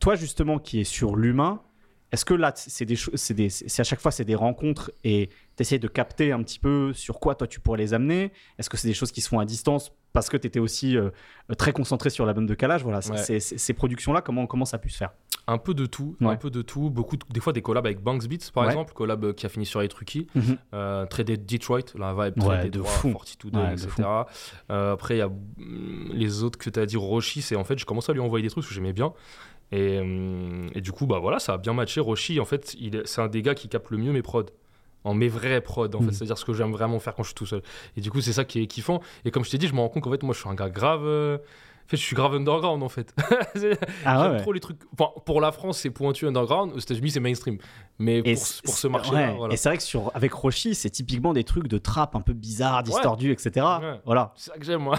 [0.00, 1.60] Toi, justement, qui est sur l'humain,
[2.12, 3.48] est-ce que là, c'est des,
[3.78, 7.20] à chaque fois, c'est des rencontres et tu essayes de capter un petit peu sur
[7.20, 8.32] quoi toi tu pourrais les amener?
[8.58, 10.96] Est-ce que c'est des choses qui se font à distance parce que tu étais aussi
[10.96, 11.10] euh,
[11.58, 12.82] très concentré sur l'album de Calage?
[12.82, 15.10] Voilà, ces productions-là, comment, comment ça a pu se faire?
[15.46, 16.28] Un peu de tout, Ouais.
[16.28, 16.90] un peu de tout.
[16.90, 18.70] Beaucoup, de- des fois des collabs avec Banks Beats, par Ouais.
[18.70, 20.26] exemple, collab euh, qui a fini sur Hate Rookie.
[20.34, 20.58] Mhm.
[20.74, 23.08] Euh, très des Detroit, la vibe très Ouais, des de droits, fou.
[23.14, 24.08] 42, Ouais, de etc.
[24.70, 27.64] Euh, après, il y a mm, les autres que tu as dit, Roshi, c'est en
[27.64, 29.12] fait, je commençais à lui envoyer des trucs que j'aimais bien.
[29.72, 32.00] Et, hum, et du coup, bah voilà, ça a bien matché.
[32.00, 34.44] Roshi, en fait, c'est un des gars qui capte le mieux mes prods.
[35.04, 37.34] En mes vrais prods, en fait, c'est-à-dire ce que j'aime vraiment faire quand je suis
[37.34, 37.62] tout seul.
[37.96, 39.00] Et du coup, c'est ça qui est kiffant.
[39.24, 40.54] Et comme je t'ai dit, je me rends compte qu'en fait, moi, je suis un
[40.54, 41.02] gars grave.
[41.04, 41.38] euh,
[41.88, 43.14] fait, je suis grave underground, en fait.
[44.04, 44.40] Ah ouais, J'aime ouais.
[44.42, 44.78] trop les trucs.
[44.98, 46.72] Enfin, pour la France, c'est pointu underground.
[46.74, 47.58] Aux États-Unis, c'est mainstream.
[47.98, 49.34] Mais pour, ce marché-là, ouais.
[49.36, 49.54] voilà.
[49.54, 52.32] Et c'est vrai que sur, avec Roshi, c'est typiquement des trucs de trap un peu
[52.32, 53.66] bizarres, distordus, etc.
[54.04, 54.32] Voilà.
[54.36, 54.96] C'est ça que j'aime, moi.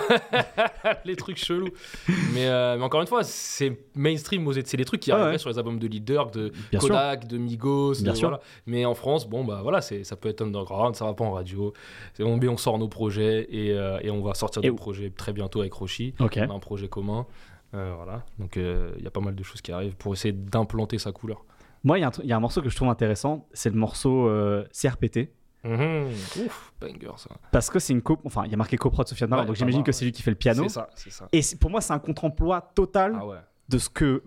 [1.06, 1.70] les trucs chelous.
[2.34, 5.38] Mais, euh, mais encore une fois, c'est mainstream C'est des trucs qui ouais.
[5.38, 6.90] sur les albums de Leader, de Bien sûr.
[6.90, 8.02] Kodak, de Migos.
[8.02, 8.30] Bien de- sûr.
[8.30, 8.44] voilà.
[8.66, 11.74] Mais en France, bon, bah voilà, ça peut être underground, ça va pas en radio.
[12.14, 14.76] C'est- On, on sort nos projets et, euh, et on va sortir Et des où
[14.76, 16.14] projets très bientôt avec Roshi.
[16.20, 17.26] On a un projet commun.
[17.76, 18.24] Euh, voilà.
[18.40, 21.12] Donc euh, il y a pas mal de choses qui arrivent pour essayer d'implanter sa
[21.12, 21.46] couleur.
[21.84, 23.48] Moi, il y, a un tr- il y a un morceau que je trouve intéressant,
[23.54, 25.30] c'est le morceau euh, CRPT.
[25.64, 26.08] Mhm.
[26.46, 27.30] Ouf, banger ça.
[27.52, 28.18] Parce que c'est une co.
[28.26, 30.22] Enfin, il y a marqué coprod Sofiane Bamar, Ouais, donc j'imagine que c'est lui qui
[30.22, 30.64] fait le piano.
[30.64, 31.28] C'est ça, c'est ça.
[31.34, 33.38] Et pour moi, c'est un contre-emploi total Ah ouais.
[33.70, 34.24] de ce que.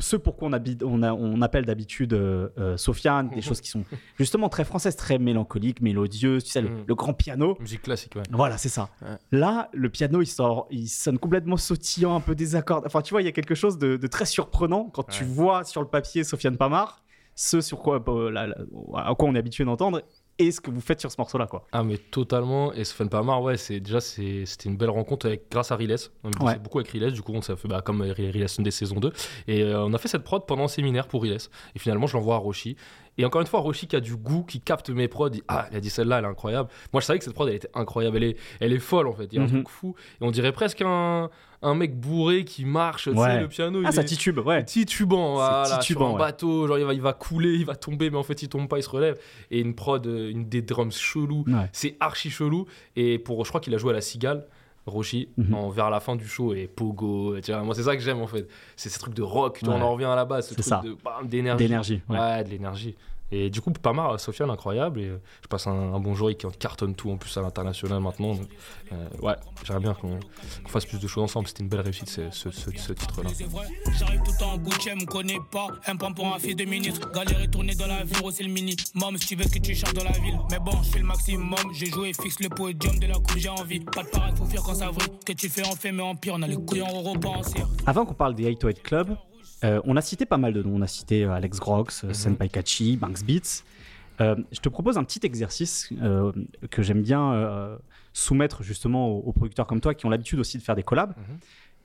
[0.00, 3.68] Ce pourquoi on, habite, on, a- on appelle d'habitude euh, euh, Sofiane, des choses qui
[3.68, 3.84] sont
[4.18, 6.84] justement très françaises, très mélancoliques, mélodieuses, tu sais, le, Mm.
[6.86, 7.56] le grand piano.
[7.60, 8.22] Musique classique, ouais.
[8.30, 8.88] Voilà, c'est ça.
[9.02, 9.16] Ouais.
[9.32, 12.86] Là, le piano, il sort, il sonne complètement sautillant, un peu désaccordé.
[12.86, 15.64] Enfin, tu vois, il y a quelque chose de, de très surprenant quand tu vois
[15.64, 17.02] sur le papier Sofiane Pamar,
[17.34, 18.56] ce sur quoi, euh, la- la-
[18.96, 20.02] à quoi on est habitué d'entendre,
[20.38, 21.66] et ce que vous faites sur ce morceau-là, quoi.
[21.72, 22.72] Ah mais totalement.
[22.74, 25.96] Et Sven Pamar ouais c'est déjà c'était une belle rencontre avec grâce à Riles.
[26.24, 26.58] On Ouais.
[26.58, 29.12] beaucoup avec Riles du coup on s'est fait bah, comme Riles des saisons 2
[29.48, 31.38] et euh, on a fait cette prod pendant un séminaire pour Riles.
[31.74, 32.76] Et finalement je l'envoie à Roshi
[33.18, 35.66] et encore une fois Roshi qui a du goût qui capte mes prods il, ah
[35.70, 37.70] il a dit celle-là elle est incroyable moi je savais que cette prod elle était
[37.74, 39.52] incroyable elle est, elle est folle en fait il y a un Mhm.
[39.52, 41.30] truc fou et on dirait presque un,
[41.62, 43.40] un mec bourré qui marche tu sais Ouais.
[43.40, 44.64] le piano Ah, il ça est- titube, ouais.
[44.64, 46.18] titubant, voilà, sur titubant, un ouais.
[46.18, 48.68] bateau, genre il va, il va couler, il va tomber, mais en fait il tombe
[48.68, 49.18] pas, il se relève.
[49.50, 51.68] Et une prod, euh, une des drums chelous, Ouais.
[51.72, 52.66] c'est archi chelou.
[52.94, 54.46] Et pour, je crois qu'il a joué à la Cigale,
[54.86, 58.02] Roshi, en, vers la fin du show, et Pogo, tu vois, moi c'est ça que
[58.02, 58.46] j'aime en fait.
[58.76, 59.80] C'est ces trucs de rock, tu vois, Ouais.
[59.80, 60.82] on en revient à la base, ce C'est truc ça.
[60.84, 61.64] de d'énergie.
[61.64, 62.18] D'énergie, ouais.
[62.18, 62.94] Ouais, de l'énergie.
[63.32, 65.00] Et du coup, pas mal, Sofiane, incroyable.
[65.00, 68.00] Et euh, je passe un, un bon jour, il cartonne tout en plus à l'international
[68.00, 68.34] maintenant.
[68.34, 68.48] Donc,
[68.92, 70.18] euh, ouais, j'aimerais bien qu'on
[70.68, 71.48] fasse plus de choses ensemble.
[71.48, 73.30] C'était une belle réussite, ce, ce, ce- ce titre-là.
[73.98, 75.66] J'arrive tout en Gucci, elle me connaît pas.
[75.86, 77.10] Un pan pour un fils de ministre.
[77.12, 78.76] Galérer tourner dans la ville, c'est le mini.
[78.94, 80.38] Mom, si tu veux que tu chantes dans la ville.
[80.50, 81.58] Mais bon, je fais le maximum.
[81.72, 83.80] J'ai joué, fixe le podium de la coupe, j'ai envie.
[83.80, 85.08] Pas de parade, faut faire quand ça vrille.
[85.24, 86.34] Que tu fais, on fait, mais en pire.
[86.36, 87.68] On a les couilles en repas en cire.
[87.86, 89.16] Avant qu'on parle des 808 Club,
[89.64, 90.76] euh, on a cité pas mal de noms.
[90.76, 92.10] On a cité euh, Alex Grox, Mhm.
[92.10, 93.62] euh, Senpai Kachi, Banks Beats.
[94.20, 96.32] Euh, je te propose un petit exercice euh,
[96.70, 97.78] que j'aime bien
[98.12, 101.14] soumettre justement aux, aux producteurs comme toi qui ont l'habitude aussi de faire des collabs.
[101.16, 101.38] Mhm.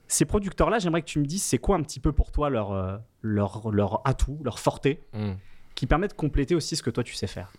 [0.08, 3.00] Ces producteurs-là, j'aimerais que tu me dises c'est quoi un petit peu pour toi leur,
[3.22, 5.32] leur, leur atout, leur forté, Mm.
[5.74, 7.50] qui permet de compléter aussi ce que toi tu sais faire?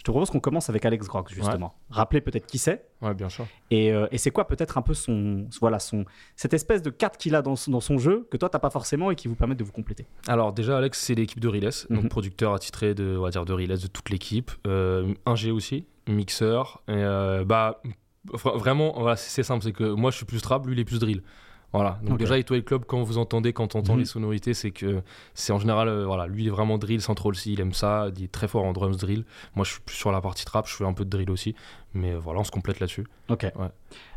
[0.00, 1.74] Je te propose qu'on commence avec Alex Grox, justement.
[1.90, 2.86] Rappelez peut-être qui c'est.
[3.02, 3.46] Ouais, bien sûr.
[3.70, 7.18] Et, euh, et c'est quoi peut-être un peu son, voilà, son, cette espèce de carte
[7.18, 9.34] qu'il a dans, son- dans son jeu que toi, t'as pas forcément et qui vous
[9.34, 10.06] permettent de vous compléter?
[10.26, 11.96] Alors déjà Alex c'est l'équipe de Riles, Mhm.
[12.00, 15.50] donc producteur attitré de on va dire de Riles de toute l'équipe, euh, un G
[15.50, 17.82] aussi, mixeur et euh, bah
[18.32, 20.80] vra- vraiment voilà, c'est c'est simple c'est que moi je suis plus trap, lui il
[20.80, 21.22] est plus drill.
[21.72, 22.00] Voilà.
[22.02, 22.18] Donc Ok.
[22.18, 24.00] déjà Ito Club quand vous entendez quand on entend Mhm.
[24.00, 25.02] les sonorités c'est que
[25.34, 28.08] c'est en général euh, voilà, lui il est vraiment drill central C, il aime ça,
[28.16, 29.24] il est très fort en drums drill.
[29.54, 31.54] Moi je suis plus sur la partie trap, je fais un peu de drill aussi
[31.94, 33.06] mais euh, voilà, on se complète là-dessus.
[33.28, 33.46] Ok.
[33.54, 33.68] Ouais.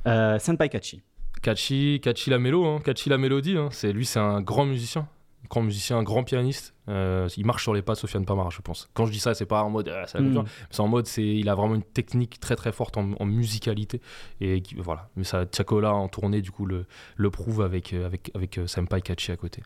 [0.08, 1.04] Euh, Senpai Kachi.
[1.42, 5.08] Kachi, Kachi la mélo, hein, Kachi la mélodie, hein, c'est lui c'est un grand musicien,
[5.54, 6.74] grand musicien, un grand pianiste.
[6.90, 8.90] Euh, il marche sur les pas de Sofiane Pamara, je pense.
[8.94, 10.34] Quand je dis ça, c'est pas en mode ah, c'est la Mm.
[10.34, 13.26] culture, c'est en mode c'est il a vraiment une technique très très forte en, en
[13.26, 14.02] musicalité
[14.42, 15.10] et qui- voilà.
[15.16, 16.86] Mais ça, Tchakola en tournée du coup le,
[17.16, 19.62] le prouve avec euh, avec avec euh, Senpai Kachi à côté.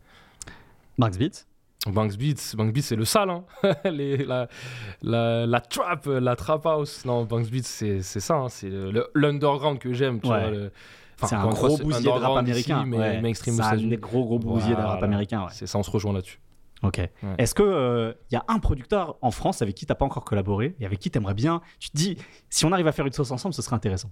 [0.97, 1.45] Max Beats?
[1.87, 3.45] Banks Beats, Banks Beats c'est le sale, hein.
[3.85, 4.49] Les- la,
[5.03, 7.05] la, la trap, la trap house.
[7.05, 8.49] Non, Banks Beats c'est c'est ça, hein.
[8.49, 8.69] c'est
[9.15, 10.19] l'underground que j'aime.
[10.25, 10.69] Ouais.
[11.17, 12.83] Enfin, c'est un gros bousier de rap américain.
[12.85, 13.21] mais ouais.
[13.21, 15.41] mainstream C'est un gros gros bousiers de rap américain.
[15.43, 15.49] ouais.
[15.51, 16.39] C'est ça, on se rejoint là-dessus.
[16.83, 16.99] Ok.
[17.39, 20.75] Est-ce que il y a un producteur en France avec qui t'as pas encore collaboré
[20.79, 22.17] et avec qui t'aimerais bien Tu te dis,
[22.49, 24.11] si on arrive à faire une sauce ensemble, ce serait intéressant?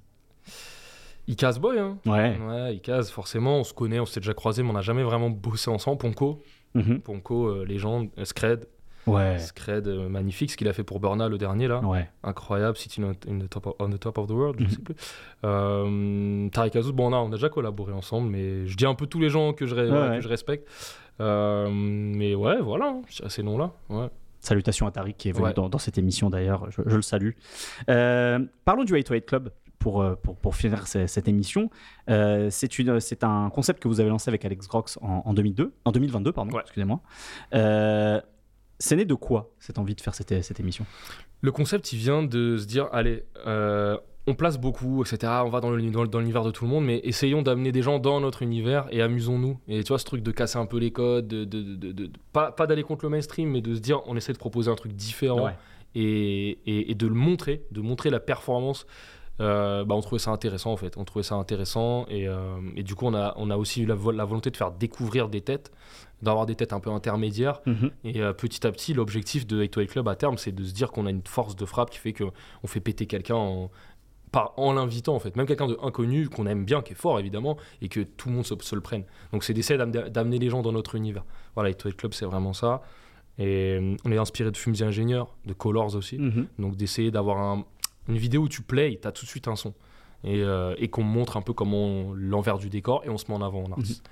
[1.27, 1.97] Icaz Boy, hein.
[2.05, 2.37] Ouais.
[2.39, 5.29] Ouais, Icaz, forcément, on se connaît, on s'est déjà croisés, mais on n'a jamais vraiment
[5.31, 5.97] bossé ensemble.
[5.97, 6.41] Ponko,
[6.75, 6.99] Mhm.
[7.01, 8.67] Ponko, euh, légende, euh, Scred.
[9.07, 9.37] Ouais.
[9.39, 11.79] Scred, euh, magnifique, ce qu'il a fait pour Burna le dernier là.
[11.81, 12.09] Ouais.
[12.23, 14.69] Incroyable, City on, the top of, on the top of the world, je Mhm.
[14.71, 14.95] sais plus.
[15.43, 18.95] Euh, Tariq Azouz, bon, on a, on a déjà collaboré ensemble, mais je dis un
[18.95, 20.67] peu tous les gens que je, Ouais, que je respecte.
[21.21, 23.71] Euh, mais ouais, voilà, à ces noms-là.
[23.89, 24.07] Ouais.
[24.39, 27.31] Salutations à Tariq qui est venu dans, dans cette émission d'ailleurs, je, je le salue.
[27.89, 29.49] Euh, parlons du 808 Club
[29.79, 31.69] pour, pour, pour finir ce- cette émission.
[32.09, 35.91] Euh, c'est un concept que vous avez lancé avec Alex Grox en, en 2002, en
[35.91, 36.99] 2022, pardon, excusez-moi.
[37.53, 38.19] Euh,
[38.79, 40.85] c'est né de quoi cette envie de faire cette, cette émission?
[41.41, 43.97] Le concept, il vient de se dire, allez, euh,
[44.27, 45.31] on place beaucoup, etc.
[45.45, 48.41] On va dans l'univers de tout le monde, mais essayons d'amener des gens dans notre
[48.41, 49.59] univers et amusons-nous.
[49.67, 51.91] Et tu vois, ce truc de casser un peu les codes, de, de- de- de-
[52.07, 54.71] de- pas, pas d'aller contre le mainstream, mais de se dire, on essaie de proposer
[54.71, 55.55] un truc différent Ouais.
[55.93, 58.87] et, et- et de le montrer, de montrer la performance.
[59.41, 62.83] Euh, bah, on trouvait ça intéressant en fait, on trouvait ça intéressant et, euh, et
[62.83, 65.27] du coup on a, on a aussi eu la, vo- la volonté de faire découvrir
[65.27, 65.73] des têtes,
[66.21, 67.91] d'avoir des têtes un peu intermédiaires Mhm.
[68.05, 70.91] et euh, petit à petit l'objectif de 808 Club à terme c'est de se dire
[70.91, 72.31] qu'on a une force de frappe qui fait qu'on
[72.67, 73.69] fait péter quelqu'un en,
[74.57, 77.57] en l'invitant en fait, même quelqu'un de inconnu qu'on aime bien, qui est fort évidemment
[77.81, 79.03] et que tout le monde se, se le prenne.
[79.31, 81.23] Donc c'est d'essayer d'am- d'amener les gens dans notre univers.
[81.53, 82.81] Voilà, 808 Club c'est vraiment ça.
[83.37, 86.17] Et euh, on est inspiré de Fumes et Ingénieurs, de Colors aussi.
[86.17, 86.47] Mhm.
[86.59, 87.65] Donc d'essayer d'avoir un-
[88.09, 89.73] une vidéo où tu play, tu as tout de suite un son.
[90.23, 93.35] Et, euh, et qu'on montre un peu comment l'envers du décor et on se met
[93.37, 94.03] en avant en artiste.
[94.05, 94.11] Ouais.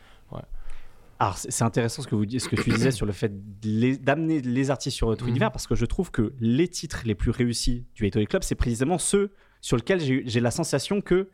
[1.23, 3.31] Alors, c'est intéressant ce que, vous, dites- ce que tu disais sur le fait
[3.63, 5.29] les- d'amener les artistes sur notre Mhm.
[5.29, 8.55] univers parce que je trouve que les titres les plus réussis du 808 Club, c'est
[8.55, 11.29] précisément ceux sur lesquels j'ai la sensation que.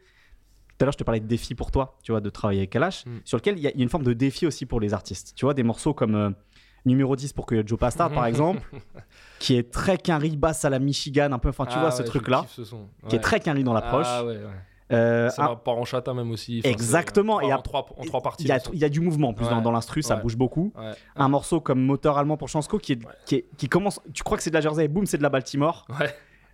[0.77, 2.69] Tout à l'heure, je te parlais de défi pour toi, tu vois, de travailler avec
[2.69, 3.09] Kalash, Mm.
[3.25, 4.93] sur lequel il y, a il y a une forme de défi aussi pour les
[4.93, 5.33] artistes.
[5.35, 6.29] Tu vois, des morceaux comme euh,
[6.85, 8.61] numéro 10 pour que Joe Pastard, par exemple,
[9.39, 11.95] qui est très quinri, basse à la Michigan, un peu, enfin, tu Ah vois, ouais,
[11.95, 12.61] ce truc-là, ce
[13.09, 14.05] qui est très quinri dans l'approche.
[14.07, 14.43] Ah ouais, ouais.
[14.91, 16.59] Euh, ça part en chata même aussi.
[16.63, 17.35] Enfin, Exactement.
[17.35, 18.43] en, et en trois, en trois parties.
[18.45, 19.61] Il y, a, y du mouvement en plus dans, Ouais.
[19.61, 20.73] dans l'instru, ça bouge beaucoup.
[20.77, 20.91] Ouais.
[21.15, 23.99] Un morceau comme Moteur allemand pour Chansko qui, est, qui, est- qui commence.
[24.13, 25.85] Tu crois que c'est de la Jersey et boum, c'est de la Baltimore.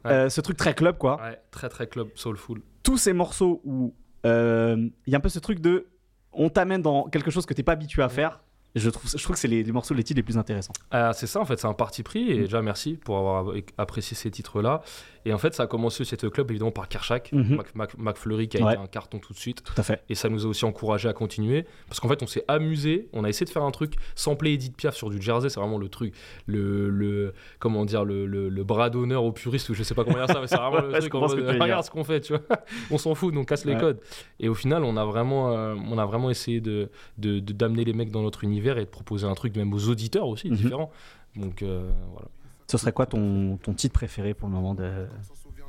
[0.05, 1.19] Euh, ce truc très club quoi.
[1.51, 2.61] Très très club, soulful.
[2.83, 3.93] Tous ces morceaux où
[4.25, 5.87] euh, il y a un peu ce truc de.
[6.33, 8.41] On t'amène dans quelque chose que t'es pas habitué à faire.
[8.75, 10.73] Je trouve, je trouve que c'est les, les morceaux, les titres les plus intéressants.
[10.91, 14.15] Ah, c'est ça en fait, c'est un parti pris et déjà merci pour avoir apprécié
[14.17, 14.81] ces titres-là.
[15.27, 17.55] Et en fait, ça a commencé cette club évidemment par Kershak, Mhm.
[17.55, 18.73] Mac, Mac- McFlurry qui a Ouais.
[18.73, 19.63] été un carton tout de suite.
[19.63, 20.03] Tout à fait.
[20.09, 23.23] Et ça nous a aussi encouragé à continuer parce qu'en fait, on s'est amusé, on
[23.23, 25.89] a essayé de faire un truc samplé Edith Piaf sur du Jersey, c'est vraiment le
[25.89, 26.13] truc,
[26.45, 30.03] le, le comment dire, le, le- le bras d'honneur aux puristes ou je sais pas
[30.03, 31.15] comment dire ça, mais c'est vraiment le Ouais, truc.
[31.15, 31.61] en mode, dire.
[31.61, 32.41] regarde ce qu'on fait, tu vois,
[32.91, 33.99] on s'en fout, donc on casse les codes.
[34.39, 38.11] Et au final, on a vraiment, euh, on a vraiment essayé de- d'amener les mecs
[38.11, 40.55] dans notre univers et de proposer un truc même aux auditeurs aussi Mhm.
[40.57, 40.91] différent.
[41.35, 42.27] Donc euh, voilà.
[42.67, 45.07] Ce serait quoi ton, ton titre préféré pour le moment de...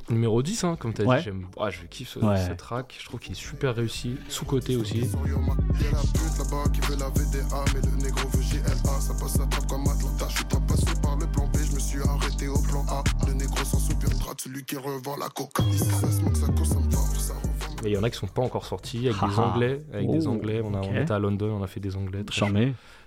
[0.09, 1.17] Numéro 10, hein, comme tu as Ouais.
[1.17, 2.37] dit, j'aime, ah, je kiffe ce, Ouais.
[2.47, 4.99] ce track, je trouve qu'il est super réussi, sous-côté aussi.
[4.99, 9.01] Y'a la pute là-bas qui veut la VDA, mais le négro veut JLA.
[9.01, 10.27] Ça passe la trappe comme Atlanta.
[10.29, 13.03] Je suis pas passé par le plan B, je me suis arrêté au plan A.
[13.27, 15.63] Le négro sans soupirera de celui qui revend la coca.
[15.73, 17.46] Ici ça smoke, ça cause, ça me force, ça revend.
[17.87, 20.27] Mais il y en a qui sont pas encore sortis avec des anglais, avec des
[20.27, 20.61] Oh, anglais.
[20.63, 22.53] On, a, on était à London, on a fait des anglais très chauds,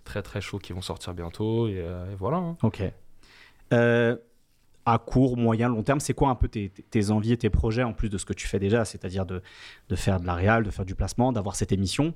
[0.05, 2.39] très très chauds qui vont sortir bientôt et, euh, et voilà.
[2.39, 2.57] hein.
[2.63, 2.83] Ok.
[3.73, 4.17] Euh,
[4.87, 7.83] à court, moyen, long terme C'est quoi un peu tes, tes envies et tes projets
[7.83, 9.43] en plus de ce que tu fais déjà, c'est-à-dire de,
[9.91, 12.15] de faire de la réal, de faire du placement, d'avoir cette émission?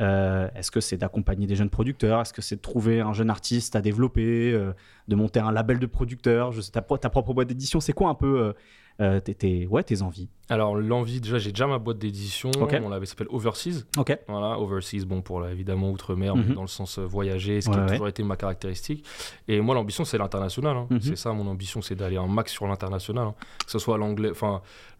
[0.00, 2.20] Euh, Est-ce que c'est d'accompagner des jeunes producteurs?
[2.20, 4.72] Est-ce que c'est de trouver un jeune artiste à développer, euh,
[5.08, 6.52] de monter un label de producteurs?
[6.52, 8.54] Je sais, ta, pro- ta propre boîte d'édition, c'est quoi un peu
[9.00, 12.50] euh, tes, ouais, tes envies Alors, l'envie, déjà, j'ai déjà ma boîte d'édition.
[12.60, 12.76] Ok.
[12.84, 13.84] On l'avait, ça s'appelle Overseas.
[13.96, 14.16] Ok.
[14.28, 17.80] Voilà, Overseas, bon, pour évidemment outre-mer, mais dans le sens euh, voyager, ce qui Ouais,
[17.80, 17.90] a ouais.
[17.92, 19.04] toujours été ma caractéristique.
[19.48, 20.76] Et moi, l'ambition, c'est l'international.
[20.76, 20.86] hein.
[20.90, 21.00] Mhm.
[21.00, 23.26] C'est ça, mon ambition, c'est d'aller un max sur l'international.
[23.28, 23.34] hein.
[23.64, 23.96] Que ce soit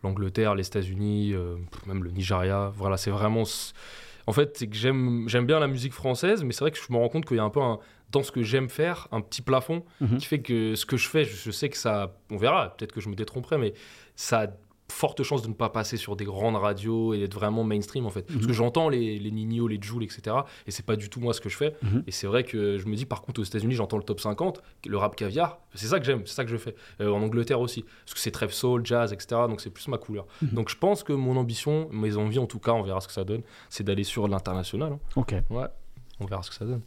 [0.02, 1.56] l'Angleterre, les États-Unis, euh,
[1.86, 2.73] même le Nigeria.
[2.77, 3.43] Voilà, c'est vraiment.
[4.27, 6.93] En fait, c'est que j'aime, j'aime bien la musique française, mais c'est vrai que je
[6.93, 7.78] me rends compte qu'il y a un peu un,
[8.12, 10.18] dans ce que j'aime faire, un petit plafond Mhm.
[10.18, 12.14] qui fait que ce que je fais, je, sais que ça.
[12.30, 13.72] On verra, peut-être que je me détromperai, mais
[14.16, 14.47] ça a
[14.90, 18.10] forte chance de ne pas passer sur des grandes radios et d'être vraiment mainstream en
[18.10, 18.26] fait.
[18.26, 18.47] Parce Mhm.
[18.47, 20.36] que j'entends les, les Nino, les Joule, etc.
[20.66, 21.74] Et c'est pas du tout moi ce que je fais.
[21.82, 22.05] Mhm.
[22.06, 24.60] Et c'est vrai que je me dis par contre aux États-Unis, j'entends le top 50,
[24.86, 25.60] le rap caviar.
[25.74, 26.74] C'est ça que j'aime, c'est ça que je fais.
[27.01, 27.84] Euh, en Angleterre aussi.
[28.05, 29.40] Parce que c'est très soul, jazz, etc.
[29.48, 30.26] Donc c'est plus ma couleur.
[30.43, 33.14] Donc je pense que mon ambition, mes envies en tout cas, on verra ce que
[33.14, 34.93] ça donne, c'est d'aller sur l'international.
[34.93, 34.98] hein.
[35.16, 35.34] Ok.
[35.48, 35.64] Ouais,
[36.20, 36.82] on verra ce que ça donne.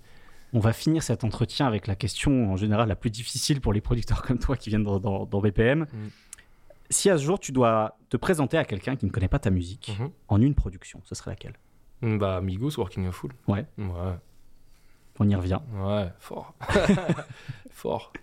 [0.56, 3.82] On va finir cet entretien avec la question en général la plus difficile pour les
[3.82, 5.82] producteurs comme toi qui viennent dans, dans- dans BPM.
[5.82, 5.88] Mm.
[6.90, 9.50] Si à ce jour tu dois te présenter à quelqu'un qui ne connaît pas ta
[9.50, 10.10] musique Mhm.
[10.30, 11.56] en une production, ce serait laquelle?
[12.02, 13.32] Bah, Migos, Working a Fool.
[13.48, 13.66] Ouais.
[13.78, 14.16] Ouais.
[15.20, 15.60] On y revient.
[15.74, 16.54] Ouais, fort.
[17.72, 18.14] fort.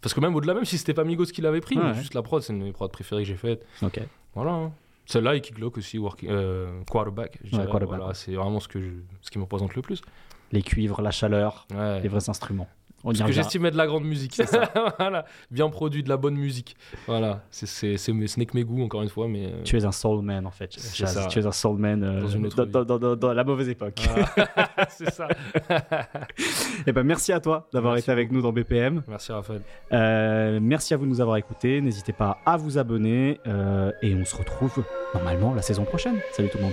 [0.00, 1.94] Parce que même au-delà, même si c'était pas Migos qui l'avait pris, Ouais, mais ouais.
[1.98, 3.64] juste la prod, c'est une de mes prods préférées que j'ai faites.
[3.82, 4.00] Ok.
[4.34, 4.52] Voilà.
[4.52, 4.72] hein.
[5.06, 7.38] Celle-là et Kick Glock aussi, working, euh, quarterback.
[7.44, 8.90] je Ouais, quarterback, Voilà, c'est vraiment ce, que je-
[9.20, 10.02] ce qui me représente le plus.
[10.52, 12.00] Les cuivres, la chaleur, Ouais.
[12.00, 12.68] les vrais instruments.
[13.04, 13.30] On y Ce que
[13.66, 14.40] être de la grande musique.
[14.98, 15.24] voilà.
[15.50, 16.76] Bien produit, de la bonne musique.
[17.08, 17.42] Voilà.
[17.50, 19.26] C'est, c'est, c'est ce n'est que mes goûts, encore une fois.
[19.26, 20.70] Mais, euh, Tu es un soul man en fait.
[20.74, 21.26] C'est ça.
[21.26, 23.68] Tu es un soul man euh, Dans une autre dans, dans- dans- dans la mauvaise
[23.68, 24.00] époque.
[24.90, 25.26] C'est ça.
[26.86, 29.02] Eh ben, merci à toi d'avoir été avec nous dans BPM.
[29.08, 29.62] Merci Raphaël.
[29.92, 31.80] Euh, merci à vous de nous avoir écoutés.
[31.80, 36.18] N'hésitez pas à vous abonner euh, et on se retrouve normalement la saison prochaine.
[36.32, 36.72] Salut tout le monde.